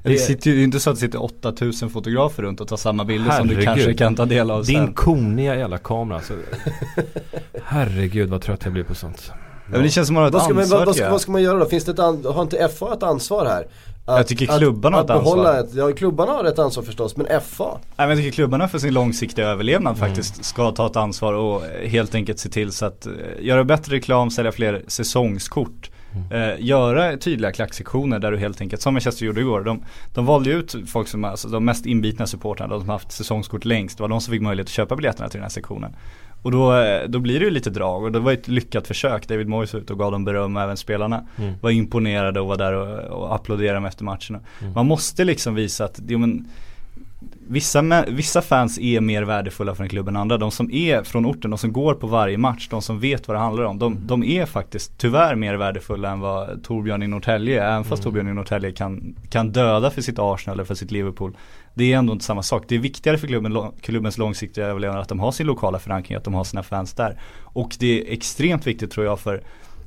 Det 0.06 0.18
sitter 0.18 0.50
ju 0.50 0.64
inte 0.64 0.80
så 0.80 0.90
att 0.90 0.96
det 0.96 1.00
sitter 1.00 1.22
8000 1.22 1.90
fotografer 1.90 2.42
runt 2.42 2.60
och 2.60 2.68
tar 2.68 2.76
samma 2.76 3.04
bilder 3.04 3.30
som 3.30 3.46
du 3.48 3.54
Herregud. 3.54 3.64
kanske 3.64 3.94
kan 3.94 4.14
ta 4.14 4.24
del 4.24 4.50
av 4.50 4.64
Din 4.64 4.76
sen. 4.84 4.92
koniga 4.94 5.56
jävla 5.56 5.78
kamera 5.78 6.18
alltså. 6.18 6.34
Herregud 7.64 8.28
vad 8.30 8.42
trött 8.42 8.60
jag 8.64 8.72
blir 8.72 8.84
på 8.84 8.94
sånt. 8.94 9.30
Ja, 9.30 9.72
men 9.72 9.82
det 9.82 9.88
känns 9.90 10.06
som 10.08 10.14
man 10.14 10.22
har 10.22 10.28
ett 10.28 10.34
Vad 10.34 10.42
ska, 10.42 10.54
man, 10.54 10.62
ansvar 10.62 10.78
vad, 10.78 10.86
vad, 10.86 10.96
ska, 10.96 11.10
vad 11.10 11.20
ska 11.20 11.32
man 11.32 11.42
göra 11.42 11.58
då? 11.58 11.66
Finns 11.66 11.84
det 11.84 11.92
ett 11.92 11.98
an, 11.98 12.24
har 12.34 12.42
inte 12.42 12.68
FA 12.78 12.94
ett 12.94 13.02
ansvar 13.02 13.46
här? 13.46 13.66
Att, 14.08 14.16
Jag 14.18 14.26
tycker 14.26 14.58
klubbarna 14.58 14.96
har 14.96 15.04
att, 15.04 15.10
ett 15.10 15.16
att 15.16 15.22
behålla 15.24 15.58
ansvar. 15.58 15.64
Ett, 15.84 15.90
ja, 15.90 15.96
klubbarna 15.96 16.32
har 16.32 16.44
ett 16.44 16.58
ansvar 16.58 16.84
förstås, 16.84 17.16
men 17.16 17.26
FA? 17.42 17.64
Nej, 17.74 17.80
men 17.96 18.08
jag 18.08 18.18
tycker 18.18 18.30
klubbarna 18.30 18.68
för 18.68 18.78
sin 18.78 18.94
långsiktiga 18.94 19.48
överlevnad 19.48 19.96
Mm. 19.96 20.08
faktiskt 20.08 20.44
ska 20.44 20.70
ta 20.72 20.86
ett 20.86 20.96
ansvar 20.96 21.32
och 21.32 21.62
helt 21.84 22.14
enkelt 22.14 22.38
se 22.38 22.48
till 22.48 22.72
så 22.72 22.86
att 22.86 23.06
eh, 23.06 23.12
göra 23.40 23.64
bättre 23.64 23.96
reklam, 23.96 24.30
sälja 24.30 24.52
fler 24.52 24.82
säsongskort. 24.86 25.90
Eh, 26.30 26.54
göra 26.58 27.16
tydliga 27.16 27.52
klacksektioner 27.52 28.18
där 28.18 28.32
du 28.32 28.38
helt 28.38 28.60
enkelt, 28.60 28.82
som 28.82 28.94
Manchester 28.94 29.26
gjorde 29.26 29.40
igår, 29.40 29.60
de, 29.60 29.82
de 30.14 30.26
valde 30.26 30.50
ut 30.50 30.76
folk 30.86 31.08
som, 31.08 31.24
alltså 31.24 31.48
de 31.48 31.64
mest 31.64 31.86
inbitna 31.86 32.26
supportrarna, 32.26 32.74
de 32.74 32.80
som 32.80 32.88
haft 32.88 33.12
säsongskort 33.12 33.64
längst, 33.64 33.98
det 33.98 34.02
var 34.02 34.08
de 34.08 34.20
som 34.20 34.32
fick 34.32 34.42
möjlighet 34.42 34.66
att 34.66 34.72
köpa 34.72 34.96
biljetterna 34.96 35.28
till 35.28 35.38
den 35.38 35.42
här 35.44 35.50
sektionen. 35.50 35.96
Och 36.42 36.52
då, 36.52 36.74
eh, 36.76 37.08
då 37.08 37.18
blir 37.18 37.38
det 37.38 37.44
ju 37.44 37.50
lite 37.50 37.70
drag 37.70 38.04
och 38.04 38.12
det 38.12 38.18
var 38.18 38.32
ett 38.32 38.48
lyckat 38.48 38.86
försök. 38.86 39.28
David 39.28 39.48
Moyes 39.48 39.74
ute 39.74 39.92
och 39.92 39.98
gav 39.98 40.12
dem 40.12 40.24
beröm 40.24 40.56
och 40.56 40.62
även 40.62 40.76
spelarna 40.76 41.26
Mm. 41.38 41.54
var 41.60 41.70
imponerade 41.70 42.40
och 42.40 42.46
var 42.46 42.56
där 42.56 42.72
och, 42.72 43.18
och 43.20 43.34
applåderade 43.34 43.88
efter 43.88 44.04
matcherna. 44.04 44.40
Mm. 44.60 44.72
Man 44.74 44.86
måste 44.86 45.24
liksom 45.24 45.54
visa 45.54 45.84
att, 45.84 46.00
jo, 46.08 46.18
men, 46.18 46.48
Vissa, 47.48 48.04
vissa 48.08 48.42
fans 48.42 48.78
är 48.78 49.00
mer 49.00 49.22
värdefulla 49.22 49.74
för 49.74 49.82
en 49.82 49.88
klubb 49.90 50.08
än 50.08 50.16
andra. 50.16 50.38
De 50.38 50.50
som 50.50 50.70
är 50.70 51.02
från 51.02 51.26
orten, 51.26 51.50
de 51.50 51.58
som 51.58 51.72
går 51.72 51.94
på 51.94 52.06
varje 52.06 52.38
match, 52.38 52.68
de 52.70 52.82
som 52.82 53.00
vet 53.00 53.28
vad 53.28 53.36
det 53.36 53.40
handlar 53.40 53.64
om. 53.64 53.78
De, 53.78 54.06
de 54.06 54.24
är 54.24 54.46
faktiskt 54.46 54.98
tyvärr 54.98 55.34
mer 55.34 55.54
värdefulla 55.54 56.10
än 56.10 56.20
vad 56.20 56.64
Torbjörn 56.64 57.02
i 57.02 57.06
Norrtälje 57.06 57.62
är. 57.62 57.72
Även 57.72 57.84
fast 57.84 58.02
Mm. 58.02 58.04
Torbjörn 58.04 58.28
i 58.28 58.34
Norrtälje 58.34 58.72
kan, 58.72 59.14
kan 59.30 59.52
döda 59.52 59.90
för 59.90 60.02
sitt 60.02 60.18
Arsenal 60.18 60.56
eller 60.56 60.64
för 60.64 60.74
sitt 60.74 60.90
Liverpool. 60.90 61.36
Det 61.74 61.92
är 61.92 61.98
ändå 61.98 62.12
inte 62.12 62.24
samma 62.24 62.42
sak. 62.42 62.64
Det 62.68 62.74
är 62.74 62.78
viktigare 62.78 63.18
för 63.18 63.26
klubben, 63.26 63.72
klubbens 63.80 64.18
långsiktiga 64.18 64.66
överlevnad 64.66 65.00
att 65.00 65.08
de 65.08 65.20
har 65.20 65.32
sin 65.32 65.46
lokala 65.46 65.78
förankring, 65.78 66.16
att 66.16 66.24
de 66.24 66.34
har 66.34 66.44
sina 66.44 66.62
fans 66.62 66.92
där. 66.92 67.20
Och 67.42 67.76
det 67.78 68.00
är 68.00 68.12
extremt 68.12 68.66
viktigt 68.66 68.90
tror 68.90 69.06
jag 69.06 69.20
för, 69.20 69.42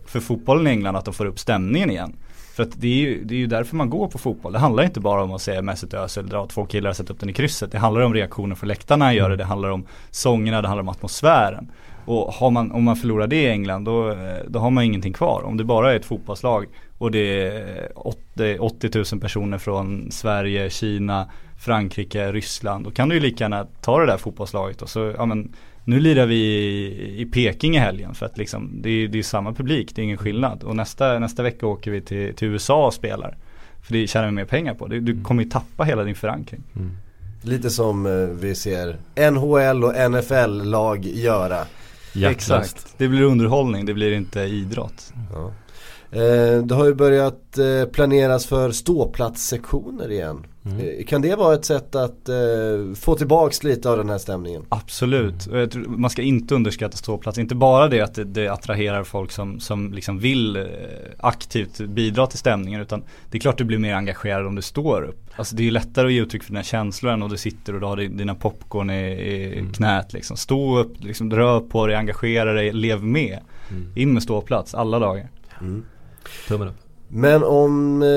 för 0.06 0.19
fotbollen 0.19 0.67
i 0.67 0.69
England 0.69 0.95
att 0.95 1.06
de 1.06 1.13
får 1.13 1.25
upp 1.25 1.39
stämningen 1.39 1.89
igen. 1.89 2.13
För 2.60 2.63
att 2.63 2.82
det 2.82 2.88
är, 2.88 3.10
ju, 3.10 3.24
det 3.24 3.34
är 3.34 3.39
ju 3.39 3.48
därför 3.48 3.76
man 3.76 3.89
går 3.89 4.08
på 4.08 4.17
fotboll. 4.17 4.54
Det 4.54 4.60
handlar 4.60 4.84
inte 4.84 5.00
bara 5.00 5.24
om 5.24 5.32
att 5.32 5.41
säga 5.41 5.62
Mesut 5.62 5.93
Özil, 5.93 6.28
dra 6.28 6.48
två 6.48 6.65
killar 6.65 6.89
och 6.89 6.95
sätta 6.95 7.13
upp 7.13 7.19
den 7.19 7.30
i 7.30 7.34
krysset. 7.34 7.72
Det 7.72 7.78
handlar 7.78 8.02
om 8.02 8.13
reaktioner 8.13 8.56
från 8.56 8.67
läktarna 8.67 8.98
när 9.00 9.06
han 9.06 9.15
gör 9.15 9.30
det, 9.30 9.36
det 9.36 9.43
handlar 9.43 9.69
om 9.69 9.86
sångerna, 10.12 10.62
det 10.62 10.67
handlar 10.67 10.82
om 10.82 10.89
atmosfären. 10.89 11.72
Och 12.06 12.34
har 12.34 12.52
man, 12.52 12.72
om 12.72 12.84
man 12.84 12.95
förlorar 12.95 13.28
det 13.28 13.36
i 13.36 13.50
England 13.50 13.84
då, 13.84 14.10
eh, 14.10 14.17
då 14.48 14.60
har 14.60 14.69
man 14.69 14.84
ingenting 14.84 15.13
kvar. 15.13 15.41
Om 15.45 15.58
det 15.58 15.63
bara 15.63 15.91
är 15.91 15.95
ett 15.95 16.06
fotbollslag 16.06 16.65
och 16.98 17.12
det 17.12 17.48
är 17.48 17.91
80, 17.95 18.60
80 18.60 18.89
000 19.13 19.22
personer 19.22 19.58
från 19.58 20.12
Sverige, 20.12 20.69
Kina, 20.69 21.32
Frankrike, 21.58 22.32
Ryssland. 22.32 22.86
Då 22.86 22.91
kan 22.91 23.10
du 23.10 23.15
ju 23.15 23.22
lika 23.22 23.43
gärna 23.43 23.67
ta 23.82 24.00
det 24.00 24.06
där 24.06 24.17
fotbollslaget 24.17 24.82
och 24.82 24.89
så, 24.89 25.13
ja 25.17 25.26
men 25.26 25.54
nu 25.89 25.99
lirar 25.99 26.25
vi 26.25 26.36
i, 26.36 27.21
i 27.21 27.25
Peking 27.25 27.75
i 27.75 27.80
helgen 27.80 28.15
för 28.15 28.25
att 28.25 28.38
liksom 28.38 28.82
det 28.82 28.89
är, 28.89 29.08
det 29.08 29.19
är 29.19 29.23
samma 29.23 29.54
publik, 29.54 29.95
det 29.95 30.02
är 30.02 30.04
ingen 30.04 30.17
skillnad. 30.17 30.63
Och 30.63 30.75
nästa, 30.75 31.19
nästa 31.19 31.43
vecka 31.43 31.67
åker 31.67 31.91
vi 31.91 32.02
till, 32.02 32.36
till 32.36 32.47
USA 32.47 32.86
och 32.86 32.93
spelar. 32.93 33.38
För 33.82 33.93
det 33.93 34.08
tjänar 34.08 34.25
vi 34.25 34.32
mer 34.32 34.45
pengar 34.45 34.73
på. 34.73 34.88
Du, 34.88 34.99
du 34.99 35.23
kommer 35.23 35.43
ju 35.43 35.49
tappa 35.49 35.84
hela 35.84 36.04
din 36.04 36.15
förankring. 36.15 36.63
Mm. 36.75 36.91
Lite 37.41 37.69
som 37.69 38.06
eh, 38.06 38.12
vi 38.12 38.56
ser 38.56 38.97
NHL 39.32 39.84
och 39.84 40.12
NFL-lag 40.12 41.06
göra. 41.06 41.65
Hjärtlöst. 42.13 42.93
Det 42.97 43.08
blir 43.08 43.21
underhållning, 43.21 43.86
det 43.86 43.93
blir 43.93 44.12
inte 44.12 44.39
idrott. 44.39 45.13
Ja. 45.34 45.52
Eh, 46.12 46.63
det 46.63 46.76
har 46.76 46.86
ju 46.86 46.93
börjat 46.93 47.58
eh, 47.58 47.89
planeras 47.91 48.45
för 48.45 48.72
ståplatssektioner 48.72 50.12
igen. 50.12 50.45
Mm. 50.65 50.80
Eh, 50.80 51.06
kan 51.06 51.22
det 51.22 51.36
vara 51.36 51.54
ett 51.54 51.65
sätt 51.65 51.95
att 51.95 52.30
få 52.95 53.15
tillbaks 53.15 53.63
lite 53.63 53.89
av 53.89 53.98
den 53.98 54.10
här 54.10 54.17
stämningen? 54.17 54.65
Absolut, 54.69 55.48
man 55.88 56.10
ska 56.10 56.22
inte 56.22 56.56
underskatta 56.56 56.98
ståplats. 56.98 57.38
Inte 57.38 57.56
bara 57.56 57.88
det 57.88 58.02
att 58.02 58.19
det, 58.26 58.48
attraherar 58.48 59.04
folk 59.04 59.32
som, 59.32 59.60
som 59.60 59.93
liksom 59.93 60.19
vill 60.19 60.67
aktivt 61.19 61.78
bidra 61.80 62.28
till 62.28 62.39
stämningen 62.39 62.82
utan 62.82 63.04
det 63.32 63.38
är 63.38 63.39
klart 63.41 63.58
du 63.58 63.63
blir 63.63 63.78
mer 63.78 63.93
engagerad 63.93 64.48
om 64.48 64.56
du 64.56 64.62
står 64.62 65.02
upp. 65.04 65.30
Alltså 65.36 65.56
det 65.56 65.62
är 65.62 65.65
ju 65.65 65.72
lättare 65.72 66.08
att 66.08 66.13
ge 66.13 66.22
uttryck 66.22 66.43
för 66.43 66.52
dina 66.52 66.63
känslor 66.63 67.12
än 67.12 67.24
om 67.24 67.30
du 67.30 67.38
sitter 67.38 67.74
och 67.74 67.80
du 67.80 67.86
har 67.86 67.98
di- 67.98 68.08
dina 68.08 68.36
popcorn 68.36 68.89
i, 68.89 69.12
i 69.12 69.60
Mm. 69.60 69.72
knät 69.74 70.13
liksom. 70.13 70.38
Stå 70.38 70.80
upp, 70.80 70.93
liksom, 71.04 71.32
rör 71.32 71.60
på 71.60 71.88
dig, 71.88 71.95
engagera 71.95 72.54
dig, 72.54 72.72
lev 72.74 73.04
med. 73.04 73.39
Mm. 73.72 73.91
In 73.95 74.13
med 74.13 74.24
ståplats 74.24 74.74
alla 74.76 75.00
dagar. 75.00 75.30
Tummen 76.48 76.68
upp. 76.68 76.76
Men 77.12 77.44
om 77.44 78.02
eh, 78.02 78.08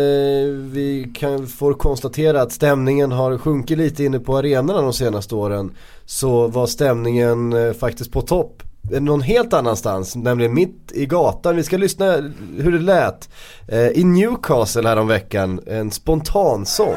vi 0.72 1.12
kan, 1.14 1.46
får 1.46 1.74
konstatera 1.74 2.42
att 2.42 2.52
stämningen 2.52 3.12
har 3.12 3.38
sjunkit 3.38 3.78
lite 3.78 4.04
inne 4.04 4.18
på 4.18 4.36
arenorna 4.36 4.80
de 4.80 4.92
senaste 4.92 5.34
åren 5.34 5.70
så 6.04 6.46
var 6.46 6.66
stämningen 6.66 7.52
eh, 7.52 7.72
faktiskt 7.72 8.12
på 8.12 8.20
topp 8.20 8.62
eh, 8.92 9.00
någon 9.00 9.20
helt 9.20 9.52
annanstans, 9.52 10.16
nämligen 10.16 10.54
mitt 10.54 10.92
i 10.94 11.06
gatan. 11.06 11.56
Vi 11.56 11.62
ska 11.62 11.76
lyssna 11.76 12.12
hur 12.58 12.72
det 12.72 12.78
lät 12.78 13.28
eh, 13.68 13.88
i 13.88 14.04
Newcastle 14.04 14.88
här 14.88 14.96
om 14.96 15.08
veckan 15.08 15.60
en 15.66 15.90
spontansång. 15.90 16.96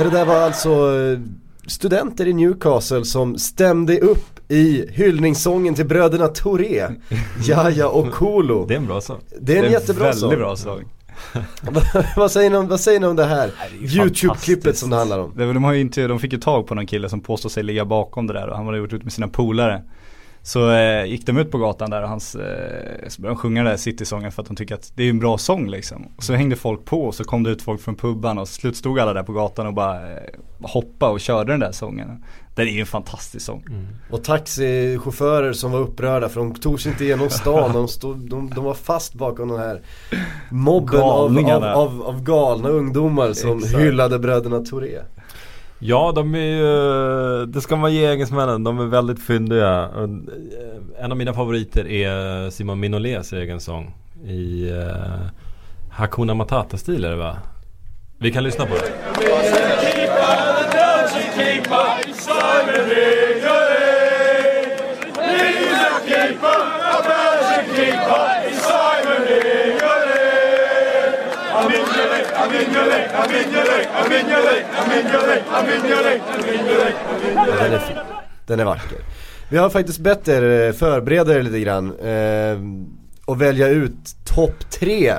Men 0.00 0.10
det 0.10 0.18
där 0.18 0.24
var 0.24 0.36
alltså 0.36 0.70
eh, 0.70 1.18
studenter 1.66 2.28
i 2.28 2.32
Newcastle 2.32 3.04
som 3.04 3.38
stämde 3.38 4.00
upp 4.00 4.50
i 4.50 4.86
hyllningssången 4.90 5.74
till 5.74 5.86
bröderna 5.86 6.28
Touré, 6.28 6.88
Jaja 7.44 7.88
och 7.88 8.10
Kolo. 8.12 8.66
Det 8.66 8.74
är 8.74 8.78
en 8.78 8.86
bra 8.86 9.00
sak. 9.00 9.20
Det 9.40 9.58
är 9.58 9.64
en 9.64 9.72
jättebra 9.72 10.04
väldigt 10.04 10.20
sång. 10.20 10.30
bra 10.30 10.56
sång. 10.56 10.84
vad, 12.16 12.30
säger 12.30 12.50
ni 12.50 12.56
om, 12.56 12.68
vad 12.68 12.80
säger 12.80 13.00
ni 13.00 13.06
om 13.06 13.16
det 13.16 13.24
här 13.24 13.50
det 13.80 13.86
är 13.86 13.90
YouTube-klippet 13.90 14.76
som 14.76 14.90
det 14.90 14.96
handlar 14.96 15.18
om? 15.18 15.32
Det, 15.36 15.52
de, 15.52 15.64
har 15.64 15.72
ju 15.72 15.80
inte, 15.80 16.06
de 16.06 16.18
fick 16.18 16.32
ju 16.32 16.38
tag 16.38 16.66
på 16.66 16.74
någon 16.74 16.86
kille 16.86 17.08
som 17.08 17.20
påstår 17.20 17.48
sig 17.48 17.62
ligga 17.62 17.84
bakom 17.84 18.26
det 18.26 18.32
där 18.32 18.48
och 18.48 18.56
han 18.56 18.66
hade 18.66 18.78
gjort 18.78 18.92
ut 18.92 19.04
med 19.04 19.12
sina 19.12 19.28
polare. 19.28 19.82
Så 20.42 20.70
eh, 20.70 21.04
gick 21.04 21.26
de 21.26 21.38
ut 21.38 21.50
på 21.50 21.58
gatan 21.58 21.90
där 21.90 22.02
och 22.02 22.08
hans, 22.08 22.34
eh, 22.34 23.08
så 23.08 23.22
började 23.22 23.36
de 23.36 23.40
sjunga 23.40 23.62
den 23.62 23.70
där 23.70 23.76
City-sången 23.76 24.32
för 24.32 24.42
att 24.42 24.48
de 24.48 24.56
tycker 24.56 24.74
att 24.74 24.92
det 24.94 25.02
är 25.02 25.10
en 25.10 25.18
bra 25.18 25.38
sång 25.38 25.68
liksom. 25.70 26.08
Och 26.16 26.22
så 26.22 26.34
hängde 26.34 26.56
folk 26.56 26.84
på 26.84 27.04
och 27.04 27.14
så 27.14 27.24
kom 27.24 27.42
det 27.42 27.50
ut 27.50 27.62
folk 27.62 27.80
från 27.80 27.94
pubban 27.94 28.38
och 28.38 28.48
slut 28.48 28.76
stod 28.76 28.98
alla 28.98 29.12
där 29.12 29.22
på 29.22 29.32
gatan 29.32 29.66
och 29.66 29.74
bara 29.74 30.12
eh, 30.12 30.18
hoppa 30.60 31.08
och 31.08 31.20
körde 31.20 31.52
den 31.52 31.60
där 31.60 31.72
sången. 31.72 32.24
Det 32.54 32.62
är 32.62 32.66
ju 32.66 32.80
en 32.80 32.86
fantastisk 32.86 33.46
sång. 33.46 33.64
Mm. 33.68 33.86
Och 34.10 34.24
taxichaufförer 34.24 35.52
som 35.52 35.72
var 35.72 35.78
upprörda 35.78 36.28
för 36.28 36.40
de 36.40 36.54
tog 36.54 36.80
sig 36.80 36.92
inte 36.92 37.04
igenom 37.04 37.30
stan, 37.30 37.72
de, 37.72 37.88
stod, 37.88 38.30
de, 38.30 38.50
de 38.50 38.64
var 38.64 38.74
fast 38.74 39.14
bakom 39.14 39.48
den 39.48 39.58
här 39.58 39.82
mobben 40.50 41.00
av, 41.00 41.38
av, 41.38 41.64
av, 41.64 42.02
av 42.02 42.22
galna 42.22 42.68
ungdomar 42.68 43.32
som 43.32 43.58
Exakt. 43.58 43.78
hyllade 43.78 44.18
bröderna 44.18 44.60
Touré. 44.60 44.98
Ja, 45.82 46.12
de 46.14 46.34
är 46.34 46.38
ju, 46.38 47.46
det 47.46 47.60
ska 47.60 47.76
man 47.76 47.94
ge 47.94 48.12
engelsmännen, 48.12 48.64
de 48.64 48.80
är 48.80 48.84
väldigt 48.84 49.22
fyndiga. 49.22 49.88
En 50.98 51.12
av 51.12 51.16
mina 51.16 51.34
favoriter 51.34 51.88
är 51.88 52.50
Simon 52.50 52.80
Minolets 52.80 53.32
egen 53.32 53.60
sång 53.60 53.94
i 54.26 54.70
uh, 54.70 55.26
Hakuna 55.90 56.34
Matata-stil 56.34 57.04
är 57.04 57.10
det 57.10 57.16
va? 57.16 57.36
Vi 58.18 58.32
kan 58.32 58.44
lyssna 58.44 58.66
på 58.66 58.74
det. 58.74 58.90
Den 77.58 77.72
är 77.72 77.78
fin. 77.78 77.96
Den 78.46 78.60
är 78.60 78.64
vacker. 78.64 78.98
Vi 79.50 79.58
har 79.58 79.70
faktiskt 79.70 79.98
bett 79.98 80.28
er 80.28 80.42
eh, 80.42 80.72
förbereda 80.72 81.34
er 81.34 81.42
lite 81.42 81.60
grann 81.60 81.94
eh, 82.00 82.58
och 83.24 83.42
välja 83.42 83.68
ut 83.68 84.16
topp 84.34 84.70
tre 84.70 85.14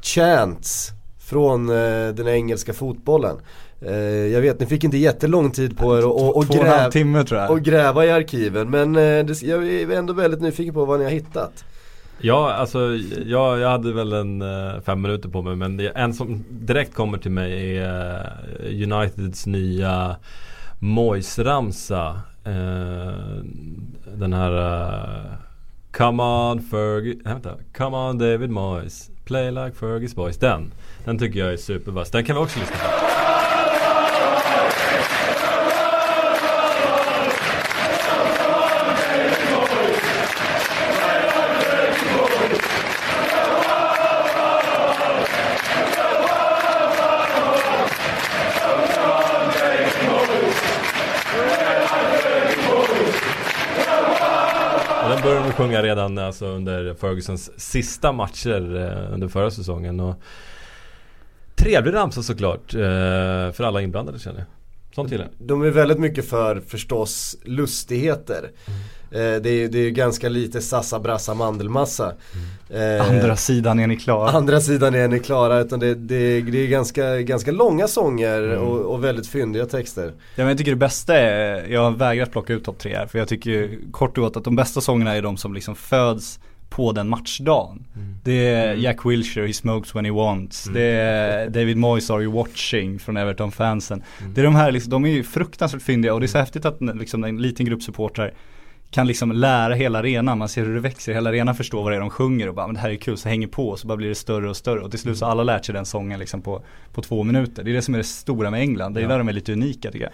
chants 0.00 0.88
från 1.24 1.68
eh, 1.68 2.08
den 2.14 2.28
engelska 2.28 2.72
fotbollen. 2.72 3.36
Eh, 3.80 4.26
jag 4.26 4.40
vet, 4.40 4.60
ni 4.60 4.66
fick 4.66 4.84
inte 4.84 4.96
jättelång 4.96 5.50
tid 5.50 5.78
på 5.78 5.98
er 5.98 5.98
att 5.98 6.04
och, 6.04 6.28
och 6.28 6.36
och 6.36 6.46
gräv, 6.46 7.50
och 7.50 7.60
gräva 7.60 8.04
i 8.06 8.10
arkiven 8.10 8.70
men 8.70 8.92
det, 8.92 9.42
jag 9.42 9.68
är 9.68 9.90
ändå 9.90 10.12
väldigt 10.12 10.40
nyfiken 10.40 10.74
på 10.74 10.84
vad 10.84 10.98
ni 10.98 11.04
har 11.04 11.12
hittat. 11.12 11.64
Ja, 12.24 12.52
alltså 12.52 12.96
jag, 13.26 13.58
jag 13.58 13.70
hade 13.70 13.92
väl 13.92 14.12
en 14.12 14.42
eh, 14.42 14.80
fem 14.80 15.02
minuter 15.02 15.28
på 15.28 15.42
mig 15.42 15.56
men 15.56 15.76
det, 15.76 15.88
en 15.88 16.14
som 16.14 16.44
direkt 16.50 16.94
kommer 16.94 17.18
till 17.18 17.30
mig 17.30 17.78
är 17.78 18.38
eh, 18.60 18.82
Uniteds 18.82 19.46
nya 19.46 20.16
Moise-ramsa. 20.78 22.20
Eh, 22.44 23.42
den 24.14 24.32
här 24.32 24.52
eh, 24.52 25.32
Come 25.92 26.22
on 26.22 26.62
Fergie, 26.62 27.14
nej 27.24 27.34
vänta, 27.34 27.54
Come 27.76 27.96
on 27.96 28.18
David 28.18 28.50
Moyes, 28.50 29.10
Play 29.24 29.50
like 29.50 29.72
Fergies 29.72 30.14
boys. 30.14 30.38
Den, 30.38 30.72
den 31.04 31.18
tycker 31.18 31.40
jag 31.40 31.52
är 31.52 31.56
supervass. 31.56 32.10
Den 32.10 32.24
kan 32.24 32.36
vi 32.36 32.42
också 32.42 32.58
lyssna 32.58 32.76
på. 32.76 33.11
Sjunga 55.62 55.82
redan 55.82 56.18
alltså, 56.18 56.46
under 56.46 56.94
Fergusons 56.94 57.50
sista 57.60 58.12
matcher 58.12 58.76
eh, 58.76 59.14
under 59.14 59.28
förra 59.28 59.50
säsongen. 59.50 60.00
Och 60.00 60.14
trevlig 61.54 61.94
ramsa 61.94 62.22
såklart 62.22 62.74
eh, 62.74 62.80
för 63.52 63.62
alla 63.62 63.82
inblandade 63.82 64.18
känner 64.18 64.38
jag. 64.38 64.46
Sånt 64.94 65.10
gillar 65.10 65.28
De 65.38 65.62
är 65.62 65.70
väldigt 65.70 65.98
mycket 65.98 66.28
för 66.28 66.60
förstås 66.60 67.36
lustigheter. 67.44 68.38
Mm. 68.38 68.80
Eh, 69.14 69.42
det, 69.42 69.50
är, 69.50 69.68
det 69.68 69.78
är 69.78 69.90
ganska 69.90 70.28
lite 70.28 70.60
sassa 70.60 71.00
brassa 71.00 71.34
mandelmassa. 71.34 72.12
Mm. 72.34 72.98
Eh, 72.98 73.10
andra 73.10 73.36
sidan 73.36 73.80
är 73.80 73.86
ni 73.86 73.96
klara. 73.96 74.30
Andra 74.30 74.60
sidan 74.60 74.94
är 74.94 75.08
ni 75.08 75.18
klara. 75.18 75.60
Utan 75.60 75.80
det, 75.80 75.94
det, 75.94 76.40
det 76.40 76.58
är 76.58 76.66
ganska, 76.66 77.18
ganska 77.18 77.52
långa 77.52 77.88
sånger 77.88 78.42
mm. 78.42 78.58
och, 78.58 78.94
och, 78.94 79.04
väldigt 79.04 79.26
fyndiga 79.26 79.66
texter. 79.66 80.04
Ja, 80.04 80.12
men 80.36 80.48
jag 80.48 80.58
tycker 80.58 80.72
det 80.72 80.76
bästa 80.76 81.16
är, 81.16 81.72
jag 81.72 81.80
har 81.80 81.90
vägrat 81.90 82.32
plocka 82.32 82.52
ut 82.52 82.64
topp 82.64 82.78
tre 82.78 82.96
här. 82.96 83.06
För 83.06 83.18
jag 83.18 83.28
tycker 83.28 83.78
kort 83.90 84.18
och 84.18 84.24
gott 84.24 84.36
att 84.36 84.44
de 84.44 84.56
bästa 84.56 84.80
sångerna 84.80 85.14
är 85.14 85.22
de 85.22 85.36
som 85.36 85.54
liksom 85.54 85.74
föds 85.74 86.38
på 86.70 86.92
den 86.92 87.08
matchdagen. 87.08 87.84
Mm. 87.96 88.14
Det 88.24 88.48
är 88.48 88.70
mm. 88.70 88.82
Jack 88.82 89.06
Wilshere, 89.06 89.46
He 89.46 89.52
Smokes 89.52 89.94
When 89.94 90.04
He 90.04 90.10
Wants. 90.10 90.66
Mm. 90.66 90.74
Det 90.74 90.86
är 90.86 91.50
David 91.50 91.76
Moyes, 91.76 92.10
Are 92.10 92.22
You 92.22 92.32
Watching 92.32 92.98
från 92.98 93.16
Everton-fansen. 93.16 94.02
Mm. 94.20 94.34
Det 94.34 94.40
är 94.40 94.44
de 94.44 94.54
här, 94.54 94.72
liksom, 94.72 94.90
de 94.90 95.04
är 95.04 95.08
ju 95.08 95.22
fruktansvärt 95.22 95.82
fyndiga 95.82 96.14
och 96.14 96.20
det 96.20 96.26
är 96.26 96.28
så 96.28 96.38
häftigt 96.38 96.64
att 96.64 96.80
liksom, 96.80 97.24
en 97.24 97.42
liten 97.42 97.66
grupp 97.66 97.82
supportrar 97.82 98.34
kan 98.92 99.06
liksom 99.06 99.32
lära 99.32 99.74
hela 99.74 99.98
arenan, 99.98 100.38
man 100.38 100.48
ser 100.48 100.64
hur 100.64 100.74
det 100.74 100.80
växer, 100.80 101.12
hela 101.12 101.30
arenan 101.30 101.54
förstår 101.54 101.82
vad 101.82 101.92
det 101.92 101.96
är 101.96 102.00
de 102.00 102.10
sjunger 102.10 102.48
och 102.48 102.54
bara 102.54 102.66
men 102.66 102.74
det 102.74 102.80
här 102.80 102.90
är 102.90 102.96
kul, 102.96 103.16
så 103.16 103.28
hänger 103.28 103.46
på 103.46 103.68
och 103.68 103.78
så 103.78 103.86
bara 103.86 103.96
blir 103.96 104.08
det 104.08 104.14
större 104.14 104.50
och 104.50 104.56
större 104.56 104.80
och 104.80 104.90
till 104.90 105.00
slut 105.00 105.18
så 105.18 105.24
har 105.24 105.30
alla 105.30 105.42
lärt 105.42 105.64
sig 105.64 105.72
den 105.72 105.86
sången 105.86 106.18
liksom 106.18 106.42
på, 106.42 106.62
på 106.92 107.02
två 107.02 107.22
minuter. 107.22 107.64
Det 107.64 107.70
är 107.70 107.74
det 107.74 107.82
som 107.82 107.94
är 107.94 107.98
det 107.98 108.04
stora 108.04 108.50
med 108.50 108.60
England, 108.60 108.94
det 108.94 109.00
är 109.00 109.02
ja. 109.02 109.08
där 109.08 109.18
de 109.18 109.28
är 109.28 109.32
lite 109.32 109.52
unika 109.52 109.90
tycker 109.90 110.04
jag. 110.04 110.12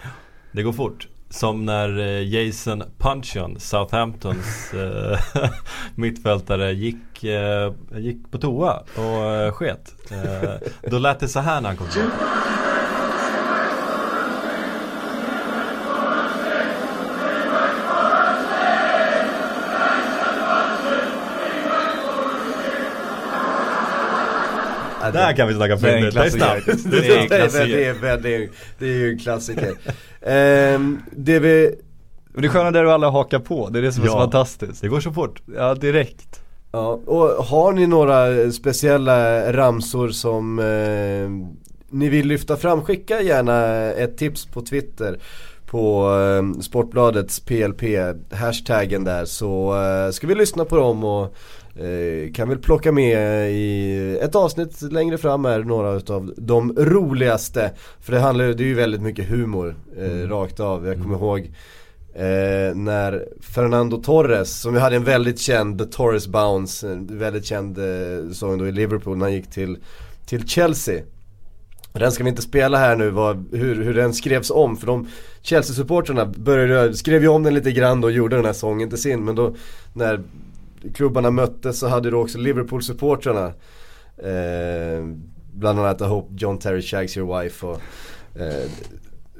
Det 0.51 0.63
går 0.63 0.73
fort. 0.73 1.07
Som 1.29 1.65
när 1.65 1.99
eh, 1.99 2.27
Jason 2.27 2.83
Puncheon, 2.97 3.59
Southamptons 3.59 4.73
äh, 4.73 5.19
mittfältare, 5.95 6.71
gick, 6.71 7.23
äh, 7.23 7.73
gick 7.97 8.31
på 8.31 8.37
toa 8.37 8.77
och 8.79 9.55
sket. 9.55 9.95
då 10.81 10.99
lät 10.99 11.19
det 11.19 11.27
så 11.27 11.39
här 11.39 11.61
när 11.61 11.69
han 11.69 11.77
kom 11.77 11.87
tillbaka. 11.87 12.68
Där 25.13 25.33
kan 25.33 25.47
vi 25.47 25.53
snacka 25.53 25.77
fyndigt, 25.77 26.13
det 26.13 26.25
är 26.25 26.29
snabbt. 26.29 26.65
Det 26.65 26.97
är 26.97 28.49
Det 28.79 28.85
är 28.85 28.95
ju 28.95 29.09
en 29.09 29.19
klassiker. 29.19 29.75
um, 30.75 31.01
det 31.11 31.39
vi 31.39 31.75
men 32.33 32.41
det 32.41 32.47
är 32.47 32.49
sköna 32.49 32.71
där 32.71 32.83
du 32.83 32.91
alla 32.91 33.09
hakar 33.09 33.39
på, 33.39 33.69
det 33.69 33.79
är 33.79 33.83
det 33.83 33.91
som 33.91 34.03
är 34.03 34.07
så 34.07 34.17
fantastiskt. 34.17 34.81
Det 34.81 34.87
går 34.87 34.99
så 34.99 35.11
fort. 35.11 35.41
Ja, 35.55 35.75
direkt. 35.75 36.41
Ja, 36.71 36.99
och 37.05 37.45
har 37.45 37.71
ni 37.71 37.87
några 37.87 38.51
speciella 38.51 39.53
ramsor 39.53 40.09
som 40.09 40.59
eh, 40.59 41.29
ni 41.89 42.09
vill 42.09 42.27
lyfta 42.27 42.57
fram? 42.57 42.81
Skicka 42.81 43.21
gärna 43.21 43.65
ett 43.91 44.17
tips 44.17 44.45
på 44.45 44.61
Twitter 44.61 45.19
på 45.65 46.11
eh, 46.19 46.61
Sportbladets 46.61 47.39
PLP, 47.39 47.81
hashtaggen 48.31 49.03
där 49.03 49.25
så 49.25 49.81
eh, 49.83 50.11
ska 50.11 50.27
vi 50.27 50.35
lyssna 50.35 50.65
på 50.65 50.75
dem 50.75 51.03
och 51.03 51.35
kan 52.33 52.49
väl 52.49 52.57
plocka 52.57 52.91
med 52.91 53.51
i 53.51 54.17
ett 54.21 54.35
avsnitt 54.35 54.81
längre 54.81 55.17
fram 55.17 55.45
är 55.45 55.59
några 55.59 55.93
utav 55.93 56.33
de 56.37 56.73
roligaste. 56.77 57.71
För 57.99 58.11
det 58.11 58.19
handlar 58.19 58.45
det 58.45 58.63
är 58.63 58.67
ju 58.67 58.73
väldigt 58.73 59.01
mycket 59.01 59.29
humor 59.29 59.75
eh, 59.97 60.11
mm. 60.11 60.29
rakt 60.29 60.59
av. 60.59 60.87
Jag 60.87 60.95
kommer 60.95 61.15
mm. 61.15 61.19
ihåg 61.19 61.39
eh, 62.13 62.75
när 62.75 63.27
Fernando 63.41 63.97
Torres, 63.97 64.61
som 64.61 64.73
ju 64.73 64.79
hade 64.79 64.95
en 64.95 65.03
väldigt 65.03 65.39
känd 65.39 65.79
The 65.79 65.85
Torres 65.85 66.27
Bounce, 66.27 66.91
en 66.91 67.19
väldigt 67.19 67.45
känd 67.45 67.77
eh, 67.77 68.31
sång 68.31 68.57
då 68.57 68.67
i 68.67 68.71
Liverpool 68.71 69.17
när 69.17 69.25
han 69.25 69.33
gick 69.33 69.49
till, 69.49 69.77
till 70.25 70.47
Chelsea. 70.47 71.03
Den 71.93 72.11
ska 72.11 72.23
vi 72.23 72.29
inte 72.29 72.41
spela 72.41 72.77
här 72.77 72.95
nu, 72.95 73.09
vad, 73.09 73.45
hur, 73.51 73.83
hur 73.83 73.93
den 73.93 74.13
skrevs 74.13 74.51
om 74.51 74.77
för 74.77 74.87
de 74.87 75.07
Chelsea-supportrarna 75.41 76.93
skrev 76.93 77.21
ju 77.21 77.27
om 77.27 77.43
den 77.43 77.53
lite 77.53 77.71
grann 77.71 78.01
då 78.01 78.07
och 78.07 78.11
gjorde 78.11 78.35
den 78.35 78.45
här 78.45 78.53
sången 78.53 78.89
till 78.89 79.01
sin 79.01 79.25
men 79.25 79.35
då 79.35 79.55
när 79.93 80.23
klubbarna 80.93 81.31
möttes 81.31 81.79
så 81.79 81.87
hade 81.87 82.09
du 82.09 82.15
också 82.15 82.37
Liverpool-supportrarna 82.37 83.45
eh, 84.17 85.05
Bland 85.53 85.79
annat 85.79 86.01
I 86.01 86.03
hope 86.03 86.33
John 86.37 86.57
Terry 86.57 86.81
shags 86.81 87.17
your 87.17 87.41
wife 87.41 87.65
och 87.65 87.81
eh, 88.41 88.69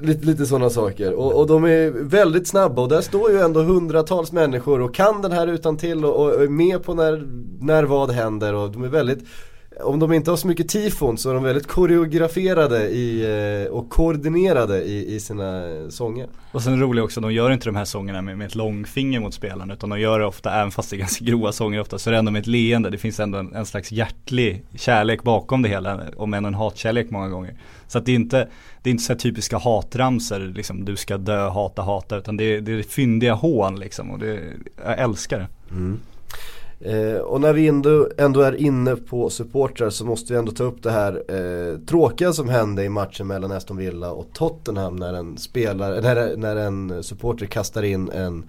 Lite, 0.02 0.26
lite 0.26 0.46
sådana 0.46 0.70
saker. 0.70 1.14
Och, 1.14 1.40
och, 1.40 1.48
de 1.48 1.64
är 1.64 1.90
väldigt 1.90 2.48
snabba 2.48 2.82
och 2.82 2.90
där 2.90 3.02
står 3.02 3.32
ju 3.32 3.40
ändå 3.40 3.62
hundratals 3.62 4.32
människor 4.32 4.82
och 4.82 4.96
kan 4.96 5.22
den 5.22 5.32
här 5.32 5.48
utan 5.48 5.78
till 5.78 6.06
och, 6.06 6.26
och 6.26 6.44
är 6.44 6.48
med 6.48 6.84
på 6.84 6.94
när, 6.94 7.28
när 7.60 7.84
vad 7.84 8.12
händer 8.12 8.54
och 8.54 8.72
de 8.72 8.84
är 8.84 8.88
väldigt 8.88 9.20
om 9.84 10.00
de 10.00 10.14
inte 10.14 10.32
har 10.32 10.38
så 10.38 10.48
mycket 10.48 10.70
tifon 10.70 11.18
så 11.18 11.30
är 11.30 11.34
de 11.34 11.44
väldigt 11.44 11.68
koreograferade 11.68 12.90
i, 12.90 13.26
eh, 13.66 13.72
och 13.72 13.90
koordinerade 13.90 14.84
i, 14.84 15.16
i 15.16 15.20
sina 15.20 15.64
sånger. 15.90 16.28
Och 16.52 16.62
sen 16.62 16.74
är 16.74 16.78
det 16.78 16.84
roliga 16.84 17.04
också, 17.04 17.22
de 17.22 17.34
gör 17.34 17.52
inte 17.52 17.66
de 17.66 17.76
här 17.76 17.86
sångerna 17.86 18.22
med, 18.22 18.38
med 18.38 18.48
ett 18.48 18.56
långfinger 18.56 19.20
mot 19.20 19.34
spelarna 19.34 19.74
utan 19.74 19.90
de 19.90 20.00
gör 20.00 20.20
det 20.20 20.26
ofta, 20.26 20.54
även 20.54 20.72
fast 20.72 20.90
det 20.90 20.96
är 20.96 20.98
ganska 20.98 21.26
grova 21.26 21.52
sånger 21.52 21.80
ofta, 21.82 22.00
så 22.00 22.10
är 22.10 22.12
det 22.12 22.18
ändå 22.18 22.32
med 22.32 22.40
ett 22.40 22.48
leende. 22.48 22.90
Det 22.90 22.98
finns 22.98 23.20
ändå 23.20 23.38
en, 23.38 23.56
en 23.56 23.66
slags 23.66 23.92
hjärtlig 23.92 24.64
kärlek 24.76 25.24
bakom 25.24 25.62
det 25.62 25.70
hela, 25.70 26.02
om 26.18 26.34
än 26.34 26.46
en 26.46 26.54
hatkärlek 26.54 27.10
många 27.10 27.30
gånger. 27.30 27.54
Så 27.88 27.98
att 27.98 28.06
det 28.06 28.12
är 28.12 28.16
inte, 28.16 28.48
det 28.82 28.90
är 28.90 28.92
inte 28.92 29.04
så 29.04 29.16
typiska 29.16 29.58
hatramser, 29.58 30.40
liksom 30.40 30.86
du 30.86 30.96
ska 30.96 31.18
dö, 31.18 31.50
hata, 31.50 31.82
hata, 31.82 32.18
utan 32.18 32.38
det 32.38 32.44
är, 32.44 32.62
det 32.62 32.72
är 32.72 32.84
fyndiga 32.84 33.34
hån 33.34 33.80
liksom 33.80 34.12
och 34.12 34.20
det, 34.20 34.42
jag 34.86 35.00
älskar 35.00 35.40
det. 35.40 35.48
Mm. 35.72 36.00
Eh, 36.82 37.18
och 37.18 37.42
när 37.42 37.54
vi 37.54 37.68
ändå, 37.68 38.10
ändå, 38.18 38.42
är 38.42 38.56
inne 38.56 38.96
på 38.96 39.30
supportrar 39.30 39.90
så 39.90 40.06
måste 40.06 40.34
vi 40.34 40.40
ändå 40.40 40.52
ta 40.52 40.64
upp 40.64 40.84
det 40.84 40.92
här 40.92 41.24
eh, 41.28 41.80
tråkiga 41.80 42.34
som 42.34 42.50
hände 42.50 42.84
i 42.84 42.90
matchen 42.90 43.28
mellan 43.28 43.52
Aston 43.52 43.78
Villa 43.78 44.12
och 44.12 44.34
Tottenham 44.34 44.96
när 44.96 45.14
en 45.14 45.38
spelare, 45.38 46.02
när, 46.02 46.38
när 46.38 46.56
en 46.56 47.04
supporter 47.04 47.46
kastar 47.46 47.84
in 47.84 48.10
en 48.10 48.46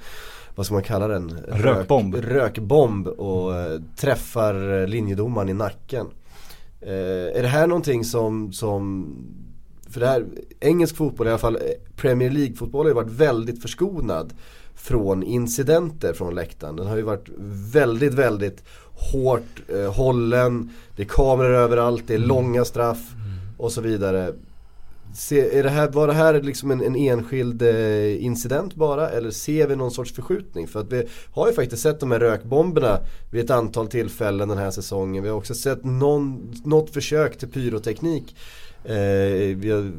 vad 0.55 0.67
ska 0.67 0.75
man 0.75 0.83
kalla 0.83 1.09
den? 1.09 1.39
Rökbomb. 1.49 2.15
Rök, 2.15 2.25
rökbomb 2.25 3.07
och 3.09 3.57
eh, 3.57 3.81
träffar 3.97 4.87
linjedomaren 4.87 5.49
i 5.49 5.55
nacken. 5.55 6.07
Eh, 6.81 7.37
är 7.39 7.43
det 7.43 7.49
här 7.49 7.67
någonting 7.67 8.05
som, 8.05 8.53
som 8.53 9.07
för 9.91 10.01
det 10.01 10.07
här, 10.07 10.27
engelsk 10.61 10.97
fotboll 10.97 11.27
i 11.27 11.31
alla 11.31 11.39
fall, 11.39 11.57
eh, 11.57 11.61
Premier 11.97 12.31
League-fotboll 12.31 12.85
har 12.85 12.91
ju 12.91 12.95
varit 12.95 13.11
väldigt 13.11 13.63
förskonad 13.63 14.33
från 14.83 15.23
incidenter 15.23 16.13
från 16.13 16.35
läktaren. 16.35 16.77
Den 16.77 16.87
har 16.87 16.97
ju 16.97 17.03
varit 17.03 17.29
väldigt, 17.73 18.15
väldigt 18.15 18.65
hårt 19.13 19.63
eh, 19.69 19.93
hållen. 19.93 20.71
Det 20.97 21.03
är 21.03 21.07
kameror 21.07 21.55
överallt, 21.55 22.05
det 22.07 22.15
är 22.15 22.19
mm. 22.19 22.29
långa 22.29 22.65
straff 22.65 23.13
mm. 23.15 23.39
och 23.57 23.73
så 23.73 23.81
vidare. 23.81 24.33
Se, 25.15 25.59
är 25.59 25.63
det 25.63 25.71
här, 25.71 25.89
var 25.89 26.07
det 26.07 26.13
här 26.13 26.43
liksom 26.43 26.71
en, 26.71 26.81
en 26.81 26.97
enskild 26.97 27.63
eh, 27.63 28.25
incident 28.25 28.75
bara 28.75 29.09
eller 29.11 29.31
ser 29.31 29.67
vi 29.67 29.77
någon 29.77 29.91
sorts 29.91 30.13
förskjutning? 30.13 30.69
För 30.69 30.81
att 30.81 30.93
vi 30.93 31.09
har 31.33 31.49
ju 31.49 31.53
faktiskt 31.53 31.83
sett 31.83 32.01
de 32.01 32.11
här 32.11 32.19
rökbomberna 32.19 32.99
vid 33.31 33.45
ett 33.45 33.51
antal 33.51 33.89
tillfällen 33.89 34.49
den 34.49 34.59
här 34.59 34.71
säsongen. 34.71 35.23
Vi 35.23 35.29
har 35.29 35.37
också 35.37 35.55
sett 35.55 35.85
någon, 35.85 36.55
något 36.65 36.91
försök 36.91 37.39
till 37.39 37.49
pyroteknik. 37.49 38.37
Eh, 38.85 39.57
vi 39.57 39.71
har 39.71 39.93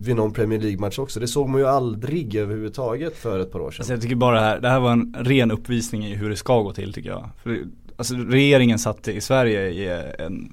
vid 0.00 0.16
någon 0.16 0.32
Premier 0.32 0.60
League-match 0.60 0.98
också. 0.98 1.20
Det 1.20 1.28
såg 1.28 1.48
man 1.48 1.60
ju 1.60 1.66
aldrig 1.66 2.34
överhuvudtaget 2.34 3.16
för 3.16 3.40
ett 3.40 3.52
par 3.52 3.60
år 3.60 3.70
sedan. 3.70 3.80
Alltså 3.80 3.92
jag 3.92 4.02
tycker 4.02 4.16
bara 4.16 4.40
det 4.40 4.46
här, 4.46 4.60
det 4.60 4.68
här 4.68 4.80
var 4.80 4.92
en 4.92 5.16
ren 5.18 5.50
uppvisning 5.50 6.06
i 6.06 6.14
hur 6.14 6.30
det 6.30 6.36
ska 6.36 6.62
gå 6.62 6.72
till 6.72 6.92
tycker 6.92 7.10
jag. 7.10 7.30
För, 7.42 7.58
alltså 7.96 8.14
regeringen 8.14 8.78
satt 8.78 9.08
i 9.08 9.20
Sverige 9.20 9.68
i 9.68 9.88
en, 10.18 10.52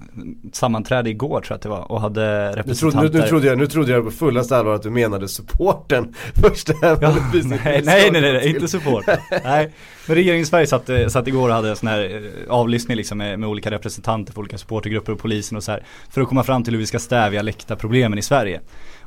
sammanträde 0.53 1.09
igår 1.09 1.41
tror 1.41 1.45
jag 1.49 1.55
att 1.55 1.61
det 1.61 1.69
var 1.69 1.91
och 1.91 2.01
hade 2.01 2.51
representanter. 2.51 3.01
Nu, 3.01 3.09
trodde, 3.09 3.17
nu, 3.17 3.21
nu, 3.21 3.27
trodde 3.27 3.47
jag, 3.47 3.57
nu 3.57 3.67
trodde 3.67 3.91
jag 3.91 4.05
på 4.05 4.11
fullaste 4.11 4.57
allvar 4.57 4.75
att 4.75 4.83
du 4.83 4.89
menade 4.89 5.27
supporten 5.27 6.13
först 6.33 6.69
ja, 6.81 6.97
nej, 7.01 7.43
nej, 7.43 7.81
nej, 7.83 8.11
nej, 8.11 8.21
nej, 8.21 8.49
inte 8.49 8.67
support. 8.67 9.05
nej. 9.43 9.71
Men 10.07 10.15
regeringen 10.15 10.41
i 10.41 10.45
Sverige 10.45 10.67
satt, 10.67 10.89
satt 11.07 11.27
igår 11.27 11.49
och 11.49 11.55
hade 11.55 11.69
en 11.69 11.75
sån 11.75 11.89
här 11.89 12.31
eh, 12.45 12.53
avlyssning 12.53 12.97
liksom 12.97 13.17
med, 13.17 13.39
med 13.39 13.49
olika 13.49 13.71
representanter 13.71 14.33
för 14.33 14.39
olika 14.39 14.57
supportergrupper 14.57 15.11
och 15.11 15.19
polisen 15.19 15.57
och 15.57 15.63
så 15.63 15.71
här. 15.71 15.85
För 16.09 16.21
att 16.21 16.27
komma 16.27 16.43
fram 16.43 16.63
till 16.63 16.73
hur 16.73 16.79
vi 16.79 16.85
ska 16.85 16.99
stävja 16.99 17.41
läktarproblemen 17.41 18.19
i 18.19 18.21
Sverige. 18.21 18.61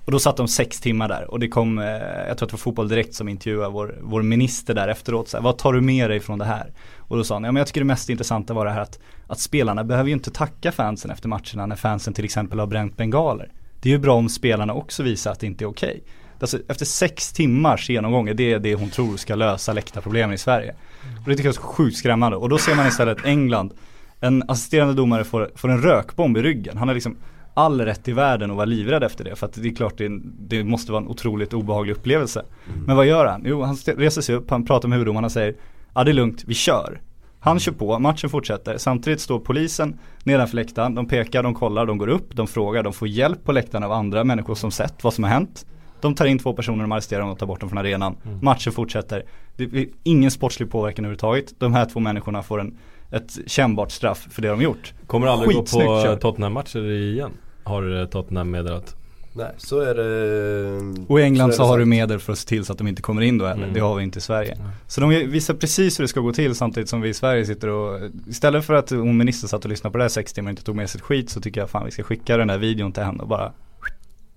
Och 0.09 0.12
då 0.12 0.18
satt 0.18 0.36
de 0.36 0.48
sex 0.48 0.80
timmar 0.80 1.09
där 1.09 1.30
och 1.30 1.40
det 1.40 1.48
kom, 1.48 1.78
eh, 1.78 1.86
jag 1.86 2.26
tror 2.26 2.32
att 2.32 2.38
det 2.38 2.52
var 2.52 2.59
Fotboll 2.59 2.88
Direkt 2.88 3.14
som 3.14 3.28
intervjuade 3.28 3.68
vår, 3.68 3.98
vår 4.00 4.22
minister 4.22 4.74
där 4.74 4.88
efteråt. 4.88 5.28
Så 5.28 5.36
här, 5.36 5.44
vad 5.44 5.59
tar 5.59 5.72
du 5.72 5.80
med 5.80 6.11
dig 6.11 6.20
från 6.20 6.38
det 6.38 6.44
här? 6.44 6.72
Och 6.96 7.16
då 7.16 7.24
sa 7.24 7.34
han, 7.34 7.44
ja 7.44 7.52
men 7.52 7.61
jag 7.61 7.66
tycker 7.66 7.80
det 7.80 7.86
mest 7.86 8.11
intressanta 8.11 8.54
var 8.54 8.64
det 8.64 8.70
här 8.70 8.80
att, 8.80 8.98
att 9.26 9.38
spelarna 9.38 9.84
behöver 9.84 10.09
ju 10.09 10.14
inte 10.14 10.30
tacka 10.30 10.72
fansen 10.72 11.11
efter 11.11 11.28
matcherna 11.28 11.66
när 11.66 11.76
fansen 11.76 12.14
till 12.14 12.24
exempel 12.24 12.59
har 12.59 12.66
bränt 12.66 12.96
bengaler. 12.96 13.52
Det 13.80 13.88
är 13.88 13.92
ju 13.92 13.98
bra 13.98 14.14
om 14.14 14.28
spelarna 14.28 14.74
också 14.74 15.02
visar 15.02 15.32
att 15.32 15.40
det 15.40 15.46
inte 15.46 15.64
är 15.64 15.66
okej. 15.66 15.88
Okay. 15.88 16.00
Alltså, 16.40 16.59
efter 16.68 16.84
sex 16.84 17.32
timmars 17.32 17.90
genomgång, 17.90 18.36
det 18.36 18.52
är 18.52 18.59
det 18.59 18.74
hon 18.74 18.90
tror 18.90 19.16
ska 19.16 19.34
lösa 19.34 19.72
läktarproblemen 19.72 20.34
i 20.34 20.38
Sverige. 20.38 20.74
Och 21.18 21.30
det 21.30 21.36
tycker 21.36 21.48
jag 21.48 21.56
är 21.56 21.61
sjukt 21.61 21.96
skrämmande. 21.96 22.36
Och 22.36 22.48
då 22.48 22.59
ser 22.59 22.74
man 22.74 22.86
istället 22.86 23.24
England, 23.24 23.72
en 24.20 24.44
assisterande 24.48 24.94
domare 24.94 25.24
får, 25.24 25.50
får 25.54 25.68
en 25.68 25.82
rökbomb 25.82 26.36
i 26.36 26.42
ryggen. 26.42 26.76
Han 26.76 26.88
har 26.88 26.94
liksom 26.94 27.16
all 27.59 27.80
rätt 27.80 28.09
i 28.09 28.12
världen 28.12 28.50
att 28.50 28.56
vara 28.56 28.66
livrädd 28.66 29.02
efter 29.02 29.24
det. 29.24 29.36
För 29.36 29.46
att 29.46 29.52
det 29.52 29.68
är 29.68 29.74
klart 29.74 29.98
det, 29.98 30.09
det 30.22 30.64
måste 30.64 30.92
vara 30.92 31.02
en 31.02 31.09
otroligt 31.09 31.54
obehaglig 31.54 31.92
upplevelse. 31.92 32.44
Mm. 32.68 32.84
Men 32.84 32.96
vad 32.96 33.06
gör 33.06 33.26
han? 33.26 33.42
Jo, 33.46 33.62
han 33.62 33.76
reser 33.76 34.22
sig 34.22 34.34
upp, 34.34 34.50
han 34.50 34.64
pratar 34.64 34.88
med 34.88 34.96
huvuddomaren 34.96 35.24
och 35.24 35.32
säger 35.32 35.54
ja 35.94 36.04
det 36.04 36.11
är 36.11 36.12
lugnt, 36.12 36.44
vi 36.46 36.54
kör. 36.54 37.00
Han 37.40 37.59
kör 37.59 37.72
på, 37.72 37.98
matchen 37.98 38.30
fortsätter. 38.30 38.78
Samtidigt 38.78 39.20
står 39.20 39.38
polisen 39.38 39.98
nedanför 40.24 40.56
läktaren. 40.56 40.94
De 40.94 41.06
pekar, 41.09 41.42
de 41.42 41.54
kollar, 41.54 41.86
de 41.86 41.98
går 41.98 42.09
upp, 42.09 42.36
de 42.36 42.46
frågar, 42.46 42.82
de 42.82 42.92
får 42.92 43.09
hjälp 43.09 43.44
på 43.44 43.52
läktaren 43.52 43.84
av 43.84 43.92
andra 43.92 44.24
människor 44.24 44.54
som 44.54 44.70
sett 44.70 45.04
vad 45.04 45.14
som 45.14 45.24
har 45.24 45.30
hänt. 45.30 45.66
De 46.00 46.14
tar 46.14 46.26
in 46.26 46.38
två 46.38 46.52
personer, 46.52 46.82
de 46.82 46.92
arresterar 46.92 47.20
dem 47.20 47.30
och 47.30 47.38
tar 47.38 47.46
bort 47.46 47.61
dem 47.61 47.68
från 47.68 47.78
arenan. 47.78 48.16
Mm. 48.24 48.38
Matchen 48.42 48.72
fortsätter. 48.72 49.24
Det 49.56 49.64
är 49.64 49.86
ingen 50.02 50.30
sportslig 50.30 50.70
påverkan 50.70 51.04
överhuvudtaget. 51.04 51.54
De 51.59 51.74
här 51.74 51.84
två 51.84 52.00
människorna 52.00 52.42
får 52.42 52.61
en, 52.61 52.78
ett 53.11 53.38
kännbart 53.46 53.90
straff 53.90 54.26
för 54.30 54.42
det 54.42 54.48
de 54.48 54.62
gjort. 54.62 54.94
Kommer 55.06 55.26
aldrig 55.26 55.56
gå 55.56 55.62
på 55.62 56.16
Tottenham-matcher 56.20 56.90
igen. 56.90 57.30
Har 57.68 58.06
Tottenham 58.06 58.50
meddelat. 58.50 58.94
Nej, 59.32 59.52
så 59.56 59.80
är 59.80 59.94
det 59.94 61.04
Och 61.08 61.20
i 61.20 61.22
England 61.22 61.50
så, 61.50 61.56
så 61.56 61.62
har 61.62 61.78
du 61.78 61.84
medel 61.84 62.18
för 62.18 62.32
att 62.32 62.38
se 62.38 62.48
till 62.48 62.64
så 62.64 62.72
att 62.72 62.78
de 62.78 62.88
inte 62.88 63.02
kommer 63.02 63.22
in 63.22 63.38
då 63.38 63.46
heller. 63.46 63.62
Mm. 63.62 63.74
Det 63.74 63.80
har 63.80 63.94
vi 63.94 64.02
inte 64.02 64.18
i 64.18 64.22
Sverige. 64.22 64.52
Mm. 64.52 64.68
Så 64.86 65.00
de 65.00 65.08
visar 65.08 65.54
precis 65.54 65.98
hur 65.98 66.04
det 66.04 66.08
ska 66.08 66.20
gå 66.20 66.32
till 66.32 66.54
samtidigt 66.54 66.88
som 66.88 67.00
vi 67.00 67.08
i 67.08 67.14
Sverige 67.14 67.46
sitter 67.46 67.68
och 67.68 68.00
Istället 68.28 68.64
för 68.64 68.74
att 68.74 68.90
hon 68.90 69.16
ministern 69.16 69.48
satt 69.48 69.64
och 69.64 69.70
lyssnade 69.70 69.92
på 69.92 69.98
det 69.98 70.04
här 70.04 70.08
sex 70.08 70.32
timmar 70.32 70.48
och 70.48 70.50
inte 70.50 70.64
tog 70.64 70.76
med 70.76 70.90
sig 70.90 70.98
ett 70.98 71.04
skit 71.04 71.30
så 71.30 71.40
tycker 71.40 71.60
jag 71.60 71.70
fan 71.70 71.84
vi 71.84 71.90
ska 71.90 72.02
skicka 72.02 72.36
den 72.36 72.48
där 72.48 72.58
videon 72.58 72.92
till 72.92 73.02
henne 73.02 73.22
och 73.22 73.28
bara 73.28 73.52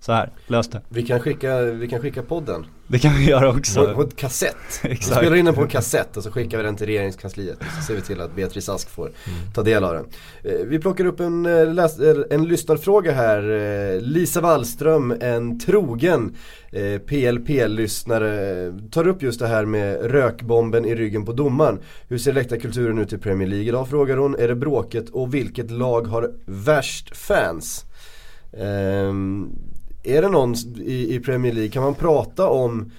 så 0.02 0.12
här, 0.12 0.30
lös 0.46 0.68
det. 0.68 0.80
Vi 0.88 1.02
kan 1.02 1.20
skicka, 1.20 1.60
vi 1.60 1.88
kan 1.88 2.00
skicka 2.00 2.22
podden. 2.22 2.66
Det 2.86 2.98
kan 2.98 3.16
vi 3.16 3.24
göra 3.24 3.50
också. 3.50 3.86
På, 3.86 3.94
på 3.94 4.02
ett 4.02 4.16
kassett. 4.16 4.56
Vi 4.82 4.96
spelar 4.96 5.34
in 5.34 5.44
den 5.44 5.54
på 5.54 5.62
en 5.62 5.68
kassett 5.68 6.16
och 6.16 6.22
så 6.22 6.30
skickar 6.30 6.58
vi 6.58 6.64
den 6.64 6.76
till 6.76 6.86
regeringskansliet. 6.86 7.58
Så 7.76 7.82
ser 7.82 7.94
vi 7.94 8.00
till 8.00 8.20
att 8.20 8.36
Beatrice 8.36 8.68
Ask 8.68 8.90
får 8.90 9.06
mm. 9.06 9.52
ta 9.54 9.62
del 9.62 9.84
av 9.84 9.94
den. 9.94 10.06
Eh, 10.44 10.66
vi 10.66 10.78
plockar 10.78 11.04
upp 11.04 11.20
en, 11.20 11.46
eh, 11.46 11.74
läs, 11.74 11.98
eh, 11.98 12.16
en 12.30 12.44
lyssnarfråga 12.44 13.12
här. 13.12 14.00
Lisa 14.00 14.40
Wallström, 14.40 15.14
en 15.20 15.58
trogen 15.58 16.36
PLP-lyssnare, 17.06 18.72
tar 18.90 19.08
upp 19.08 19.22
just 19.22 19.40
det 19.40 19.46
här 19.46 19.64
med 19.64 20.10
rökbomben 20.10 20.84
i 20.84 20.94
ryggen 20.94 21.24
på 21.24 21.32
domaren. 21.32 21.78
Hur 22.08 22.18
ser 22.18 22.32
läktarkulturen 22.32 22.98
ut 22.98 23.12
i 23.12 23.18
Premier 23.18 23.48
League 23.48 23.68
idag 23.68 23.88
frågar 23.88 24.16
hon. 24.16 24.34
Är 24.34 24.48
det 24.48 24.54
bråket 24.54 25.10
och 25.10 25.34
vilket 25.34 25.70
lag 25.70 26.06
har 26.06 26.32
värst 26.46 27.16
fans? 27.16 27.84
Um, 28.52 29.71
är 30.02 30.22
det 30.22 30.28
någon 30.28 30.54
i, 30.76 31.14
i 31.14 31.20
Premier 31.20 31.52
League, 31.52 31.70
kan 31.70 31.82
man 31.82 31.94
prata 31.94 32.48
om 32.48 32.90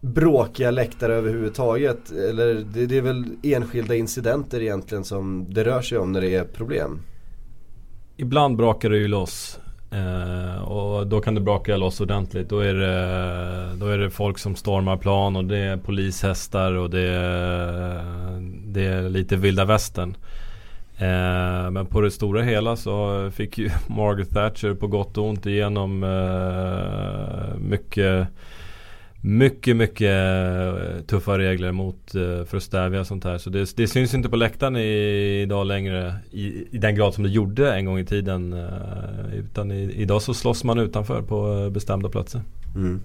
bråkiga 0.00 0.70
läktare 0.70 1.14
överhuvudtaget? 1.14 2.10
Eller 2.10 2.54
det, 2.54 2.86
det, 2.86 2.96
är 2.96 3.02
väl 3.02 3.24
enskilda 3.42 3.94
incidenter 3.94 4.60
egentligen 4.62 5.04
som 5.04 5.46
det 5.48 5.64
rör 5.64 5.82
sig 5.82 5.98
om 5.98 6.12
när 6.12 6.20
det 6.20 6.34
är 6.34 6.44
problem? 6.44 7.00
Ibland 8.16 8.56
brakar 8.56 8.90
det 8.90 8.98
ju 8.98 9.08
loss. 9.08 9.60
Eh, 9.90 10.62
och 10.62 11.06
då 11.06 11.20
kan 11.20 11.34
det 11.34 11.40
braka 11.40 11.76
loss 11.76 12.00
ordentligt. 12.00 12.48
Då 12.48 12.60
är, 12.60 12.74
det, 12.74 13.76
då 13.76 13.86
är 13.86 13.98
det 13.98 14.10
folk 14.10 14.38
som 14.38 14.56
stormar 14.56 14.96
plan 14.96 15.36
och 15.36 15.44
det 15.44 15.58
är 15.58 15.76
polishästar 15.76 16.72
och 16.72 16.90
det 16.90 17.08
är, 17.08 18.04
det 18.66 18.84
är 18.84 19.08
lite 19.08 19.36
vilda 19.36 19.64
västern. 19.64 20.16
Eh, 20.98 21.70
men 21.70 21.86
på 21.86 22.00
det 22.00 22.10
stora 22.10 22.42
hela 22.42 22.76
så 22.76 23.30
fick 23.30 23.58
ju 23.58 23.70
Margaret 23.86 24.30
Thatcher 24.30 24.74
på 24.74 24.86
gott 24.86 25.18
och 25.18 25.28
ont 25.28 25.46
igenom 25.46 26.04
eh, 26.04 27.58
mycket 27.58 28.28
mycket, 29.20 29.76
mycket 29.76 30.10
eh, 30.10 31.04
tuffa 31.06 31.38
regler 31.38 31.72
mot 31.72 32.14
eh, 32.14 32.44
för 32.44 32.56
att 32.56 32.62
stävja 32.62 33.04
sånt 33.04 33.24
här. 33.24 33.38
Så 33.38 33.50
det, 33.50 33.76
det 33.76 33.88
syns 33.88 34.14
inte 34.14 34.28
på 34.28 34.36
läktaren 34.36 34.76
i, 34.76 35.40
idag 35.42 35.66
längre 35.66 36.14
i, 36.30 36.46
i, 36.70 36.78
den 36.78 36.94
grad 36.94 37.14
som 37.14 37.24
det 37.24 37.30
gjorde 37.30 37.74
en 37.74 37.84
gång 37.84 37.98
i 37.98 38.04
tiden. 38.04 38.52
Eh, 38.52 39.34
utan 39.34 39.70
i, 39.70 39.92
idag 39.96 40.22
så 40.22 40.34
slåss 40.34 40.64
man 40.64 40.78
utanför 40.78 41.22
på 41.22 41.70
bestämda 41.70 42.08
platser. 42.08 42.40
Mm. 42.74 43.00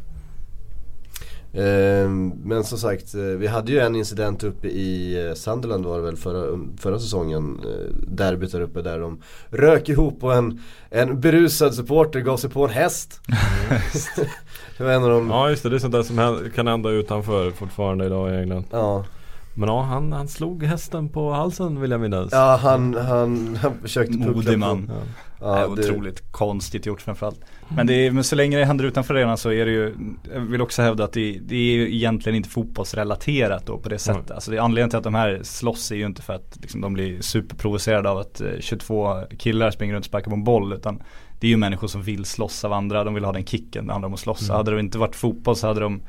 Ehm, 1.53 2.33
men 2.43 2.63
som 2.63 2.77
sagt, 2.77 3.15
eh, 3.15 3.21
vi 3.21 3.47
hade 3.47 3.71
ju 3.71 3.79
en 3.79 3.95
incident 3.95 4.43
uppe 4.43 4.67
i 4.67 5.25
eh, 5.27 5.33
Sunderland 5.33 5.85
var 5.85 5.97
det 5.97 6.03
väl 6.03 6.17
förra, 6.17 6.59
förra 6.77 6.99
säsongen. 6.99 7.59
Eh, 7.63 7.95
derbyt 8.07 8.51
där 8.51 8.61
uppe 8.61 8.81
där 8.81 8.99
de 8.99 9.21
rök 9.49 9.89
ihop 9.89 10.23
och 10.23 10.33
en, 10.33 10.61
en 10.89 11.19
berusad 11.19 11.75
supporter 11.75 12.19
gav 12.19 12.37
sig 12.37 12.49
på 12.49 12.65
en 12.65 12.69
häst. 12.69 13.21
det 14.77 14.83
var 14.83 14.91
en 14.91 15.03
av 15.03 15.09
de... 15.09 15.29
Ja 15.29 15.49
just 15.49 15.63
det, 15.63 15.69
det 15.69 15.75
är 15.75 15.79
sånt 15.79 15.93
där 15.93 16.03
som 16.03 16.39
kan 16.55 16.67
hända 16.67 16.89
utanför 16.89 17.51
fortfarande 17.51 18.05
idag 18.05 18.33
i 18.33 18.37
England. 18.37 18.65
Ja. 18.71 19.05
Men 19.53 19.69
ja, 19.69 19.81
han, 19.81 20.11
han 20.11 20.27
slog 20.27 20.63
hästen 20.63 21.09
på 21.09 21.31
halsen 21.31 21.81
vill 21.81 21.91
jag 21.91 22.01
minnas. 22.01 22.29
Ja, 22.31 22.59
han, 22.61 22.93
han, 22.93 23.57
han 23.61 23.71
försökte 23.81 24.17
Modig 24.17 24.59
man. 24.59 24.91
Ja. 24.93 25.01
Ja, 25.43 25.67
det... 25.67 25.67
Otroligt 25.67 26.31
konstigt 26.31 26.85
gjort 26.85 27.01
framförallt. 27.01 27.39
Men, 27.67 27.87
det 27.87 27.93
är, 27.93 28.11
men 28.11 28.23
så 28.23 28.35
länge 28.35 28.57
det 28.57 28.65
händer 28.65 28.85
utanför 28.85 29.15
arenan 29.15 29.37
så 29.37 29.51
är 29.51 29.65
det 29.65 29.71
ju, 29.71 29.95
jag 30.33 30.39
vill 30.39 30.61
också 30.61 30.81
hävda 30.81 31.03
att 31.03 31.13
det, 31.13 31.39
det 31.41 31.55
är 31.55 31.73
ju 31.73 31.95
egentligen 31.95 32.35
inte 32.35 32.49
fotbollsrelaterat 32.49 33.65
då 33.65 33.77
på 33.77 33.89
det 33.89 33.99
sättet. 33.99 34.25
Mm. 34.25 34.35
Alltså 34.35 34.51
det, 34.51 34.59
anledningen 34.59 34.89
till 34.89 34.97
att 34.97 35.03
de 35.03 35.15
här 35.15 35.39
slåss 35.43 35.91
är 35.91 35.95
ju 35.95 36.05
inte 36.05 36.21
för 36.21 36.33
att 36.33 36.57
liksom, 36.61 36.81
de 36.81 36.93
blir 36.93 37.21
superprovocerade 37.21 38.09
av 38.09 38.17
att 38.17 38.41
22 38.59 39.17
eh, 39.17 39.23
killar 39.37 39.71
springer 39.71 39.93
runt 39.93 40.05
och 40.05 40.09
sparkar 40.09 40.29
på 40.29 40.35
en 40.35 40.43
boll. 40.43 40.73
Utan 40.73 41.03
det 41.39 41.47
är 41.47 41.51
ju 41.51 41.57
människor 41.57 41.87
som 41.87 42.01
vill 42.01 42.25
slåss 42.25 42.65
av 42.65 42.73
andra, 42.73 43.03
de 43.03 43.13
vill 43.13 43.25
ha 43.25 43.31
den 43.31 43.45
kicken, 43.45 43.87
det 43.87 43.93
handlar 43.93 44.07
om 44.07 44.13
att 44.13 44.19
slåss. 44.19 44.41
Mm. 44.49 44.55
Hade 44.55 44.71
det 44.71 44.79
inte 44.79 44.97
varit 44.97 45.15
fotboll 45.15 45.55
så 45.55 45.67
hade 45.67 45.79
de 45.79 46.01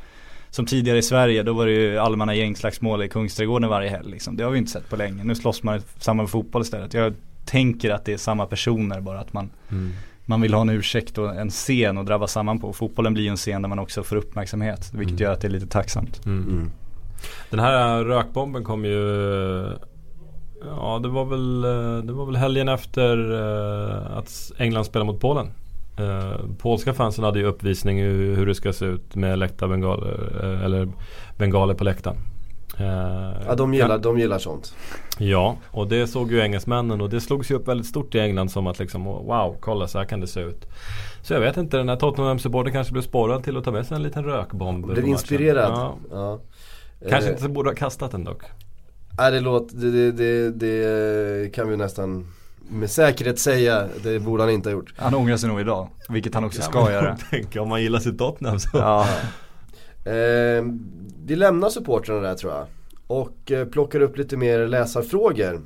som 0.54 0.66
tidigare 0.66 0.98
i 0.98 1.02
Sverige, 1.02 1.42
då 1.42 1.52
var 1.52 1.66
det 1.66 1.72
ju 1.72 1.98
allmänna 1.98 2.34
gängslagsmål 2.34 3.02
i 3.02 3.08
Kungsträdgården 3.08 3.70
varje 3.70 3.88
helg 3.88 4.10
liksom. 4.10 4.36
Det 4.36 4.44
har 4.44 4.50
vi 4.50 4.58
inte 4.58 4.70
sett 4.70 4.88
på 4.88 4.96
länge. 4.96 5.24
Nu 5.24 5.34
slåss 5.34 5.62
man 5.62 5.80
samma 5.98 6.22
med 6.22 6.30
fotboll 6.30 6.62
istället. 6.62 6.94
Jag 6.94 7.14
tänker 7.44 7.90
att 7.90 8.04
det 8.04 8.12
är 8.12 8.16
samma 8.16 8.46
personer 8.46 9.00
bara 9.00 9.20
att 9.20 9.32
man 9.32 9.50
mm. 9.70 9.92
Man 10.26 10.40
vill 10.40 10.54
ha 10.54 10.60
en 10.60 10.70
ursäkt 10.70 11.18
och 11.18 11.34
en 11.34 11.50
scen 11.50 11.98
att 11.98 12.06
drabba 12.06 12.26
samman 12.26 12.60
på. 12.60 12.72
Fotbollen 12.72 13.14
blir 13.14 13.24
ju 13.24 13.30
en 13.30 13.36
scen 13.36 13.62
där 13.62 13.68
man 13.68 13.78
också 13.78 14.02
får 14.02 14.16
uppmärksamhet. 14.16 14.90
Vilket 14.92 15.12
mm. 15.12 15.22
gör 15.22 15.32
att 15.32 15.40
det 15.40 15.46
är 15.46 15.50
lite 15.50 15.66
tacksamt. 15.66 16.26
Mm. 16.26 16.42
mm. 16.42 16.70
Den 17.50 17.60
här 17.60 18.04
rökbomben 18.04 18.64
kom 18.64 18.84
ju 18.84 18.98
Ja 20.66 21.00
det 21.02 21.08
var 21.08 21.24
väl, 21.24 21.60
det 22.06 22.12
var 22.12 22.26
väl 22.26 22.36
helgen 22.36 22.68
efter 22.68 23.32
eh, 23.32 24.16
att 24.16 24.52
England 24.58 24.84
spelade 24.84 25.12
mot 25.12 25.20
Polen. 25.20 25.50
Eh, 25.96 26.40
polska 26.58 26.94
fansen 26.94 27.24
hade 27.24 27.38
ju 27.38 27.46
uppvisning 27.46 28.00
i 28.00 28.34
hur 28.34 28.46
det 28.46 28.54
ska 28.54 28.72
se 28.72 28.84
ut 28.84 29.14
med 29.14 29.38
läktarbengaler 29.38 30.40
eh, 30.42 30.64
eller 30.64 30.88
bengaler 31.38 31.74
på 31.74 31.84
läktaren. 31.84 32.16
Eh, 32.78 32.86
ja 33.46 33.54
de 33.56 33.74
gillar, 33.74 33.98
de 33.98 34.18
gillar 34.18 34.38
sånt. 34.38 34.74
Ja 35.18 35.56
och 35.70 35.88
det 35.88 36.06
såg 36.06 36.32
ju 36.32 36.40
engelsmännen 36.40 37.00
och 37.00 37.10
det 37.10 37.20
slogs 37.20 37.50
ju 37.50 37.54
upp 37.54 37.68
väldigt 37.68 37.86
stort 37.86 38.14
i 38.14 38.20
England 38.20 38.48
som 38.48 38.66
att 38.66 38.78
liksom 38.78 39.04
wow 39.04 39.56
kolla 39.60 39.88
så 39.88 39.98
här 39.98 40.04
kan 40.04 40.20
det 40.20 40.26
se 40.26 40.40
ut. 40.40 40.66
Så 41.22 41.34
jag 41.34 41.40
vet 41.40 41.56
inte 41.56 41.76
den 41.76 41.88
här 41.88 41.96
Tottenham-supporten 41.96 42.72
kanske 42.72 42.92
blev 42.92 43.02
sporrad 43.02 43.44
till 43.44 43.56
att 43.56 43.64
ta 43.64 43.70
med 43.70 43.86
sig 43.86 43.96
en 43.96 44.02
liten 44.02 44.24
rökbomb. 44.24 44.86
Blev 44.86 45.08
inspirerad. 45.08 45.72
Ja. 45.72 45.96
ja. 46.10 46.40
Kanske 47.08 47.30
inte 47.30 47.48
borde 47.48 47.70
ha 47.70 47.74
kastat 47.74 48.10
den 48.10 48.24
dock. 48.24 48.42
Nej 49.18 49.32
det 49.32 49.40
låter, 49.40 49.76
det, 49.76 50.12
det, 50.12 50.50
det 50.50 51.54
kan 51.54 51.68
vi 51.68 51.76
nästan 51.76 52.26
med 52.68 52.90
säkerhet 52.90 53.38
säga, 53.38 53.88
det 54.02 54.20
borde 54.20 54.42
han 54.42 54.52
inte 54.52 54.68
ha 54.68 54.72
gjort. 54.74 54.94
Han 54.96 55.14
ångrar 55.14 55.36
sig 55.36 55.48
nog 55.48 55.60
idag, 55.60 55.88
vilket 56.08 56.34
han 56.34 56.44
också 56.44 56.60
ja, 56.60 56.64
ska 56.64 56.92
göra. 56.92 57.16
Tänk 57.30 57.56
om 57.56 57.68
man 57.68 57.82
gillar 57.82 57.98
sitt 57.98 58.18
Tottenham 58.18 58.58
så. 58.58 58.68
Ja. 58.72 59.06
Eh, 60.04 60.64
vi 61.24 61.36
lämnar 61.36 61.68
supportrarna 61.68 62.20
där 62.20 62.34
tror 62.34 62.52
jag. 62.52 62.66
Och 63.06 63.52
eh, 63.52 63.66
plockar 63.66 64.00
upp 64.00 64.18
lite 64.18 64.36
mer 64.36 64.66
läsarfrågor. 64.66 65.62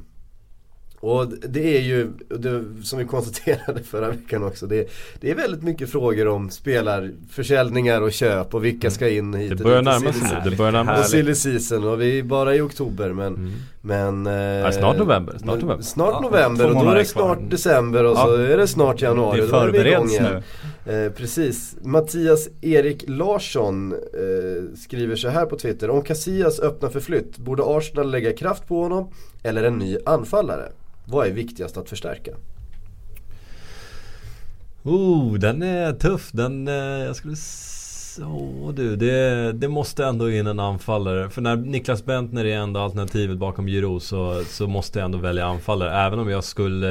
Och 1.00 1.28
det 1.28 1.76
är 1.76 1.80
ju, 1.80 2.12
det, 2.28 2.64
som 2.82 2.98
vi 2.98 3.04
konstaterade 3.04 3.82
förra 3.84 4.08
veckan 4.08 4.44
också, 4.44 4.66
det, 4.66 4.90
det, 5.20 5.30
är 5.30 5.34
väldigt 5.34 5.62
mycket 5.62 5.90
frågor 5.90 6.28
om 6.28 6.50
spelarförsäljningar 6.50 8.00
och 8.00 8.12
köp 8.12 8.54
och 8.54 8.64
vilka 8.64 8.90
ska 8.90 9.08
in 9.08 9.34
hit. 9.34 9.58
Det 9.58 9.64
börjar 9.64 9.82
närma 9.82 10.12
sig 10.12 10.40
nu, 10.44 10.50
det 10.50 10.56
börjar 10.56 10.72
närma 10.72 10.94
sig. 10.94 11.00
Och 11.00 11.06
silly 11.06 11.34
season 11.34 11.88
och 11.88 12.00
vi 12.00 12.18
är 12.18 12.22
bara 12.22 12.54
i 12.54 12.60
oktober 12.60 13.12
men, 13.12 13.34
mm. 13.34 13.52
men 13.80 14.26
eh, 14.26 14.32
ja, 14.34 14.72
Snart 14.72 14.98
november, 14.98 15.38
snart 15.38 15.60
november. 15.60 15.84
Snart 15.84 16.12
ja, 16.12 16.20
november 16.20 16.66
och 16.66 16.84
då 16.84 16.90
är 16.90 16.94
det 16.94 17.04
snart 17.04 17.38
kvar. 17.38 17.50
december 17.50 18.04
och 18.04 18.16
ja. 18.16 18.24
så 18.24 18.34
är 18.34 18.56
det 18.56 18.68
snart 18.68 19.02
januari. 19.02 19.40
Det 19.40 19.46
förbereds 19.46 20.20
nu. 20.20 20.42
Eh, 20.92 21.12
precis. 21.12 21.76
Mattias 21.82 22.48
Erik 22.60 23.04
Larsson 23.08 23.92
eh, 23.92 24.78
skriver 24.78 25.16
så 25.16 25.28
här 25.28 25.46
på 25.46 25.56
Twitter. 25.56 25.90
Om 25.90 26.02
Casillas 26.02 26.60
öppnar 26.60 26.88
för 26.88 27.00
flytt, 27.00 27.38
borde 27.38 27.62
Arsenal 27.66 28.10
lägga 28.10 28.32
kraft 28.32 28.68
på 28.68 28.82
honom 28.82 29.12
eller 29.42 29.64
en 29.64 29.78
ny 29.78 29.98
anfallare? 30.06 30.68
Vad 31.10 31.26
är 31.26 31.30
viktigast 31.30 31.76
att 31.76 31.88
förstärka? 31.88 32.30
Oh, 34.82 35.34
den 35.34 35.62
är 35.62 35.92
tuff. 35.92 36.30
Den, 36.32 36.68
eh, 36.68 36.74
jag 36.74 37.16
skulle 37.16 37.36
så 37.36 38.72
du, 38.76 38.96
det, 38.96 39.52
det 39.52 39.68
måste 39.68 40.04
ändå 40.04 40.30
in 40.30 40.46
en 40.46 40.60
anfallare. 40.60 41.30
För 41.30 41.42
när 41.42 41.56
Niklas 41.56 42.04
Bentner 42.04 42.44
är 42.44 42.56
enda 42.56 42.80
alternativet 42.80 43.38
bakom 43.38 43.66
Giroud 43.66 44.02
så, 44.02 44.42
så 44.44 44.66
måste 44.66 44.98
jag 44.98 45.04
ändå 45.04 45.18
välja 45.18 45.46
anfallare. 45.46 46.06
Även 46.06 46.18
om 46.18 46.30
jag 46.30 46.44
skulle 46.44 46.90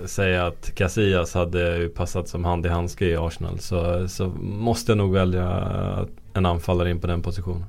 eh, 0.00 0.06
säga 0.06 0.46
att 0.46 0.74
Casillas 0.74 1.34
hade 1.34 1.88
passat 1.88 2.28
som 2.28 2.44
hand 2.44 2.66
i 2.66 2.68
handske 2.68 3.06
i 3.06 3.16
Arsenal 3.16 3.58
så, 3.58 4.08
så 4.08 4.26
måste 4.40 4.92
jag 4.92 4.98
nog 4.98 5.12
välja 5.14 6.06
en 6.34 6.46
anfallare 6.46 6.90
in 6.90 7.00
på 7.00 7.06
den 7.06 7.22
positionen. 7.22 7.64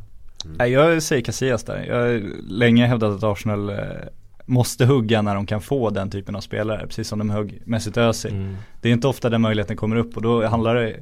Mm. 0.45 0.71
Jag 0.71 1.03
säger 1.03 1.21
Casillas 1.21 1.63
där. 1.63 1.85
Jag 1.87 1.95
har 1.95 2.21
länge 2.49 2.85
hävdat 2.85 3.17
att 3.17 3.23
Arsenal 3.23 3.69
eh, 3.69 3.75
måste 4.51 4.85
hugga 4.85 5.21
när 5.21 5.35
de 5.35 5.45
kan 5.45 5.61
få 5.61 5.89
den 5.89 6.09
typen 6.09 6.35
av 6.35 6.41
spelare. 6.41 6.87
Precis 6.87 7.07
som 7.07 7.19
de 7.19 7.29
högg 7.29 7.61
Mesut 7.65 7.97
Özil. 7.97 8.33
Mm. 8.33 8.55
Det 8.81 8.89
är 8.89 8.93
inte 8.93 9.07
ofta 9.07 9.29
den 9.29 9.41
möjligheten 9.41 9.77
kommer 9.77 9.95
upp 9.95 10.15
och 10.15 10.21
då 10.21 10.45
handlar 10.45 10.75
det 10.75 10.99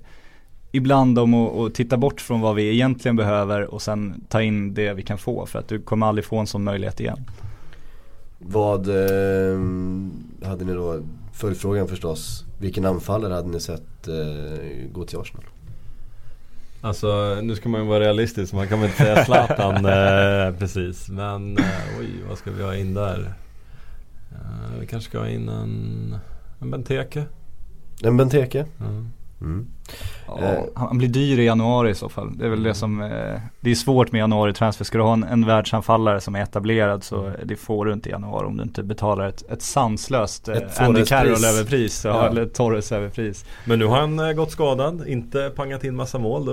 ibland 0.71 1.19
om 1.19 1.33
att, 1.33 1.57
att 1.57 1.73
titta 1.73 1.97
bort 1.97 2.21
från 2.21 2.41
vad 2.41 2.55
vi 2.55 2.73
egentligen 2.73 3.15
behöver 3.15 3.73
och 3.73 3.81
sen 3.81 4.25
ta 4.29 4.41
in 4.41 4.73
det 4.73 4.93
vi 4.93 5.03
kan 5.03 5.17
få 5.17 5.45
för 5.45 5.59
att 5.59 5.67
du 5.67 5.81
kommer 5.81 6.07
aldrig 6.07 6.25
få 6.25 6.37
en 6.37 6.47
sån 6.47 6.63
möjlighet 6.63 6.99
igen. 6.99 7.25
Vad 8.37 8.87
eh, 8.87 9.59
hade 10.43 10.65
ni 10.65 10.73
då, 10.73 10.99
följdfrågan 11.33 11.87
förstås, 11.87 12.45
vilken 12.59 12.85
anfallare 12.85 13.33
hade 13.33 13.49
ni 13.49 13.59
sett 13.59 14.07
eh, 14.07 14.91
gå 14.91 15.03
till 15.03 15.17
Arsenal? 15.17 15.43
Alltså 16.82 17.39
nu 17.41 17.55
ska 17.55 17.69
man 17.69 17.82
ju 17.82 17.88
vara 17.88 17.99
realistisk, 17.99 18.53
man 18.53 18.67
kan 18.67 18.80
väl 18.80 18.89
inte 18.89 19.03
säga 19.03 19.25
Zlatan 19.25 19.75
eh, 19.86 20.59
precis. 20.59 21.09
Men 21.09 21.57
eh, 21.57 21.65
oj, 21.99 22.09
vad 22.30 22.38
ska 22.38 22.51
vi 22.51 22.63
ha 22.63 22.75
in 22.75 22.93
där? 22.93 23.34
Eh, 24.32 24.80
vi 24.80 24.88
kanske 24.88 25.09
ska 25.09 25.19
ha 25.19 25.27
in 25.27 25.49
en, 25.49 26.15
en 26.59 26.71
Benteke. 26.71 27.25
En 28.03 28.17
Benteke? 28.17 28.65
Mm. 28.80 29.09
Mm. 29.41 29.67
Ja, 30.27 30.39
Eh. 30.41 30.59
han 30.75 30.97
blir 30.97 31.07
dyr 31.09 31.39
i 31.39 31.45
januari 31.45 31.89
i 31.89 31.95
så 31.95 32.09
fall. 32.09 32.37
Det 32.37 32.45
är 32.45 32.49
väl 32.49 32.63
det 32.63 32.73
som, 32.73 33.01
eh, 33.01 33.39
det 33.59 33.71
är 33.71 33.75
svårt 33.75 34.11
med 34.11 34.19
januari 34.19 34.53
transfer. 34.53 34.85
Ska 34.85 34.97
du 34.97 35.03
ha 35.03 35.13
en, 35.13 35.23
en 35.23 35.45
världsanfallare 35.45 36.21
som 36.21 36.35
är 36.35 36.41
etablerad 36.43 37.03
så 37.03 37.31
det 37.43 37.55
får 37.55 37.85
du 37.85 37.93
inte 37.93 38.09
i 38.09 38.11
januari 38.11 38.45
om 38.45 38.57
du 38.57 38.63
inte 38.63 38.83
betalar 38.83 39.27
ett, 39.27 39.51
ett 39.51 39.61
sanslöst 39.61 40.47
eh, 40.47 40.55
Ett 40.57 40.79
Andy. 40.79 41.05
Carroll 41.05 41.45
överpris. 41.45 42.05
Ja. 42.05 42.27
Eller 42.27 42.45
Torres 42.45 42.91
överpris. 42.91 43.45
Men 43.65 43.79
nu 43.79 43.85
har 43.85 43.99
han 43.99 44.35
gått 44.35 44.51
skadad, 44.51 45.07
inte 45.07 45.51
pangat 45.55 45.83
in 45.83 45.95
massa 45.95 46.19
mål. 46.19 46.45
Då, 46.45 46.51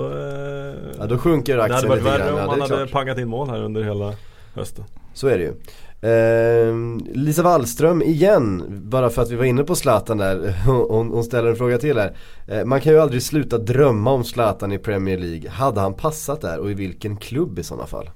Ja 0.99 1.07
då 1.07 1.19
sjunker 1.19 1.57
det 1.57 1.63
hade 1.63 1.75
aktien 1.75 1.91
varit 1.91 2.03
lite 2.05 2.19
värre 2.19 2.33
om 2.33 2.39
han 2.51 2.61
hade 2.61 2.77
klart. 2.77 2.91
pangat 2.91 3.19
in 3.19 3.29
mål 3.29 3.51
här 3.51 3.63
under 3.63 3.83
hela 3.83 4.13
hösten. 4.55 4.85
Så 5.15 5.27
är 5.29 5.39
det 5.39 5.45
ju. 5.45 5.53
Eh, 6.01 6.75
Lisa 7.15 7.43
Wallström 7.43 8.03
igen, 8.03 8.65
bara 8.69 9.11
för 9.11 9.23
att 9.23 9.31
vi 9.31 9.37
var 9.37 9.45
inne 9.45 9.65
på 9.65 9.75
Zlatan 9.75 10.19
där, 10.19 10.55
hon, 10.67 11.11
hon 11.11 11.25
ställer 11.25 11.49
en 11.49 11.57
fråga 11.57 11.79
till 11.79 11.99
här. 11.99 12.17
Eh, 12.49 12.65
man 12.65 12.81
kan 12.81 12.93
ju 12.93 12.99
aldrig 12.99 13.23
sluta 13.23 13.59
drömma 13.59 14.11
om 14.13 14.25
Zlatan 14.25 14.73
i 14.73 14.79
Premier 14.79 15.19
League. 15.19 15.51
Hade 15.51 15.81
han 15.81 15.95
passat 15.95 16.41
där 16.41 16.59
och 16.59 16.71
i 16.71 16.75
vilken 16.75 17.17
klubb 17.17 17.59
i 17.59 17.63
sådana 17.63 17.87
fall? 17.87 18.11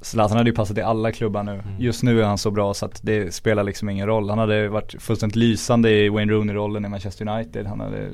Zlatan 0.00 0.36
hade 0.36 0.50
ju 0.50 0.56
passat 0.56 0.78
i 0.78 0.82
alla 0.82 1.12
klubbar 1.12 1.42
nu. 1.42 1.62
Just 1.78 2.02
nu 2.02 2.20
är 2.20 2.24
han 2.24 2.38
så 2.38 2.50
bra 2.50 2.74
så 2.74 2.86
att 2.86 3.00
det 3.02 3.34
spelar 3.34 3.64
liksom 3.64 3.88
ingen 3.88 4.06
roll. 4.06 4.30
Han 4.30 4.38
hade 4.38 4.68
varit 4.68 5.02
fullständigt 5.02 5.36
lysande 5.36 5.90
i 5.90 6.08
Wayne 6.08 6.32
Rooney-rollen 6.32 6.84
i 6.84 6.88
Manchester 6.88 7.28
United. 7.28 7.66
Han 7.66 7.80
hade, 7.80 8.10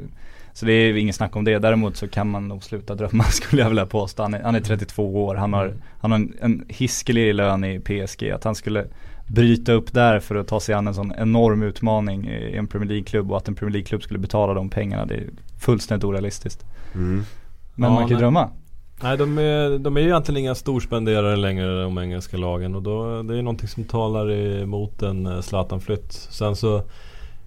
så 0.53 0.67
det 0.67 0.73
är 0.73 0.97
ingen 0.97 1.15
snack 1.15 1.37
om 1.37 1.45
det. 1.45 1.59
Däremot 1.59 1.97
så 1.97 2.09
kan 2.09 2.31
man 2.31 2.49
nog 2.49 2.65
sluta 2.65 2.95
drömma 2.95 3.25
skulle 3.31 3.63
jag 3.63 3.69
vilja 3.69 3.87
påstå. 3.87 4.23
Han 4.23 4.35
är, 4.35 4.43
han 4.43 4.55
är 4.55 4.61
32 4.61 5.25
år, 5.25 5.35
han 5.35 5.53
har, 5.53 5.75
han 6.01 6.11
har 6.11 6.19
en, 6.19 6.35
en 6.41 6.65
hiskelig 6.69 7.35
lön 7.35 7.65
i 7.65 7.81
PSG. 7.81 8.31
Att 8.31 8.45
han 8.45 8.55
skulle 8.55 8.87
bryta 9.27 9.73
upp 9.73 9.93
där 9.93 10.21
för 10.21 10.35
att 10.35 10.49
ta 10.49 10.61
sig 10.61 10.75
an 10.75 10.87
en 10.87 10.95
sån 10.95 11.13
enorm 11.19 11.63
utmaning 11.63 12.29
i 12.29 12.57
en 12.57 12.67
Premier 12.67 12.89
League-klubb 12.89 13.31
och 13.31 13.37
att 13.37 13.49
en 13.49 13.55
Premier 13.55 13.73
League-klubb 13.73 14.03
skulle 14.03 14.19
betala 14.19 14.55
de 14.55 14.69
pengarna. 14.71 15.07
Det 15.07 15.15
är 15.15 15.31
fullständigt 15.61 16.05
orealistiskt. 16.05 16.65
Mm. 16.95 17.25
Men 17.75 17.91
Ja, 17.91 17.95
man 17.95 18.03
kan 18.03 18.09
ju 18.09 18.15
nej. 18.15 18.21
drömma. 18.21 18.51
Nej 19.03 19.17
de 19.17 19.39
är, 19.39 19.79
de 19.79 19.97
är 19.97 20.01
ju 20.01 20.07
egentligen 20.07 20.41
inga 20.41 20.55
storspenderare 20.55 21.37
längre 21.37 21.83
de 21.83 21.99
engelska 21.99 22.37
lagen 22.37 22.75
och 22.75 22.83
då, 22.83 23.23
det 23.23 23.39
är 23.39 23.43
någonting 23.43 23.69
som 23.69 23.85
talar 23.85 24.31
emot 24.63 25.03
en 25.03 25.27
eh, 25.27 25.41
Zlatan-flytt. 25.41 26.13
Sen 26.13 26.57
så 26.57 26.83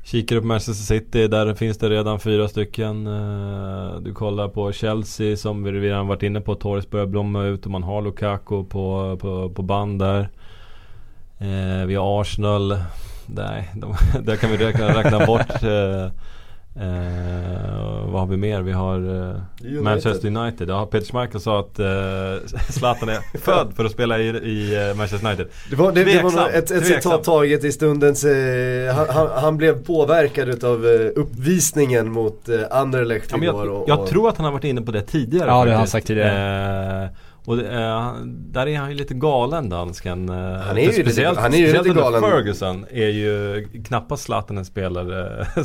Kikar 0.03 0.35
du 0.35 0.41
på 0.41 0.47
Manchester 0.47 0.73
City, 0.95 1.27
där 1.27 1.53
finns 1.53 1.77
det 1.77 1.89
redan 1.89 2.19
fyra 2.19 2.47
stycken. 2.47 3.07
Eh, 3.07 3.95
Du 4.01 4.13
kollar 4.13 4.47
på 4.47 4.71
Chelsea 4.71 5.37
som 5.37 5.63
vi 5.63 5.71
redan 5.71 6.07
varit 6.07 6.23
inne 6.23 6.41
på. 6.41 6.55
Torres 6.55 6.89
börjar 6.89 7.05
blomma 7.05 7.43
ut 7.43 7.65
och 7.65 7.71
man 7.71 7.83
har 7.83 8.01
Lukaku 8.01 8.63
på, 8.63 9.17
på, 9.21 9.49
på 9.49 9.61
band 9.61 9.99
där. 9.99 10.29
Eh, 11.39 11.85
Vi 11.87 11.95
har 11.95 12.21
Arsenal. 12.21 12.77
Nej, 13.27 13.71
de, 13.75 13.95
där 14.23 14.35
kan 14.35 14.51
vi 14.51 14.57
räkna, 14.57 14.87
räkna 15.03 15.25
bort. 15.25 15.51
Eh, 16.75 16.87
eh, 16.87 18.05
vad 18.11 18.19
har 18.19 18.27
vi 18.27 18.37
mer? 18.37 18.61
Vi 18.61 18.71
har 18.71 18.95
eh. 19.65 19.81
Manchester 19.81 20.37
United. 20.37 20.69
Ja, 20.69 20.85
Peter 20.85 21.07
Schmeichel 21.07 21.41
sa 21.41 21.59
att 21.59 21.79
eh, 21.79 22.59
Zlatan 22.69 23.09
är 23.09 23.37
född 23.37 23.73
för 23.75 23.85
att 23.85 23.91
spela 23.91 24.19
i, 24.19 24.27
i 24.27 24.89
eh, 24.89 24.95
Manchester 24.97 25.27
United. 25.27 25.47
Det 25.69 25.75
var, 25.75 25.91
det, 25.91 26.03
det 26.03 26.23
var 26.23 26.49
ett, 26.49 26.71
ett 26.71 26.85
citat 26.85 27.23
taget 27.23 27.63
i 27.63 27.71
stundens, 27.71 28.23
eh, 28.23 28.95
han, 28.95 29.05
han, 29.09 29.29
han 29.43 29.57
blev 29.57 29.85
påverkad 29.85 30.49
utav 30.49 30.85
eh, 30.85 31.09
uppvisningen 31.15 32.11
mot 32.11 32.49
eh, 32.49 32.59
Anderlecht 32.71 33.31
Ja, 33.31 33.37
igår. 33.37 33.65
jag, 33.65 33.75
och, 33.81 33.89
jag 33.89 33.99
och, 33.99 34.07
tror 34.09 34.29
att 34.29 34.37
han 34.37 34.45
har 34.45 34.51
varit 34.51 34.63
inne 34.63 34.81
på 34.81 34.91
det 34.91 35.01
tidigare 35.01 35.47
Ja, 35.49 35.65
det 35.65 35.71
har 35.71 35.77
han 35.77 35.87
sagt 35.87 36.07
tidigare. 36.07 37.09
Eh, 37.45 37.49
och 37.49 37.57
det, 37.57 37.63
eh, 37.81 38.13
där 38.25 38.67
är 38.67 38.77
han 38.77 38.89
ju 38.89 38.95
lite 38.95 39.13
galen 39.13 39.69
dansken. 39.69 40.29
Eh, 40.29 40.35
Han 40.35 40.77
är 40.77 40.81
ju 40.81 40.91
speciellt, 40.91 41.39
han 41.39 41.53
är 41.53 41.57
ju 41.57 41.73
lite 41.73 41.89
galen. 41.89 42.21
Ferguson 42.21 42.85
är 42.91 43.07
ju 43.09 43.67
knappast 43.85 44.23
Zlatan 44.23 44.57
en 44.57 44.65
spelare 44.65 45.45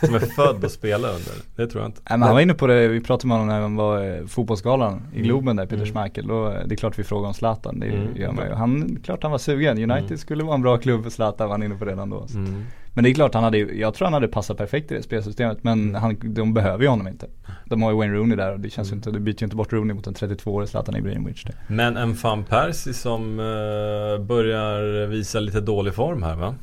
som 0.00 0.14
är 0.14 0.18
född 0.34 0.64
att 0.64 0.72
spela 0.72 1.08
under. 1.08 1.32
Det 1.56 1.66
tror 1.66 1.82
jag 1.82 1.88
inte. 1.88 2.00
Nej 2.10 2.18
men 2.18 2.22
han 2.22 2.34
var 2.34 2.40
inne 2.40 2.54
på 2.54 2.66
det, 2.66 2.88
vi 2.88 3.00
pratade 3.00 3.28
med 3.28 3.36
honom 3.36 3.48
när 3.54 3.60
han 3.60 3.76
var 3.76 4.04
eh, 4.18 4.26
fotbollsgalan 4.26 5.02
i 5.12 5.16
Mm. 5.16 5.22
Globen 5.28 5.56
där, 5.56 5.64
Peter 5.66 5.76
Mm. 5.76 5.86
Schmeichel. 5.92 6.26
Då, 6.26 6.46
eh, 6.46 6.58
det 6.66 6.74
är 6.74 6.76
klart 6.76 6.98
vi 6.98 7.04
frågar 7.04 7.28
om 7.28 7.34
Zlatan, 7.34 7.80
det 7.80 7.86
Mm. 7.86 8.16
gör 8.16 8.32
man 8.32 8.46
ju. 8.48 8.52
Han, 8.54 8.98
klart 9.04 9.22
han 9.22 9.32
var 9.32 9.38
sugen. 9.38 9.78
United 9.78 10.04
Mm. 10.06 10.18
skulle 10.18 10.44
vara 10.44 10.54
en 10.54 10.62
bra 10.62 10.76
klubb 10.78 11.02
för 11.02 11.10
Zlatan 11.10 11.48
var 11.48 11.54
han 11.54 11.62
inne 11.62 11.74
på 11.74 11.84
redan 11.84 12.10
då. 12.10 12.26
Så. 12.26 12.38
Mm. 12.38 12.64
Men 12.94 13.04
det 13.04 13.10
är 13.10 13.14
klart 13.14 13.34
han 13.34 13.44
hade, 13.44 13.58
jag 13.58 13.94
tror 13.94 14.06
han 14.06 14.12
hade 14.14 14.28
passat 14.28 14.56
perfekt 14.56 14.92
i 14.92 14.94
det 14.94 15.02
spelsystemet 15.02 15.58
men 15.64 15.82
Mm. 15.88 15.94
han, 16.02 16.16
de 16.22 16.54
behöver 16.54 16.82
ju 16.82 16.88
honom 16.88 17.08
inte. 17.08 17.26
De 17.64 17.82
har 17.82 17.90
ju 17.90 17.96
Wayne 17.96 18.14
Rooney 18.14 18.36
där 18.36 18.52
och 18.52 18.60
det 18.60 18.70
känns 18.70 18.90
ju 18.90 18.94
inte, 18.94 19.10
du 19.10 19.18
byter 19.20 19.40
ju 19.40 19.44
inte 19.46 19.56
bort 19.56 19.72
Rooney 19.72 19.94
mot 19.94 20.06
en 20.06 20.14
32-årig 20.14 20.68
Zlatan 20.68 20.96
Ibrahimovic. 20.96 21.42
Det. 21.42 21.52
Men 21.68 21.96
en 21.96 22.14
van 22.14 22.44
Persie 22.44 22.94
som 22.94 23.38
eh, 23.40 24.24
börjar 24.24 25.06
visa 25.06 25.40
lite 25.40 25.60
dålig 25.60 25.94
form 25.94 26.22
här 26.22 26.36
va? 26.36 26.54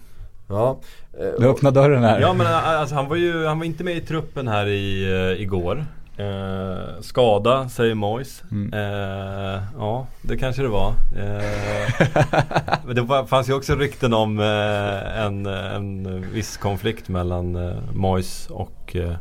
ja, 0.47 0.79
eh, 1.19 1.39
Du 1.39 1.49
öppnar 1.49 1.71
dörren 1.71 2.03
här. 2.03 2.19
Ja 2.21 2.33
men 2.33 2.47
eh, 2.47 2.67
alltså, 2.79 2.95
han 2.95 3.09
var 3.09 3.15
ju 3.15 3.45
han 3.45 3.59
var 3.59 3.65
inte 3.65 3.83
med 3.83 3.97
i 3.97 4.01
truppen 4.01 4.47
här 4.47 4.67
i, 4.67 5.03
eh, 5.35 5.41
igår. 5.41 5.85
Eh, 6.21 7.01
skada 7.01 7.69
säger 7.69 7.95
Moyes. 7.95 8.43
Mm. 8.51 8.73
Eh, 8.73 9.61
ja 9.77 10.07
det 10.21 10.37
kanske 10.37 10.61
det 10.61 10.67
var. 10.67 10.89
Eh, 10.89 12.07
men 12.85 12.95
det 12.95 13.27
fanns 13.27 13.49
ju 13.49 13.53
också 13.53 13.75
rykten 13.75 14.13
om 14.13 14.39
eh, 14.39 15.25
en, 15.25 15.45
en 15.45 16.21
viss 16.31 16.57
konflikt 16.57 17.09
mellan 17.09 17.55
eh, 17.55 17.75
Moyes 17.93 18.47
och 18.49 18.95
eh, 18.95 19.15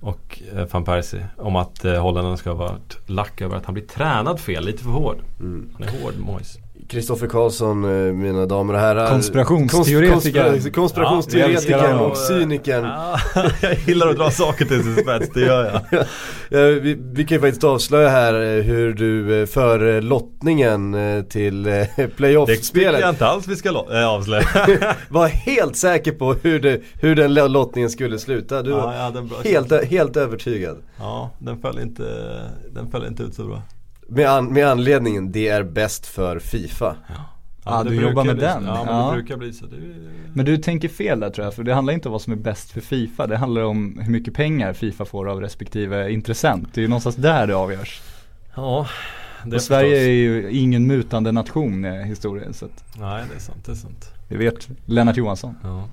och 0.00 0.42
eh, 0.56 0.66
van 0.70 0.84
Persie 0.84 1.26
om 1.36 1.56
att 1.56 1.84
eh, 1.84 2.02
holländarna 2.02 2.36
ska 2.36 2.50
ha 2.50 2.56
varit 2.56 2.98
lack 3.06 3.40
över 3.40 3.56
att 3.56 3.64
han 3.64 3.74
blir 3.74 3.86
tränad 3.86 4.40
fel, 4.40 4.64
lite 4.64 4.82
för 4.82 4.90
hård. 4.90 5.16
mm. 5.40 5.70
Han 5.74 5.88
är 5.88 6.02
hård 6.02 6.14
Moyes. 6.18 6.58
Kristoffer 6.92 7.26
Karlsson, 7.26 7.84
eh, 7.84 8.12
mina 8.12 8.46
damer 8.46 8.74
och 8.74 8.80
herrar. 8.80 9.08
Konspirationsteoretiker. 9.08 10.44
Konspira- 10.50 10.70
konspirationsteoretikern 10.72 11.50
vi 11.66 11.74
älskar 11.84 12.00
och 12.10 12.16
cynikern. 12.16 12.84
Ja, 12.84 13.18
jag 13.62 13.74
gillar 13.86 14.08
att 14.08 14.16
dra 14.16 14.30
saker 14.30 14.64
till 14.64 14.82
sin 14.82 14.96
spets, 14.96 15.30
det 15.34 15.40
gör 15.40 15.64
jag. 15.90 16.04
Ja, 16.48 16.60
vi, 16.60 16.98
vi 17.12 17.24
kan 17.24 17.36
ju 17.36 17.40
faktiskt 17.40 17.64
avslöja 17.64 18.08
här 18.08 18.34
eh, 18.34 18.62
hur 18.62 18.92
du 18.94 19.40
eh, 19.40 19.46
för 19.46 19.94
eh, 19.96 20.02
lottningen 20.02 20.94
eh, 20.94 21.22
till 21.22 21.66
eh, 21.66 21.72
Det 21.72 21.86
jag 21.96 22.16
playoff-spelet 22.16 23.08
inte 23.08 23.26
alls 23.26 23.48
vi 23.48 23.56
ska 23.56 23.68
äh, 23.68 24.08
avslöja. 24.08 24.44
var 25.08 25.26
helt 25.28 25.76
säker 25.76 26.12
på 26.12 26.34
hur, 26.42 26.60
det, 26.60 26.80
hur 27.00 27.14
den 27.14 27.34
lo- 27.34 27.46
lottningen 27.48 27.90
skulle 27.90 28.18
sluta. 28.18 28.62
Du 28.62 28.70
Ja, 28.70 29.10
var 29.14 29.44
helt, 29.44 29.84
helt 29.90 30.16
övertygad. 30.16 30.76
Ja, 30.98 31.30
den 31.38 31.58
föll 31.60 31.78
inte, 31.78 32.02
den 32.74 32.90
föll 32.90 33.06
inte 33.06 33.22
ut 33.22 33.34
så 33.34 33.44
bra. 33.44 33.62
Med, 34.14 34.26
an, 34.26 34.52
med 34.52 34.66
anledningen, 34.68 35.32
det 35.32 35.48
är 35.48 35.62
bäst 35.62 36.06
för 36.06 36.38
Fifa. 36.38 36.96
Ah, 37.64 37.76
men 37.76 37.84
det 37.86 37.90
du 37.90 37.96
brukar 37.96 38.08
jobbar 38.10 38.24
med 38.24 38.36
den. 38.36 38.64
Ja, 38.66 38.84
men 38.86 38.94
Ja. 38.96 39.06
det 39.10 39.16
brukar 39.16 39.36
bli 39.36 39.52
så. 39.52 39.66
Det 39.66 39.76
är... 39.76 40.10
Men 40.34 40.44
du 40.44 40.56
tänker 40.56 40.88
fel 40.88 41.20
där 41.20 41.30
tror 41.30 41.44
jag, 41.44 41.54
för 41.54 41.62
det 41.62 41.74
handlar 41.74 41.92
inte 41.94 42.08
om 42.08 42.12
vad 42.12 42.22
som 42.22 42.32
är 42.32 42.36
bäst 42.36 42.70
för 42.70 42.80
Fifa. 42.80 43.26
Det 43.26 43.36
handlar 43.36 43.62
om 43.62 43.98
hur 44.02 44.12
mycket 44.12 44.34
pengar 44.34 44.72
Fifa 44.72 45.04
får 45.04 45.28
av 45.28 45.40
respektive 45.40 46.10
intressent. 46.12 46.68
Det 46.74 46.80
är 46.80 46.82
ju 46.82 46.88
någonstans 46.88 47.16
där 47.16 47.46
det 47.46 47.54
avgörs. 47.56 48.02
Ja, 48.54 48.86
det 49.46 49.56
Och 49.56 49.62
Sverige 49.62 49.90
förstås. 49.90 50.06
är 50.06 50.10
ju 50.12 50.50
ingen 50.50 50.86
mutande 50.86 51.32
nation 51.32 51.84
i 51.84 52.04
historien 52.04 52.54
så 52.54 52.64
att 52.64 52.84
Nej, 52.98 53.24
det 53.30 53.36
är 53.36 53.40
sant, 53.40 53.64
det 53.66 53.72
är 53.72 53.76
sant. 53.76 54.10
det 54.28 54.36
vet 54.36 54.68
Lennart 54.86 55.16
Johansson. 55.16 55.54
Ja. 55.62 55.88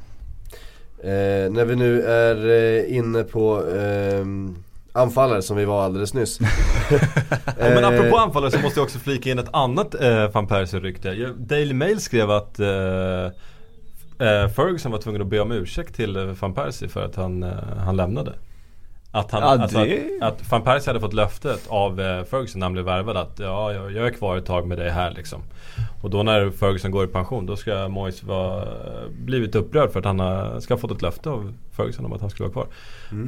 Eh, 1.04 1.52
när 1.52 1.66
vi 1.66 1.76
nu 1.76 2.02
är 2.02 2.50
eh, 2.50 2.98
inne 2.98 3.24
på 3.24 3.64
ehm, 3.78 4.56
anfallare 5.00 5.42
som 5.42 5.58
vi 5.58 5.66
var 5.66 5.84
alldeles 5.84 6.14
nyss. 6.14 6.40
Ja, 7.60 7.66
men 7.70 7.84
Eh, 7.84 7.88
apropå 7.88 8.18
anfallare 8.18 8.52
så 8.52 8.60
måste 8.60 8.80
jag 8.80 8.86
också 8.86 9.00
flika 9.00 9.30
in 9.32 9.40
ett 9.40 9.54
annat 9.54 9.96
eh, 10.02 10.32
van 10.32 10.48
Persie-rykte. 10.48 11.34
Daily 11.38 11.74
Mail 11.74 12.00
skrev 12.02 12.32
att 12.32 12.60
eh, 12.60 12.68
eh, 14.28 14.50
Ferguson 14.56 14.92
var 14.92 15.00
tvungen 15.00 15.22
att 15.22 15.28
be 15.28 15.40
om 15.40 15.52
ursäkt 15.52 15.96
till 15.96 16.16
eh, 16.16 16.24
van 16.24 16.54
Persie 16.54 16.90
för 16.90 17.06
att 17.06 17.16
han, 17.16 17.44
eh, 17.44 17.50
han 17.86 17.96
lämnade. 17.96 18.34
Att, 19.12 19.32
han, 19.32 19.42
Ja, 19.42 19.48
alltså 19.64 19.78
det- 19.84 20.10
att, 20.22 20.42
att 20.42 20.52
van 20.52 20.62
Persie 20.62 20.90
hade 20.90 21.00
fått 21.00 21.14
löftet 21.14 21.68
av 21.68 22.02
eh, 22.02 22.24
Ferguson 22.24 22.60
när 22.60 22.66
han 22.66 22.74
blev 22.74 22.86
värvad 22.86 23.18
att 23.18 23.40
ja, 23.40 23.74
jag, 23.74 23.92
jag 23.92 24.08
är 24.08 24.12
kvar 24.12 24.38
ett 24.38 24.46
tag 24.46 24.68
med 24.68 24.78
dig 24.78 24.90
här 24.90 25.12
liksom. 25.12 25.42
Och 26.02 26.10
då 26.10 26.24
när 26.24 26.50
Ferguson 26.50 26.92
går 26.92 27.04
i 27.06 27.08
pension 27.08 27.46
då 27.46 27.56
ska 27.56 27.88
Moyes 27.88 28.24
vara 28.24 28.66
blivit 29.26 29.56
upprörd 29.56 29.92
för 29.92 30.00
att 30.00 30.06
han 30.06 30.20
har, 30.20 30.60
ska 30.60 30.74
ha 30.74 30.80
fått 30.80 30.92
ett 30.92 31.02
löfte 31.02 31.30
av 31.30 31.54
Ferguson 31.72 32.06
om 32.06 32.14
att 32.14 32.22
han 32.22 32.30
skulle 32.30 32.50
vara 32.50 32.54
kvar. 32.54 32.68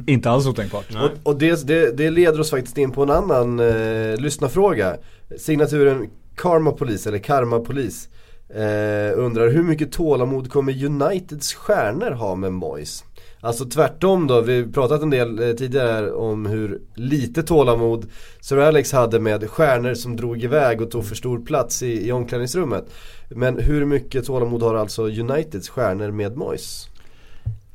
Inte 0.06 0.30
alls 0.30 0.46
otänkbart. 0.46 0.84
Nej. 0.90 1.02
Och, 1.02 1.10
och 1.32 1.38
det, 1.38 1.66
det, 1.66 1.96
det 1.96 2.10
leder 2.10 2.40
oss 2.40 2.50
faktiskt 2.50 2.78
in 2.78 2.90
på 2.90 3.02
en 3.02 3.10
annan 3.10 3.60
eh, 3.60 4.16
lyssnarfråga. 4.16 4.96
Signaturen 5.38 6.10
Karma 6.36 6.70
Police, 6.72 7.08
eller 7.08 7.18
Karma 7.18 7.58
Police, 7.60 8.08
eh, 8.48 9.18
undrar 9.18 9.48
hur 9.50 9.62
mycket 9.62 9.92
tålamod 9.92 10.50
kommer 10.52 10.84
Uniteds 10.84 11.54
stjärnor 11.54 12.10
ha 12.10 12.34
med 12.34 12.52
Moyes? 12.52 13.04
Alltså 13.44 13.64
tvärtom 13.64 14.26
då, 14.26 14.40
vi 14.40 14.62
har 14.62 14.72
pratat 14.72 15.02
en 15.02 15.10
del 15.10 15.38
eh, 15.38 15.54
tidigare 15.54 16.12
om 16.12 16.46
hur 16.46 16.80
lite 16.94 17.42
tålamod 17.42 18.06
Sir 18.40 18.58
Alex 18.58 18.92
hade 18.92 19.20
med 19.20 19.50
stjärnor 19.50 19.94
som 19.94 20.16
drog 20.16 20.44
iväg 20.44 20.80
och 20.80 20.90
tog 20.90 21.04
för 21.06 21.14
stor 21.14 21.38
plats 21.38 21.82
i, 21.82 22.08
i 22.08 22.12
omklädningsrummet. 22.12 22.84
Men 23.28 23.58
hur 23.58 23.84
mycket 23.84 24.26
tålamod 24.26 24.62
har 24.62 24.74
alltså 24.74 25.02
Uniteds 25.02 25.68
stjärnor 25.68 26.10
med 26.10 26.36
Moyes? 26.36 26.88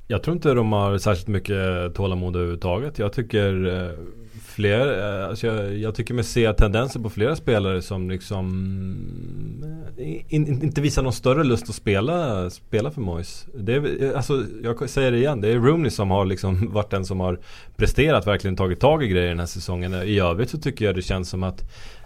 Jag 0.08 0.24
tror 0.24 0.36
inte 0.36 0.54
de 0.54 0.72
har 0.72 0.98
särskilt 0.98 1.28
mycket 1.28 1.96
tålamod 1.96 2.36
överhuvudtaget. 2.36 3.00
Jag 3.00 3.14
tycker 3.14 3.68
eh, 3.68 3.92
fler, 4.46 5.20
eh, 5.22 5.30
alltså 5.30 5.48
jag, 5.48 5.78
jag, 5.78 5.96
tycker 5.96 6.14
mig 6.14 6.24
se 6.24 6.54
tendenser 6.54 7.00
på 7.00 7.10
flera 7.10 7.36
spelare 7.36 7.82
som 7.82 8.10
liksom 8.10 8.44
in, 9.98 10.64
inte 10.64 10.82
visar 10.82 11.04
någon 11.04 11.14
större 11.14 11.44
lust 11.44 11.70
att 11.70 11.76
spela, 11.76 12.50
spela 12.50 12.92
för 12.92 13.02
Moyes. 13.02 13.46
Det 13.54 13.74
är, 13.74 14.14
alltså, 14.16 14.46
jag 14.64 14.90
säger 14.90 15.12
det 15.12 15.18
igen, 15.18 15.42
det 15.42 15.48
är 15.48 15.60
Rooney 15.60 15.92
som 15.92 16.12
har 16.12 16.26
liksom 16.26 16.72
varit 16.74 16.90
den 16.90 17.06
som 17.06 17.20
har 17.20 17.40
presterat, 17.76 18.28
verkligen 18.28 18.56
tagit 18.56 18.80
tag 18.80 19.04
i 19.04 19.08
grejer 19.08 19.30
den 19.30 19.40
här 19.40 19.46
säsongen. 19.46 19.94
I 19.94 20.20
övrigt 20.20 20.50
så 20.50 20.58
tycker 20.58 20.86
jag 20.86 20.96
det 20.96 21.02
känns 21.02 21.30
som 21.30 21.44
att 21.44 21.64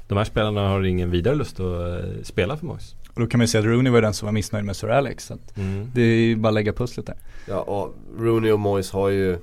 de 0.08 0.18
här 0.18 0.26
spelarna 0.26 0.70
har 0.70 0.84
ingen 0.84 1.12
vidare 1.12 1.36
lust 1.36 1.60
att 1.60 2.28
spela 2.28 2.58
för 2.58 2.66
Moyes. 2.66 2.96
Och 3.14 3.22
då 3.22 3.28
kan 3.28 3.38
man 3.38 3.44
ju 3.44 3.48
säga 3.48 3.60
att 3.60 3.68
Rooney 3.68 3.92
var 3.92 4.02
den 4.02 4.14
som 4.14 4.26
var 4.26 4.34
missnöjd 4.34 4.66
med 4.66 4.76
Sir 4.76 4.90
Alex. 4.90 5.26
Så 5.26 5.38
mm. 5.56 5.92
Det 5.94 6.02
är 6.02 6.06
ju 6.16 6.36
bara 6.36 6.48
att 6.48 6.54
lägga 6.54 6.74
pusslet 6.74 7.06
där. 7.06 7.16
Ja, 7.48 7.62
och 7.62 7.96
Rooney 8.18 8.52
och 8.52 8.60
Moyes 8.60 8.92
har 8.92 9.10
ju 9.10 9.38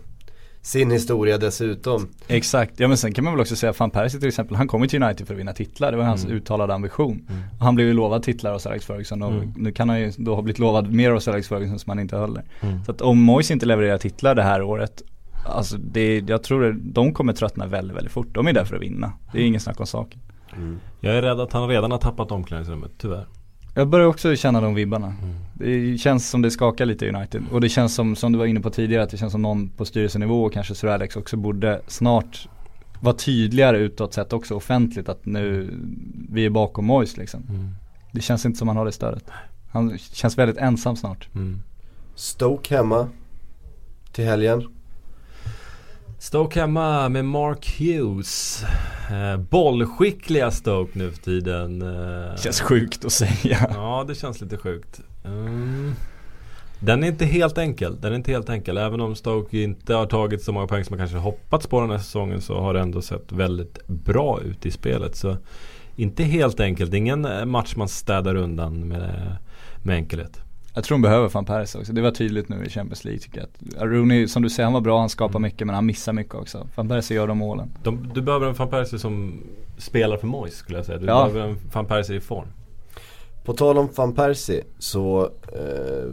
sin 0.62 0.90
historia 0.90 1.38
dessutom. 1.38 2.08
Exakt, 2.28 2.80
ja 2.80 2.88
men 2.88 2.96
sen 2.96 3.12
kan 3.12 3.24
man 3.24 3.32
väl 3.32 3.40
också 3.40 3.56
säga 3.56 3.72
Van 3.78 3.90
Persie 3.90 4.20
till 4.20 4.28
exempel, 4.28 4.56
han 4.56 4.68
kom 4.68 4.82
ju 4.82 4.88
till 4.88 5.02
United 5.02 5.26
för 5.26 5.34
att 5.34 5.40
vinna 5.40 5.52
titlar. 5.52 5.90
Det 5.92 5.98
var 5.98 6.04
hans 6.04 6.24
mm. 6.24 6.36
uttalade 6.36 6.74
ambition. 6.74 7.26
Mm. 7.28 7.42
Han 7.60 7.74
blev 7.74 7.86
ju 7.86 7.92
lovad 7.92 8.22
titlar 8.22 8.52
av 8.52 8.58
Sir 8.58 8.70
Alex 8.70 8.86
Ferguson 8.86 9.22
och 9.22 9.32
mm. 9.32 9.52
nu 9.56 9.72
kan 9.72 9.88
han 9.88 10.00
ju 10.00 10.12
då 10.16 10.34
ha 10.34 10.42
blivit 10.42 10.58
lovad 10.58 10.92
mer 10.92 11.10
av 11.10 11.20
Sir 11.20 11.32
Alex 11.32 11.48
Ferguson 11.48 11.78
som 11.78 11.90
han 11.90 12.00
inte 12.00 12.16
höll 12.16 12.40
mm. 12.60 12.84
Så 12.84 12.90
att 12.90 13.00
om 13.00 13.22
Moyes 13.22 13.50
inte 13.50 13.66
levererar 13.66 13.98
titlar 13.98 14.34
det 14.34 14.42
här 14.42 14.62
året 14.62 15.02
Alltså 15.46 15.76
det, 15.76 16.28
jag 16.28 16.42
tror 16.42 16.62
det, 16.62 16.72
de 16.72 17.12
kommer 17.14 17.32
tröttna 17.32 17.66
väldigt, 17.66 17.96
väldigt 17.96 18.12
fort. 18.12 18.34
De 18.34 18.46
är 18.46 18.52
där 18.52 18.64
för 18.64 18.76
att 18.76 18.82
vinna. 18.82 19.12
Det 19.32 19.38
är 19.38 19.42
ingen 19.42 19.60
snack 19.60 19.80
om 19.80 19.86
saken. 19.86 20.20
Mm. 20.56 20.80
Jag 21.00 21.14
är 21.14 21.22
rädd 21.22 21.40
att 21.40 21.52
han 21.52 21.68
redan 21.68 21.90
har 21.90 21.98
tappat 21.98 22.32
omklädningsrummet, 22.32 22.90
tyvärr. 22.98 23.26
Jag 23.74 23.88
börjar 23.88 24.06
också 24.06 24.36
känna 24.36 24.60
de 24.60 24.74
vibbarna. 24.74 25.06
Mm. 25.06 25.34
Det 25.54 25.98
känns 25.98 26.30
som 26.30 26.42
det 26.42 26.50
skakar 26.50 26.86
lite 26.86 27.06
i 27.06 27.08
United. 27.08 27.42
Och 27.52 27.60
det 27.60 27.68
känns 27.68 27.94
som, 27.94 28.16
som 28.16 28.32
du 28.32 28.38
var 28.38 28.46
inne 28.46 28.60
på 28.60 28.70
tidigare, 28.70 29.02
att 29.02 29.10
det 29.10 29.16
känns 29.16 29.32
som 29.32 29.42
någon 29.42 29.68
på 29.68 29.84
styrelsenivå 29.84 30.44
och 30.44 30.52
kanske 30.52 30.74
Sir 30.74 30.88
Alex 30.88 31.16
också 31.16 31.36
borde 31.36 31.80
snart 31.86 32.48
vara 33.00 33.14
tydligare 33.14 33.78
utåt 33.78 34.14
sett 34.14 34.32
också 34.32 34.54
offentligt 34.54 35.08
att 35.08 35.26
nu, 35.26 35.74
vi 36.30 36.44
är 36.44 36.50
bakom 36.50 36.84
Moise 36.84 37.20
liksom. 37.20 37.42
Mm. 37.48 37.74
Det 38.12 38.20
känns 38.20 38.46
inte 38.46 38.58
som 38.58 38.68
han 38.68 38.76
har 38.76 38.84
det 38.84 38.92
stödet. 38.92 39.24
Han 39.70 39.98
känns 39.98 40.38
väldigt 40.38 40.58
ensam 40.58 40.96
snart. 40.96 41.28
Mm. 41.34 41.62
Stoke 42.14 42.76
hemma 42.76 43.08
till 44.12 44.24
helgen. 44.24 44.77
Stoke 46.20 46.60
hemma 46.60 47.08
med 47.08 47.24
Mark 47.24 47.78
Hughes. 47.78 48.64
Eh, 49.10 49.36
bollskickliga 49.36 50.50
Stoke 50.50 50.98
nu 50.98 51.10
för 51.10 51.22
tiden. 51.22 51.82
Eh, 51.82 52.36
känns 52.36 52.60
sjukt 52.60 53.04
att 53.04 53.12
säga. 53.12 53.70
Ja, 53.74 54.04
det 54.08 54.14
känns 54.14 54.40
lite 54.40 54.56
sjukt. 54.56 55.00
Mm. 55.24 55.94
Den 56.80 57.04
är 57.04 57.08
inte 57.08 57.24
helt 57.24 57.58
enkel. 57.58 58.00
Den 58.00 58.12
är 58.12 58.16
inte 58.16 58.32
helt 58.32 58.48
enkel. 58.48 58.78
Även 58.78 59.00
om 59.00 59.14
Stoke 59.14 59.58
inte 59.58 59.94
har 59.94 60.06
tagit 60.06 60.42
så 60.42 60.52
många 60.52 60.66
poäng 60.66 60.84
som 60.84 60.96
man 60.96 60.98
kanske 60.98 61.18
hoppats 61.18 61.66
på 61.66 61.80
den 61.80 61.90
här 61.90 61.98
säsongen 61.98 62.40
så 62.40 62.60
har 62.60 62.74
det 62.74 62.80
ändå 62.80 63.02
sett 63.02 63.32
väldigt 63.32 63.86
bra 63.86 64.40
ut 64.42 64.66
i 64.66 64.70
spelet. 64.70 65.16
Så 65.16 65.36
inte 65.96 66.24
helt 66.24 66.60
enkelt. 66.60 66.94
Ingen 66.94 67.50
match 67.50 67.76
man 67.76 67.88
städar 67.88 68.34
undan 68.34 68.88
med, 68.88 69.36
med 69.82 69.96
enkelhet. 69.96 70.47
Jag 70.78 70.84
tror 70.84 70.94
de 70.94 71.02
behöver 71.02 71.28
van 71.28 71.44
Persie 71.44 71.80
också. 71.80 71.92
Det 71.92 72.00
var 72.00 72.10
tydligt 72.10 72.48
nu 72.48 72.64
i 72.64 72.70
Champions 72.70 73.04
League 73.04 73.20
tycker 73.20 73.38
jag. 73.38 73.48
Att 73.76 73.82
Rooney, 73.82 74.28
som 74.28 74.42
du 74.42 74.50
säger, 74.50 74.64
han 74.64 74.72
var 74.72 74.80
bra, 74.80 75.00
han 75.00 75.08
skapar 75.08 75.38
mm. 75.38 75.42
mycket 75.42 75.66
men 75.66 75.74
han 75.74 75.86
missar 75.86 76.12
mycket 76.12 76.34
också. 76.34 76.68
Van 76.74 76.88
Persie 76.88 77.16
gör 77.16 77.26
de 77.26 77.38
målen. 77.38 77.70
De, 77.82 78.10
du 78.14 78.22
behöver 78.22 78.46
en 78.46 78.54
van 78.54 78.68
Persie 78.68 78.98
som 78.98 79.40
spelar 79.78 80.16
för 80.16 80.26
Moise 80.26 80.56
skulle 80.56 80.78
jag 80.78 80.86
säga. 80.86 80.98
Du 80.98 81.06
ja. 81.06 81.28
behöver 81.28 81.48
en 81.48 81.56
van 81.72 81.86
Persie 81.86 82.16
i 82.16 82.20
form. 82.20 82.46
På 83.44 83.52
tal 83.52 83.78
om 83.78 83.88
van 83.96 84.14
Persie 84.14 84.64
så, 84.78 85.30
eh, 85.52 86.10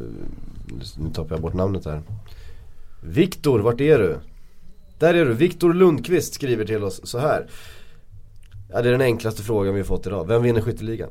nu 0.97 1.09
tappar 1.13 1.35
jag 1.35 1.41
bort 1.41 1.53
namnet 1.53 1.85
här. 1.85 2.01
Viktor, 3.01 3.59
vart 3.59 3.81
är 3.81 3.99
du? 3.99 4.17
Där 4.99 5.13
är 5.13 5.25
du, 5.25 5.33
Viktor 5.33 5.73
Lundqvist 5.73 6.33
skriver 6.33 6.65
till 6.65 6.83
oss 6.83 7.01
så 7.03 7.19
här. 7.19 7.47
Ja, 8.71 8.81
det 8.81 8.89
är 8.89 8.91
den 8.91 9.01
enklaste 9.01 9.43
frågan 9.43 9.73
vi 9.73 9.79
har 9.79 9.85
fått 9.85 10.07
idag. 10.07 10.27
Vem 10.27 10.43
vinner 10.43 10.61
skytteligan? 10.61 11.09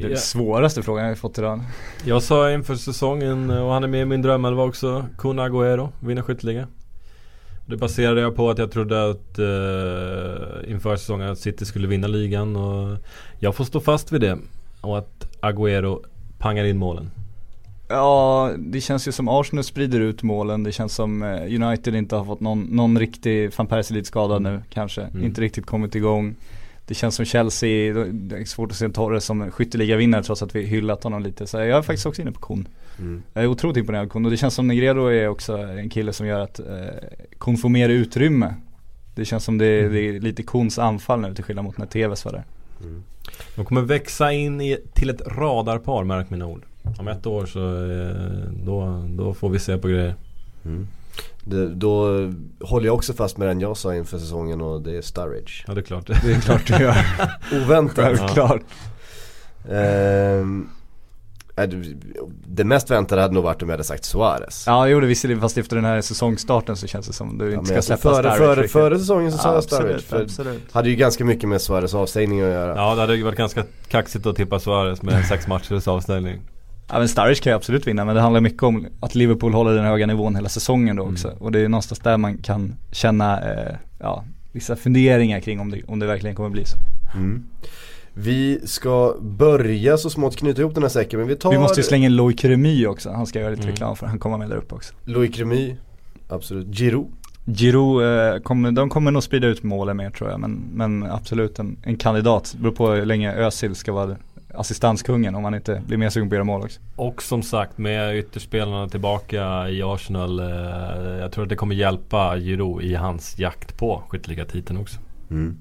Det 0.00 0.06
är 0.06 0.08
den 0.08 0.18
svåraste 0.18 0.82
frågan 0.82 1.04
jag 1.04 1.10
har 1.10 1.16
fått 1.16 1.38
idag. 1.38 1.60
Jag 2.04 2.22
sa 2.22 2.52
inför 2.52 2.74
säsongen 2.74 3.50
och 3.50 3.72
han 3.72 3.84
är 3.84 3.88
med 3.88 4.02
i 4.02 4.04
min 4.04 4.22
drömelva 4.22 4.62
också. 4.62 5.06
Kun 5.18 5.40
Agüero, 5.40 5.88
vinner 6.00 6.22
skytteliga. 6.22 6.66
Det 7.66 7.76
baserade 7.76 8.20
jag 8.20 8.36
på 8.36 8.50
att 8.50 8.58
jag 8.58 8.72
trodde 8.72 9.10
att 9.10 9.38
uh, 9.38 10.70
inför 10.70 10.96
säsongen 10.96 11.28
att 11.28 11.38
City 11.38 11.64
skulle 11.64 11.88
vinna 11.88 12.06
ligan 12.06 12.56
och 12.56 12.98
jag 13.38 13.54
får 13.54 13.64
stå 13.64 13.80
fast 13.80 14.12
vid 14.12 14.20
det. 14.20 14.38
Och 14.80 14.98
att 14.98 15.38
Agüero 15.40 16.04
pangar 16.38 16.64
in 16.64 16.78
målen. 16.78 17.10
Ja, 17.88 18.50
det 18.58 18.80
känns 18.80 19.08
ju 19.08 19.12
som 19.12 19.28
Arsenal 19.28 19.64
sprider 19.64 20.00
ut 20.00 20.22
målen. 20.22 20.62
Det 20.62 20.72
känns 20.72 20.94
som 20.94 21.22
eh, 21.22 21.62
United 21.62 21.94
inte 21.94 22.16
har 22.16 22.24
fått 22.24 22.40
någon, 22.40 22.62
någon 22.62 22.98
riktig 22.98 23.50
van 23.56 23.66
Persie 23.66 23.96
lite 23.96 24.08
skadad 24.08 24.42
nu 24.42 24.62
kanske. 24.70 25.02
Mm. 25.02 25.24
Inte 25.24 25.40
riktigt 25.40 25.66
kommit 25.66 25.94
igång. 25.94 26.36
Det 26.90 26.94
känns 26.94 27.14
som 27.14 27.24
Chelsea, 27.24 27.94
det 28.12 28.36
är 28.36 28.44
svårt 28.44 28.70
att 28.70 28.76
se 28.76 28.88
Torres 28.88 29.24
som 29.24 29.50
skytteligavinnare 29.50 30.22
trots 30.22 30.42
att 30.42 30.54
vi 30.54 30.62
hyllat 30.66 31.04
honom 31.04 31.22
lite. 31.22 31.46
Så 31.46 31.56
jag 31.56 31.68
är 31.68 31.82
faktiskt 31.82 32.06
också 32.06 32.22
inne 32.22 32.32
på 32.32 32.40
Kon. 32.40 32.68
Mm. 32.98 33.22
Jag 33.32 33.44
är 33.44 33.48
otroligt 33.48 33.76
imponerad 33.76 34.04
av 34.04 34.08
Kon 34.08 34.24
och 34.24 34.30
det 34.30 34.36
känns 34.36 34.54
som 34.54 34.66
Negredo 34.66 35.06
är 35.06 35.28
också 35.28 35.56
en 35.56 35.90
kille 35.90 36.12
som 36.12 36.26
gör 36.26 36.40
att 36.40 36.58
eh, 36.58 36.66
Kon 37.38 37.56
får 37.56 37.68
mer 37.68 37.88
utrymme. 37.88 38.54
Det 39.14 39.24
känns 39.24 39.44
som 39.44 39.58
det 39.58 39.66
är, 39.66 39.80
mm. 39.80 39.92
det 39.92 40.00
är 40.00 40.20
lite 40.20 40.42
Kons 40.42 40.78
anfall 40.78 41.20
nu 41.20 41.34
till 41.34 41.44
skillnad 41.44 41.64
mot 41.64 41.78
när 41.78 41.86
TVs 41.86 42.24
var 42.24 42.32
där. 42.32 42.44
Mm. 42.82 43.02
De 43.56 43.64
kommer 43.64 43.80
växa 43.80 44.32
in 44.32 44.60
i, 44.60 44.78
till 44.94 45.10
ett 45.10 45.20
radarpar, 45.26 46.04
märk 46.04 46.30
mina 46.30 46.46
ord. 46.46 46.62
Om 46.98 47.08
ett 47.08 47.26
år 47.26 47.46
så 47.46 47.90
eh, 47.90 48.52
då, 48.64 49.04
då 49.08 49.34
får 49.34 49.48
vi 49.48 49.58
se 49.58 49.78
på 49.78 49.88
grejer. 49.88 50.14
Mm. 50.64 50.86
Det, 51.44 51.74
då 51.74 52.06
håller 52.60 52.86
jag 52.86 52.94
också 52.94 53.12
fast 53.12 53.36
med 53.36 53.48
den 53.48 53.60
jag 53.60 53.76
sa 53.76 53.94
inför 53.94 54.18
säsongen 54.18 54.60
och 54.60 54.82
det 54.82 54.96
är 54.96 55.02
Sturridge. 55.02 55.64
Ja 55.66 55.74
det 55.74 55.80
är 55.80 55.82
klart. 55.82 56.06
Det 56.06 56.32
är 56.32 56.40
klart 56.40 56.66
du 56.66 56.74
gör. 56.74 56.96
Oväntat. 57.64 58.04
Självklart. 58.04 58.62
Ehm, 59.70 60.68
det 62.46 62.64
mest 62.64 62.90
väntade 62.90 63.20
hade 63.20 63.34
nog 63.34 63.44
varit 63.44 63.62
om 63.62 63.68
jag 63.68 63.74
hade 63.74 63.84
sagt 63.84 64.04
Suarez. 64.04 64.64
Ja, 64.66 64.86
jag 64.86 64.90
gjorde 64.90 65.06
visserligen 65.06 65.40
fast 65.40 65.58
efter 65.58 65.76
den 65.76 65.84
här 65.84 66.00
säsongstarten 66.00 66.76
så 66.76 66.86
känns 66.86 67.06
det 67.06 67.12
som 67.12 67.38
du 67.38 67.52
ja, 67.52 67.58
inte 67.58 67.66
ska 67.66 67.82
släppa 67.82 68.02
före, 68.02 68.34
Sturridge. 68.34 68.54
Före, 68.54 68.68
före 68.68 68.98
säsongen 68.98 69.32
så 69.32 69.38
sa 69.38 69.54
jag 69.54 69.64
Sturridge. 69.64 69.98
För 69.98 70.22
absolut. 70.22 70.72
hade 70.72 70.90
ju 70.90 70.96
ganska 70.96 71.24
mycket 71.24 71.48
med 71.48 71.60
Suarez 71.60 71.94
avstängning 71.94 72.40
att 72.40 72.48
göra. 72.48 72.76
Ja, 72.76 72.94
det 72.94 73.00
hade 73.00 73.16
ju 73.16 73.22
varit 73.22 73.38
ganska 73.38 73.64
kaxigt 73.88 74.26
att 74.26 74.36
tippa 74.36 74.60
Suarez 74.60 75.02
med 75.02 75.26
sex 75.26 75.46
matchers 75.46 75.88
avstängning. 75.88 76.40
Ja 76.92 76.98
men 76.98 77.08
Sturridge 77.08 77.42
kan 77.42 77.50
ju 77.50 77.56
absolut 77.56 77.86
vinna 77.86 78.04
men 78.04 78.14
det 78.14 78.20
handlar 78.20 78.40
mycket 78.40 78.62
om 78.62 78.86
att 79.00 79.14
Liverpool 79.14 79.54
håller 79.54 79.74
den 79.74 79.84
höga 79.84 80.06
nivån 80.06 80.36
hela 80.36 80.48
säsongen 80.48 80.96
då 80.96 81.02
också. 81.02 81.28
Mm. 81.28 81.42
Och 81.42 81.52
det 81.52 81.60
är 81.60 81.68
någonstans 81.68 81.98
där 81.98 82.16
man 82.16 82.38
kan 82.38 82.74
känna, 82.92 83.52
eh, 83.52 83.74
ja, 83.98 84.24
vissa 84.52 84.76
funderingar 84.76 85.40
kring 85.40 85.60
om 85.60 85.70
det, 85.70 85.82
om 85.86 85.98
det 85.98 86.06
verkligen 86.06 86.36
kommer 86.36 86.50
bli 86.50 86.64
så. 86.64 86.76
Mm. 87.14 87.44
Vi 88.14 88.60
ska 88.64 89.14
börja 89.20 89.96
så 89.96 90.10
smått 90.10 90.36
knyta 90.36 90.60
ihop 90.60 90.74
den 90.74 90.82
här 90.82 90.90
säcken 90.90 91.18
men 91.18 91.28
vi 91.28 91.36
tar 91.36 91.50
Vi 91.50 91.58
måste 91.58 91.80
ju 91.80 91.84
slänga 91.84 92.06
in 92.06 92.16
Loic 92.16 92.44
Remy 92.44 92.86
också, 92.86 93.10
han 93.10 93.26
ska 93.26 93.40
göra 93.40 93.50
lite 93.50 93.62
mm. 93.62 93.72
reklam 93.72 93.96
för 93.96 94.06
han 94.06 94.18
kommer 94.18 94.38
med 94.38 94.48
där 94.48 94.56
uppe 94.56 94.74
också. 94.74 94.94
Loic 95.04 95.38
Remy, 95.38 95.76
absolut. 96.28 96.76
Giroud. 96.76 97.06
Giroud, 97.46 98.34
eh, 98.34 98.40
kommer, 98.42 98.72
de 98.72 98.88
kommer 98.88 99.10
nog 99.10 99.22
sprida 99.22 99.46
ut 99.46 99.62
målen 99.62 99.96
mer 99.96 100.10
tror 100.10 100.30
jag 100.30 100.40
men, 100.40 100.62
men 100.74 101.02
absolut 101.02 101.58
en, 101.58 101.76
en 101.82 101.96
kandidat. 101.96 102.54
Beror 102.58 102.72
på 102.72 102.90
hur 102.90 103.06
länge 103.06 103.32
Özil 103.32 103.74
ska 103.74 103.92
vara 103.92 104.16
assistanskungen 104.54 105.34
om 105.34 105.44
han 105.44 105.54
inte 105.54 105.82
blir 105.86 105.98
mer 105.98 106.10
sugen 106.10 106.28
på 106.28 106.34
att 106.34 106.36
göra 106.36 106.44
mål 106.44 106.62
också. 106.62 106.80
Och 106.96 107.22
som 107.22 107.42
sagt 107.42 107.78
med 107.78 108.16
ytterspelarna 108.16 108.88
tillbaka 108.88 109.68
i 109.68 109.82
Arsenal. 109.82 110.40
Eh, 110.40 110.46
jag 111.20 111.32
tror 111.32 111.44
att 111.44 111.50
det 111.50 111.56
kommer 111.56 111.74
hjälpa 111.74 112.36
Giroud 112.38 112.82
i 112.84 112.94
hans 112.94 113.38
jakt 113.38 113.78
på 113.78 114.02
skytteligatiteln 114.08 114.80
också. 114.80 115.00
Mm. 115.30 115.58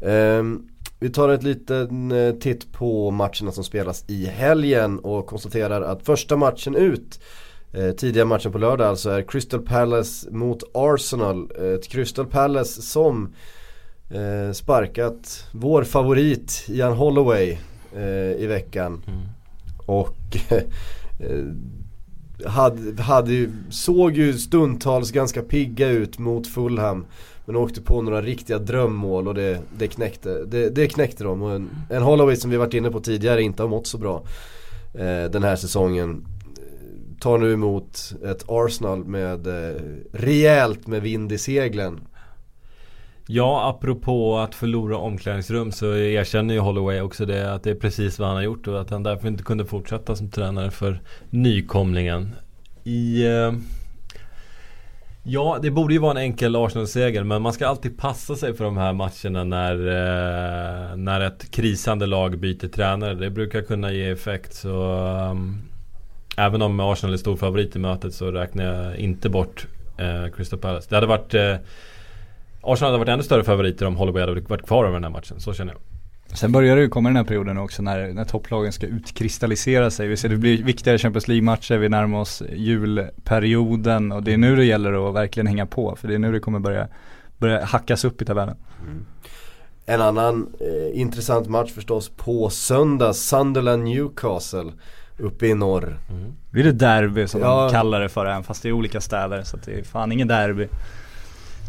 Um, 0.00 0.68
vi 1.00 1.10
tar 1.10 1.28
ett 1.28 1.42
liten 1.42 2.12
eh, 2.12 2.34
titt 2.34 2.72
på 2.72 3.10
matcherna 3.10 3.52
som 3.52 3.64
spelas 3.64 4.04
i 4.08 4.26
helgen 4.26 4.98
och 4.98 5.26
konstaterar 5.26 5.82
att 5.82 6.02
första 6.02 6.36
matchen 6.36 6.76
ut 6.76 7.20
eh, 7.72 7.90
Tidiga 7.90 8.24
matchen 8.24 8.52
på 8.52 8.58
lördag 8.58 8.88
alltså 8.88 9.10
är 9.10 9.22
Crystal 9.22 9.60
Palace 9.60 10.30
mot 10.30 10.62
Arsenal. 10.74 11.50
Ett 11.74 11.88
Crystal 11.88 12.26
Palace 12.26 12.82
som 12.82 13.34
eh, 14.10 14.52
sparkat 14.52 15.46
vår 15.52 15.84
favorit 15.84 16.64
Ian 16.68 16.92
Holloway 16.92 17.58
eh, 17.96 18.42
i 18.42 18.46
veckan. 18.46 19.02
Mm. 19.06 19.20
Och 19.86 20.36
eh, 20.50 21.44
hade, 22.44 23.02
hade 23.02 23.32
ju, 23.32 23.50
såg 23.70 24.16
ju 24.16 24.32
stundtals 24.32 25.10
ganska 25.10 25.42
pigga 25.42 25.88
ut 25.88 26.18
mot 26.18 26.46
Fulham. 26.46 27.06
Men 27.46 27.56
åkte 27.56 27.80
på 27.80 28.02
några 28.02 28.22
riktiga 28.22 28.58
drömmål 28.58 29.28
och 29.28 29.34
det, 29.34 29.60
det, 29.78 29.88
knäckte, 29.88 30.44
det, 30.44 30.70
det 30.70 30.88
knäckte 30.88 31.24
dem. 31.24 31.42
Och 31.42 31.54
en, 31.54 31.70
en 31.90 32.02
Holloway 32.02 32.36
som 32.36 32.50
vi 32.50 32.56
varit 32.56 32.74
inne 32.74 32.90
på 32.90 33.00
tidigare 33.00 33.42
inte 33.42 33.62
har 33.62 33.68
mått 33.68 33.86
så 33.86 33.98
bra 33.98 34.22
eh, 34.94 35.30
den 35.30 35.42
här 35.42 35.56
säsongen. 35.56 36.26
tar 37.20 37.38
nu 37.38 37.52
emot 37.52 38.14
ett 38.24 38.44
Arsenal 38.48 39.04
med 39.04 39.46
eh, 39.46 39.80
rejält 40.12 40.86
med 40.86 41.02
vind 41.02 41.32
i 41.32 41.38
seglen. 41.38 42.00
Ja, 43.30 43.68
apropå 43.68 44.38
att 44.38 44.54
förlora 44.54 44.96
omklädningsrum 44.96 45.72
så 45.72 45.96
erkänner 45.96 46.54
ju 46.54 46.60
Holloway 46.60 47.00
också 47.00 47.26
det 47.26 47.52
att 47.52 47.62
det 47.62 47.70
är 47.70 47.74
precis 47.74 48.18
vad 48.18 48.28
han 48.28 48.36
har 48.36 48.42
gjort 48.42 48.68
och 48.68 48.80
att 48.80 48.90
han 48.90 49.02
därför 49.02 49.28
inte 49.28 49.42
kunde 49.42 49.64
fortsätta 49.64 50.16
som 50.16 50.30
tränare 50.30 50.70
för 50.70 51.00
nykomlingen. 51.30 52.34
I... 52.84 53.26
Eh, 53.26 53.52
ja, 55.22 55.58
det 55.62 55.70
borde 55.70 55.94
ju 55.94 56.00
vara 56.00 56.10
en 56.10 56.16
enkel 56.16 56.56
Arsenal-seger 56.56 57.24
men 57.24 57.42
man 57.42 57.52
ska 57.52 57.66
alltid 57.66 57.98
passa 57.98 58.36
sig 58.36 58.54
för 58.54 58.64
de 58.64 58.76
här 58.76 58.92
matcherna 58.92 59.44
när, 59.44 59.74
eh, 59.74 60.96
när 60.96 61.20
ett 61.20 61.50
krisande 61.50 62.06
lag 62.06 62.38
byter 62.38 62.68
tränare. 62.68 63.14
Det 63.14 63.30
brukar 63.30 63.62
kunna 63.62 63.92
ge 63.92 64.10
effekt 64.10 64.54
så... 64.54 64.92
Eh, 65.06 65.34
även 66.46 66.62
om 66.62 66.80
Arsenal 66.80 67.12
är 67.14 67.18
stor 67.18 67.36
favorit 67.36 67.76
i 67.76 67.78
mötet 67.78 68.14
så 68.14 68.30
räknar 68.30 68.64
jag 68.64 68.96
inte 68.96 69.28
bort 69.28 69.66
eh, 69.98 70.32
Crystal 70.36 70.58
Palace. 70.58 70.86
Det 70.88 70.94
hade 70.94 71.06
varit 71.06 71.34
eh, 71.34 71.56
Arsenal 72.72 72.92
hade 72.92 72.98
varit 72.98 73.08
ännu 73.08 73.22
större 73.22 73.44
favoriter 73.44 73.86
om 73.86 73.96
Holloway 73.96 74.22
hade 74.22 74.40
varit 74.40 74.66
kvar 74.66 74.84
över 74.84 74.94
den 74.94 75.04
här 75.04 75.10
matchen, 75.10 75.40
så 75.40 75.54
känner 75.54 75.72
jag. 75.72 75.80
Sen 76.36 76.52
börjar 76.52 76.76
det 76.76 76.82
ju 76.82 76.88
komma 76.88 77.08
den 77.08 77.16
här 77.16 77.24
perioden 77.24 77.58
också 77.58 77.82
när, 77.82 78.12
när 78.12 78.24
topplagen 78.24 78.72
ska 78.72 78.86
utkristallisera 78.86 79.90
sig. 79.90 80.08
Vi 80.08 80.16
ser 80.16 80.28
det 80.28 80.36
blir 80.36 80.62
viktigare 80.62 80.98
Champions 80.98 81.28
League-matcher, 81.28 81.76
vi 81.76 81.88
närmar 81.88 82.18
oss 82.18 82.42
julperioden 82.52 84.12
och 84.12 84.22
det 84.22 84.32
är 84.32 84.36
nu 84.36 84.56
det 84.56 84.64
gäller 84.64 85.08
att 85.08 85.14
verkligen 85.14 85.46
hänga 85.46 85.66
på. 85.66 85.96
För 85.96 86.08
det 86.08 86.14
är 86.14 86.18
nu 86.18 86.32
det 86.32 86.40
kommer 86.40 86.58
börja, 86.58 86.88
börja 87.38 87.64
hackas 87.64 88.04
upp 88.04 88.22
i 88.22 88.24
tabellen. 88.24 88.56
Mm. 88.82 89.06
En 89.86 90.00
annan 90.00 90.54
eh, 90.60 91.00
intressant 91.00 91.48
match 91.48 91.72
förstås 91.72 92.08
på 92.16 92.50
söndag, 92.50 93.14
Sunderland 93.14 93.84
Newcastle 93.84 94.72
uppe 95.18 95.46
i 95.46 95.54
norr. 95.54 95.98
Mm. 96.10 96.32
Det 96.50 96.60
är 96.60 96.64
det 96.64 96.72
derby 96.72 97.26
som 97.26 97.40
ja. 97.40 97.62
de 97.62 97.72
kallar 97.72 98.00
det 98.00 98.08
för 98.08 98.26
även 98.26 98.42
fast 98.42 98.62
det 98.62 98.68
är 98.68 98.72
olika 98.72 99.00
städer 99.00 99.42
så 99.42 99.56
det 99.56 99.78
är 99.78 99.82
fan 99.82 100.12
ingen 100.12 100.28
derby. 100.28 100.68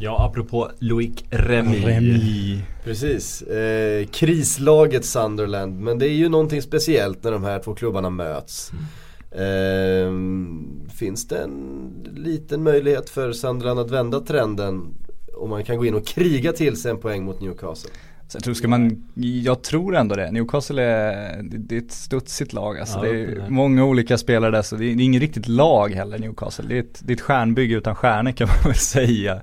Ja, 0.02 0.26
apropå 0.26 0.72
Loic 0.80 1.24
Remy. 1.30 1.86
Remy. 1.86 2.60
Precis. 2.84 3.42
Eh, 3.42 4.06
krislaget 4.06 5.06
Sunderland. 5.06 5.80
Men 5.80 6.00
det 6.00 6.06
är 6.06 6.14
ju 6.14 6.30
någonting 6.30 6.62
speciellt 6.62 7.24
när 7.24 7.32
de 7.32 7.44
här 7.44 7.60
två 7.60 7.76
klubbarna 7.76 8.10
möts. 8.10 8.72
Mm. 8.72 8.86
Eh, 9.32 10.92
finns 10.94 11.28
det 11.28 11.38
en 11.38 11.92
liten 12.16 12.64
möjlighet 12.64 13.10
för 13.10 13.32
Sunderland 13.32 13.80
att 13.80 13.92
vända 13.92 14.20
trenden? 14.20 14.96
Om 15.38 15.50
man 15.50 15.64
kan 15.64 15.78
gå 15.78 15.86
in 15.86 15.96
och 15.96 16.08
kriga 16.08 16.54
till 16.54 16.78
sig 16.78 16.92
en 16.92 16.98
poäng 16.98 17.24
mot 17.24 17.42
Newcastle. 17.42 17.92
Så 18.28 18.36
jag 18.36 18.44
tror, 18.44 18.54
ska 18.54 18.68
man, 18.68 19.04
jag 19.44 19.62
tror 19.62 19.96
ändå 19.96 20.16
det. 20.16 20.32
Newcastle 20.32 20.84
är, 20.84 21.44
det 21.44 21.76
är 21.76 21.80
ett 21.80 21.92
studsigt 21.92 22.54
lag. 22.54 22.80
Alltså 22.80 22.98
ja, 22.98 23.04
det 23.04 23.10
är 23.10 23.36
det. 23.36 23.50
många 23.50 23.86
olika 23.86 24.18
spelare 24.18 24.52
där 24.52 24.62
så 24.62 24.76
det 24.76 24.86
är, 24.86 24.96
det 24.96 25.04
är 25.04 25.06
inget 25.06 25.22
riktigt 25.22 25.48
lag 25.48 25.90
heller 25.90 26.20
Newcastle. 26.20 26.66
Det 26.68 26.76
är 26.76 26.80
ett, 26.80 27.00
det 27.04 27.14
är 27.14 27.16
ett 27.16 27.22
stjärnbygge 27.22 27.76
utan 27.76 27.96
stjärnor 27.96 28.32
kan 28.32 28.48
man 28.48 28.72
väl 28.72 28.76
säga. 28.76 29.42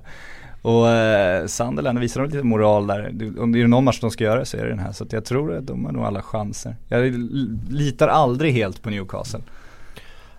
Och 0.61 0.89
eh, 0.89 1.45
Sunderland 1.45 1.99
visar 1.99 2.21
de 2.21 2.27
lite 2.27 2.43
moral 2.43 2.87
där. 2.87 3.13
Om 3.39 3.51
det 3.51 3.61
är 3.61 3.67
någon 3.67 3.83
match 3.83 3.99
de 3.99 4.11
ska 4.11 4.23
göra 4.23 4.45
så 4.45 4.57
är 4.57 4.63
det 4.63 4.69
den 4.69 4.79
här. 4.79 4.91
Så 4.91 5.05
jag 5.09 5.25
tror 5.25 5.55
att 5.55 5.67
de 5.67 5.85
har 5.85 5.91
nog 5.91 6.03
alla 6.03 6.21
chanser. 6.21 6.75
Jag 6.87 7.13
litar 7.69 8.07
aldrig 8.07 8.53
helt 8.53 8.81
på 8.81 8.89
Newcastle. 8.89 9.41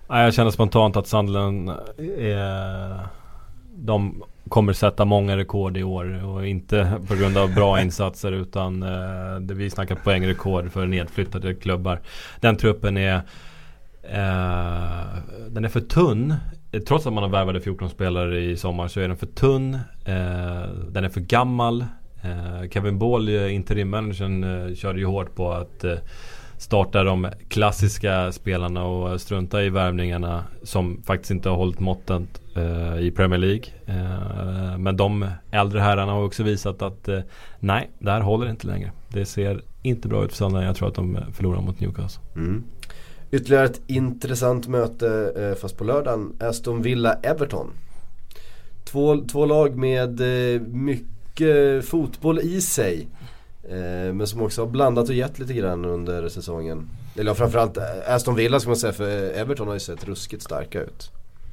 Nej, 0.08 0.24
jag 0.24 0.34
känner 0.34 0.50
spontant 0.50 0.96
att 0.96 1.06
Sunderland 1.06 1.70
är... 2.18 3.08
De 3.80 4.22
kommer 4.48 4.72
sätta 4.72 5.04
många 5.04 5.36
rekord 5.36 5.76
i 5.76 5.82
år 5.82 6.24
och 6.24 6.46
inte 6.46 7.00
på 7.08 7.14
grund 7.14 7.36
av 7.36 7.54
bra 7.54 7.80
insatser 7.82 8.32
utan 8.32 8.82
eh, 8.82 9.56
vi 9.56 9.70
snackar 9.70 9.94
poängrekord 9.94 10.72
för 10.72 10.86
nedflyttade 10.86 11.54
klubbar. 11.54 12.00
Den 12.40 12.56
truppen 12.56 12.96
är 12.96 13.14
eh, 14.02 15.06
Den 15.48 15.64
är 15.64 15.68
för 15.68 15.80
tunn 15.80 16.34
Eh, 16.72 16.80
trots 16.80 17.06
att 17.06 17.12
man 17.12 17.22
har 17.22 17.30
värvade 17.30 17.60
14 17.60 17.90
spelare 17.90 18.40
i 18.40 18.56
sommar 18.56 18.88
så 18.88 19.00
är 19.00 19.08
den 19.08 19.16
för 19.16 19.26
tunn. 19.26 19.74
Eh, 20.04 20.68
den 20.88 21.04
är 21.04 21.08
för 21.08 21.20
gammal. 21.20 21.84
Eh, 22.22 22.68
Kevin 22.70 22.98
Ball, 22.98 23.28
eh, 23.28 23.54
interimmanagern, 23.54 24.44
eh, 24.44 24.74
körde 24.74 24.98
ju 24.98 25.06
hårt 25.06 25.34
på 25.34 25.52
att 25.52 25.84
eh, 25.84 25.94
starta 26.58 27.04
de 27.04 27.28
klassiska 27.48 28.32
spelarna 28.32 28.84
och 28.84 29.20
strunta 29.20 29.62
i 29.62 29.70
värvningarna 29.70 30.44
som 30.62 31.02
faktiskt 31.06 31.30
inte 31.30 31.48
har 31.48 31.56
hållit 31.56 31.80
måttet 31.80 32.40
eh, 32.56 32.98
i 32.98 33.12
Premier 33.16 33.38
League. 33.38 33.64
Eh, 33.86 34.78
men 34.78 34.96
de 34.96 35.30
äldre 35.50 35.80
herrarna 35.80 36.12
har 36.12 36.24
också 36.24 36.42
visat 36.42 36.82
att 36.82 37.08
eh, 37.08 37.20
nej, 37.60 37.90
det 37.98 38.10
här 38.10 38.20
håller 38.20 38.50
inte 38.50 38.66
längre. 38.66 38.92
Det 39.08 39.24
ser 39.24 39.62
inte 39.82 40.08
bra 40.08 40.24
ut 40.24 40.30
för 40.30 40.36
Sunderland. 40.36 40.68
Jag 40.68 40.76
tror 40.76 40.88
att 40.88 40.94
de 40.94 41.16
eh, 41.16 41.22
förlorar 41.32 41.60
mot 41.60 41.80
Newcastle. 41.80 42.22
Mm. 42.36 42.64
Ytterligare 43.30 43.64
ett 43.64 43.80
intressant 43.86 44.68
möte 44.68 45.32
eh, 45.36 45.60
fast 45.60 45.76
på 45.76 45.84
lördagen. 45.84 46.32
Aston 46.40 46.82
Villa-Everton. 46.82 47.70
Två, 48.84 49.16
två 49.16 49.46
lag 49.46 49.76
med 49.76 50.20
eh, 50.20 50.60
mycket 50.60 51.84
fotboll 51.84 52.38
i 52.38 52.60
sig. 52.60 53.08
Eh, 53.70 54.14
men 54.14 54.26
som 54.26 54.42
också 54.42 54.62
har 54.62 54.68
blandat 54.68 55.08
och 55.08 55.14
gett 55.14 55.38
lite 55.38 55.52
grann 55.54 55.84
under 55.84 56.28
säsongen. 56.28 56.88
Eller 57.16 57.34
framförallt 57.34 57.78
Aston 58.08 58.34
Villa 58.34 58.60
ska 58.60 58.70
man 58.70 58.76
säga 58.76 58.92
för 58.92 59.30
Everton 59.30 59.66
har 59.66 59.74
ju 59.74 59.80
sett 59.80 60.08
ruskigt 60.08 60.42
starka 60.42 60.82
ut. 60.82 61.10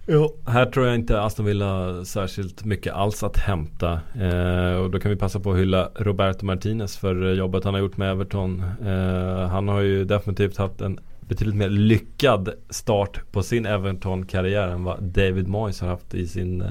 Jo, 0.08 0.36
här 0.46 0.66
tror 0.66 0.86
jag 0.86 0.96
inte 0.96 1.22
Aston 1.22 1.46
Villa 1.46 2.06
särskilt 2.06 2.66
mycket 2.66 2.94
alls 2.94 3.24
att 3.24 3.38
hämta. 3.38 4.00
Eh, 4.20 4.76
och 4.76 4.92
då 4.92 5.00
kan 5.00 5.12
vi 5.12 5.18
passa 5.18 5.40
på 5.40 5.52
att 5.52 5.58
hylla 5.58 5.90
Roberto 5.96 6.46
Martinez 6.46 6.98
för 6.98 7.34
jobbet 7.34 7.64
han 7.64 7.74
har 7.74 7.82
gjort 7.82 7.98
med 7.98 8.12
Everton. 8.12 8.64
Eh, 8.86 9.48
han 9.48 9.68
har 9.68 9.82
ju 9.82 10.06
definitivt 10.06 10.58
haft 10.58 10.82
en 10.82 11.00
betydligt 11.28 11.56
mer 11.56 11.70
lyckad 11.70 12.50
start 12.70 13.32
på 13.32 13.44
sin 13.44 13.66
Everton-karriär 13.66 14.68
än 14.68 14.84
vad 14.84 15.04
David 15.04 15.48
Moyes 15.48 15.82
har 15.82 15.88
haft 15.88 16.14
i 16.14 16.28
sin, 16.28 16.62
eh, 16.62 16.70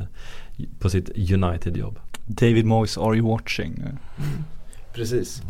på 0.78 0.90
sitt 0.90 1.08
United-jobb. 1.32 1.98
David 2.26 2.66
Moyes, 2.66 2.98
are 2.98 3.16
you 3.16 3.28
watching? 3.28 3.74
Mm. 3.74 3.98
Precis. 4.94 5.42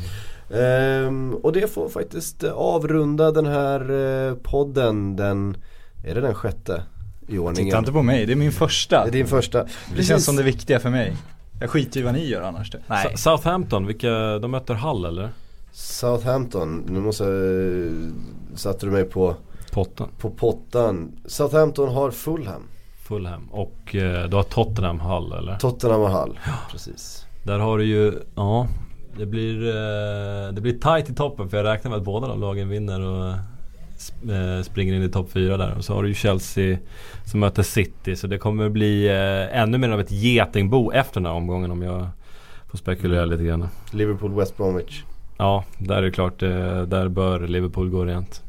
Um, 0.49 1.35
och 1.35 1.53
det 1.53 1.75
får 1.75 1.89
faktiskt 1.89 2.45
avrunda 2.45 3.31
den 3.31 3.47
här 3.47 3.91
uh, 3.91 4.35
podden. 4.35 5.17
Den, 5.17 5.57
är 6.05 6.15
det 6.15 6.21
den 6.21 6.35
sjätte 6.35 6.83
i 7.29 7.39
ordningen? 7.39 7.71
Titta 7.71 7.79
inte 7.79 7.93
på 7.93 8.03
mig, 8.03 8.27
det 8.27 8.33
är 8.33 8.37
min 8.37 8.53
första. 8.53 9.03
Det 9.03 9.11
är 9.11 9.13
din 9.13 9.27
första. 9.27 9.63
Precis. 9.63 9.97
Det 9.97 10.03
känns 10.03 10.25
som 10.25 10.37
det 10.37 10.43
viktiga 10.43 10.81
för 10.81 10.91
mig. 10.91 11.17
Jag 11.61 11.71
skiter 11.71 12.01
i 12.01 12.03
vad 12.03 12.15
ni 12.15 12.27
gör 12.27 12.43
annars. 12.43 12.71
Det. 12.71 12.81
Nej. 12.87 13.17
Southampton, 13.17 13.87
vilka, 13.87 14.39
de 14.39 14.51
möter 14.51 14.75
Hull 14.75 15.05
eller? 15.05 15.31
Southampton, 15.77 16.85
nu 16.89 17.01
måste 17.01 17.25
jag, 17.25 18.59
satte 18.59 18.87
du 18.87 18.93
mig 18.93 19.05
på 19.05 19.35
Pottan. 19.73 20.09
På 20.19 20.31
pottan. 20.31 21.13
Southampton 21.27 21.89
har 21.89 22.11
Fulham. 22.11 22.63
Fulham 22.97 23.49
och 23.51 23.95
eh, 23.95 24.29
du 24.29 24.37
har 24.37 24.43
Tottenham 24.43 25.01
Hall 25.01 25.33
eller? 25.33 25.57
Tottenham 25.57 26.01
och 26.01 26.11
Hall, 26.11 26.39
ja. 26.47 26.53
precis. 26.71 27.27
Där 27.43 27.59
har 27.59 27.79
du 27.79 27.85
ju, 27.85 28.13
ja 28.35 28.69
det 29.19 29.27
blir, 29.27 29.67
eh, 29.67 30.53
det 30.53 30.61
blir 30.61 30.73
tight 30.73 31.11
i 31.11 31.15
toppen 31.15 31.49
för 31.49 31.57
jag 31.57 31.65
räknar 31.65 31.91
med 31.91 31.99
att 31.99 32.05
båda 32.05 32.29
de 32.29 32.41
lagen 32.41 32.69
vinner 32.69 33.01
och 33.01 33.31
eh, 34.31 34.63
springer 34.63 34.95
in 34.95 35.03
i 35.03 35.09
topp 35.09 35.31
4 35.31 35.57
där. 35.57 35.75
Och 35.77 35.85
så 35.85 35.95
har 35.95 36.03
du 36.03 36.09
ju 36.09 36.15
Chelsea 36.15 36.79
som 37.25 37.41
möter 37.41 37.63
City. 37.63 38.17
Så 38.17 38.27
det 38.27 38.39
kommer 38.39 38.69
bli 38.69 39.07
eh, 39.09 39.61
ännu 39.61 39.79
mer 39.79 39.91
av 39.91 40.01
ett 40.01 40.11
getingbo 40.11 40.93
efter 40.93 41.21
den 41.21 41.27
här 41.27 41.35
omgången 41.35 41.71
om 41.71 41.83
jag 41.83 42.09
får 42.71 42.79
spekulera 42.79 43.25
lite 43.25 43.45
grann. 43.45 43.69
Liverpool, 43.93 44.35
West 44.35 44.57
Bromwich. 44.57 45.03
Ja, 45.45 45.65
där 45.79 45.97
är 45.97 46.03
det 46.03 46.11
klart. 46.11 46.43
Eh, 46.43 46.83
där 46.83 47.09
bör 47.09 47.49
Liverpool 47.49 47.91
gå 47.91 48.05
rent. 48.05 48.43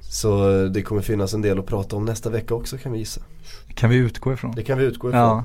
Så 0.00 0.50
eh, 0.50 0.64
det 0.64 0.82
kommer 0.82 1.02
finnas 1.02 1.34
en 1.34 1.42
del 1.42 1.58
att 1.58 1.66
prata 1.66 1.96
om 1.96 2.04
nästa 2.04 2.30
vecka 2.30 2.54
också 2.54 2.78
kan 2.78 2.92
vi 2.92 2.98
gissa. 2.98 3.20
Kan 3.74 3.90
vi 3.90 3.96
utgå 3.96 4.32
ifrån. 4.32 4.52
Det 4.56 4.62
kan 4.62 4.78
vi 4.78 4.84
utgå 4.84 5.08
ifrån. 5.08 5.20
Ja. 5.20 5.44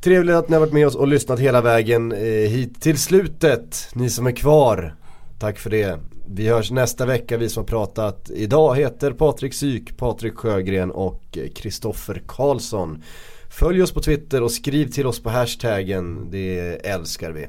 Trevligt 0.00 0.34
att 0.34 0.48
ni 0.48 0.54
har 0.54 0.60
varit 0.60 0.72
med 0.72 0.86
oss 0.86 0.94
och 0.94 1.08
lyssnat 1.08 1.38
hela 1.38 1.60
vägen 1.60 2.12
eh, 2.12 2.18
hit 2.50 2.80
till 2.82 2.98
slutet. 2.98 3.88
Ni 3.94 4.10
som 4.10 4.26
är 4.26 4.32
kvar, 4.32 4.94
tack 5.38 5.58
för 5.58 5.70
det. 5.70 6.00
Vi 6.26 6.48
hörs 6.48 6.70
nästa 6.70 7.06
vecka, 7.06 7.36
vi 7.36 7.48
som 7.48 7.60
har 7.60 7.68
pratat 7.68 8.30
idag 8.30 8.76
heter 8.76 9.12
Patrik 9.12 9.54
Syk, 9.54 9.96
Patrik 9.96 10.34
Sjögren 10.34 10.90
och 10.90 11.38
Kristoffer 11.54 12.22
Karlsson. 12.26 13.02
Följ 13.50 13.82
oss 13.82 13.92
på 13.92 14.00
Twitter 14.00 14.42
och 14.42 14.52
skriv 14.52 14.86
till 14.90 15.06
oss 15.06 15.22
på 15.22 15.30
hashtaggen, 15.30 16.30
det 16.30 16.86
älskar 16.86 17.30
vi. 17.30 17.46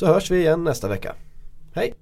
Så 0.00 0.06
hörs 0.06 0.30
vi 0.30 0.38
igen 0.38 0.64
nästa 0.64 0.88
vecka. 0.88 1.14
Hej! 1.74 1.94